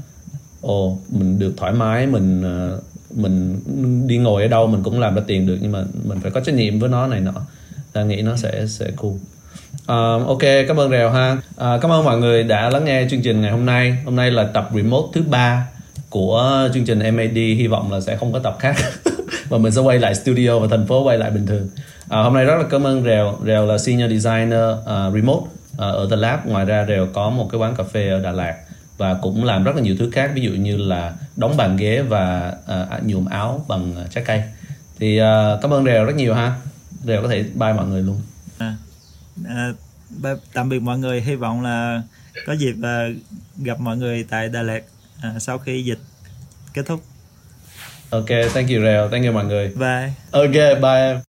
ồ 0.60 0.86
oh, 0.86 0.98
mình 1.08 1.38
được 1.38 1.54
thoải 1.56 1.72
mái 1.72 2.06
mình 2.06 2.42
uh, 2.76 2.82
mình 3.16 3.60
đi 4.06 4.18
ngồi 4.18 4.42
ở 4.42 4.48
đâu 4.48 4.66
mình 4.66 4.82
cũng 4.82 5.00
làm 5.00 5.14
ra 5.14 5.22
tiền 5.26 5.46
được 5.46 5.58
nhưng 5.60 5.72
mà 5.72 5.84
mình 6.04 6.18
phải 6.20 6.30
có 6.30 6.40
trách 6.40 6.54
nhiệm 6.54 6.78
với 6.78 6.88
nó 6.88 7.06
này 7.06 7.20
nọ. 7.20 7.32
Ta 7.92 8.02
nghĩ 8.02 8.22
nó 8.22 8.36
sẽ 8.36 8.66
sẽ 8.66 8.90
cool. 8.96 9.12
Uh, 9.82 10.28
ok 10.28 10.42
cảm 10.68 10.80
ơn 10.80 10.90
rèo 10.90 11.10
ha. 11.10 11.32
Uh, 11.32 11.82
cảm 11.82 11.92
ơn 11.92 12.04
mọi 12.04 12.18
người 12.18 12.42
đã 12.42 12.70
lắng 12.70 12.84
nghe 12.84 13.06
chương 13.10 13.22
trình 13.22 13.40
ngày 13.40 13.50
hôm 13.50 13.66
nay. 13.66 13.98
Hôm 14.04 14.16
nay 14.16 14.30
là 14.30 14.44
tập 14.44 14.70
remote 14.74 15.08
thứ 15.12 15.22
ba 15.22 15.68
của 16.10 16.68
chương 16.74 16.84
trình 16.84 17.16
MAD 17.16 17.36
hy 17.36 17.66
vọng 17.66 17.92
là 17.92 18.00
sẽ 18.00 18.16
không 18.16 18.32
có 18.32 18.38
tập 18.38 18.56
khác. 18.60 18.76
Và 19.48 19.58
mình 19.58 19.72
sẽ 19.72 19.80
quay 19.80 19.98
lại 19.98 20.14
studio 20.14 20.58
và 20.58 20.66
thành 20.70 20.86
phố 20.86 21.02
quay 21.02 21.18
lại 21.18 21.30
bình 21.30 21.46
thường. 21.46 21.68
À, 22.08 22.22
hôm 22.22 22.34
nay 22.34 22.44
rất 22.44 22.56
là 22.58 22.64
cảm 22.70 22.86
ơn 22.86 23.04
rèo. 23.04 23.38
Rèo 23.46 23.66
là 23.66 23.78
senior 23.78 24.10
designer 24.10 24.70
uh, 24.80 25.14
remote 25.14 25.46
uh, 25.72 25.78
ở 25.78 26.08
The 26.10 26.16
Lab. 26.16 26.46
Ngoài 26.46 26.64
ra 26.64 26.84
rèo 26.88 27.06
có 27.12 27.30
một 27.30 27.48
cái 27.52 27.60
quán 27.60 27.74
cà 27.76 27.84
phê 27.84 28.08
ở 28.08 28.20
Đà 28.20 28.32
Lạt 28.32 28.54
và 28.96 29.14
cũng 29.22 29.44
làm 29.44 29.64
rất 29.64 29.76
là 29.76 29.82
nhiều 29.82 29.96
thứ 29.98 30.10
khác 30.10 30.30
ví 30.34 30.40
dụ 30.40 30.50
như 30.50 30.76
là 30.76 31.14
đóng 31.36 31.56
bàn 31.56 31.76
ghế 31.76 32.02
và 32.02 32.54
uh, 32.98 33.04
nhuộm 33.04 33.26
áo 33.26 33.64
bằng 33.68 33.94
trái 34.10 34.24
cây. 34.26 34.42
Thì 34.98 35.20
uh, 35.20 35.62
cảm 35.62 35.72
ơn 35.72 35.84
Rèo 35.84 36.04
rất 36.04 36.16
nhiều 36.16 36.34
ha. 36.34 36.54
Rèo 37.04 37.22
có 37.22 37.28
thể 37.28 37.42
bye 37.42 37.72
mọi 37.72 37.86
người 37.86 38.02
luôn. 38.02 38.20
À, 38.58 38.76
à, 39.48 39.72
tạm 40.52 40.68
biệt 40.68 40.78
mọi 40.78 40.98
người. 40.98 41.20
Hy 41.20 41.34
vọng 41.34 41.62
là 41.62 42.02
có 42.46 42.52
dịp 42.52 42.74
uh, 42.78 43.16
gặp 43.56 43.80
mọi 43.80 43.96
người 43.96 44.24
tại 44.30 44.48
Đà 44.48 44.62
Lạt 44.62 44.82
uh, 45.18 45.42
sau 45.42 45.58
khi 45.58 45.84
dịch 45.84 45.98
kết 46.74 46.82
thúc. 46.86 47.02
Ok, 48.10 48.28
thank 48.54 48.68
you 48.68 48.82
Rèo, 48.82 49.08
thank 49.08 49.24
you 49.24 49.32
mọi 49.32 49.44
người. 49.44 49.68
Bye. 49.68 50.12
Ok, 50.30 50.80
bye 50.82 51.12
em 51.12 51.25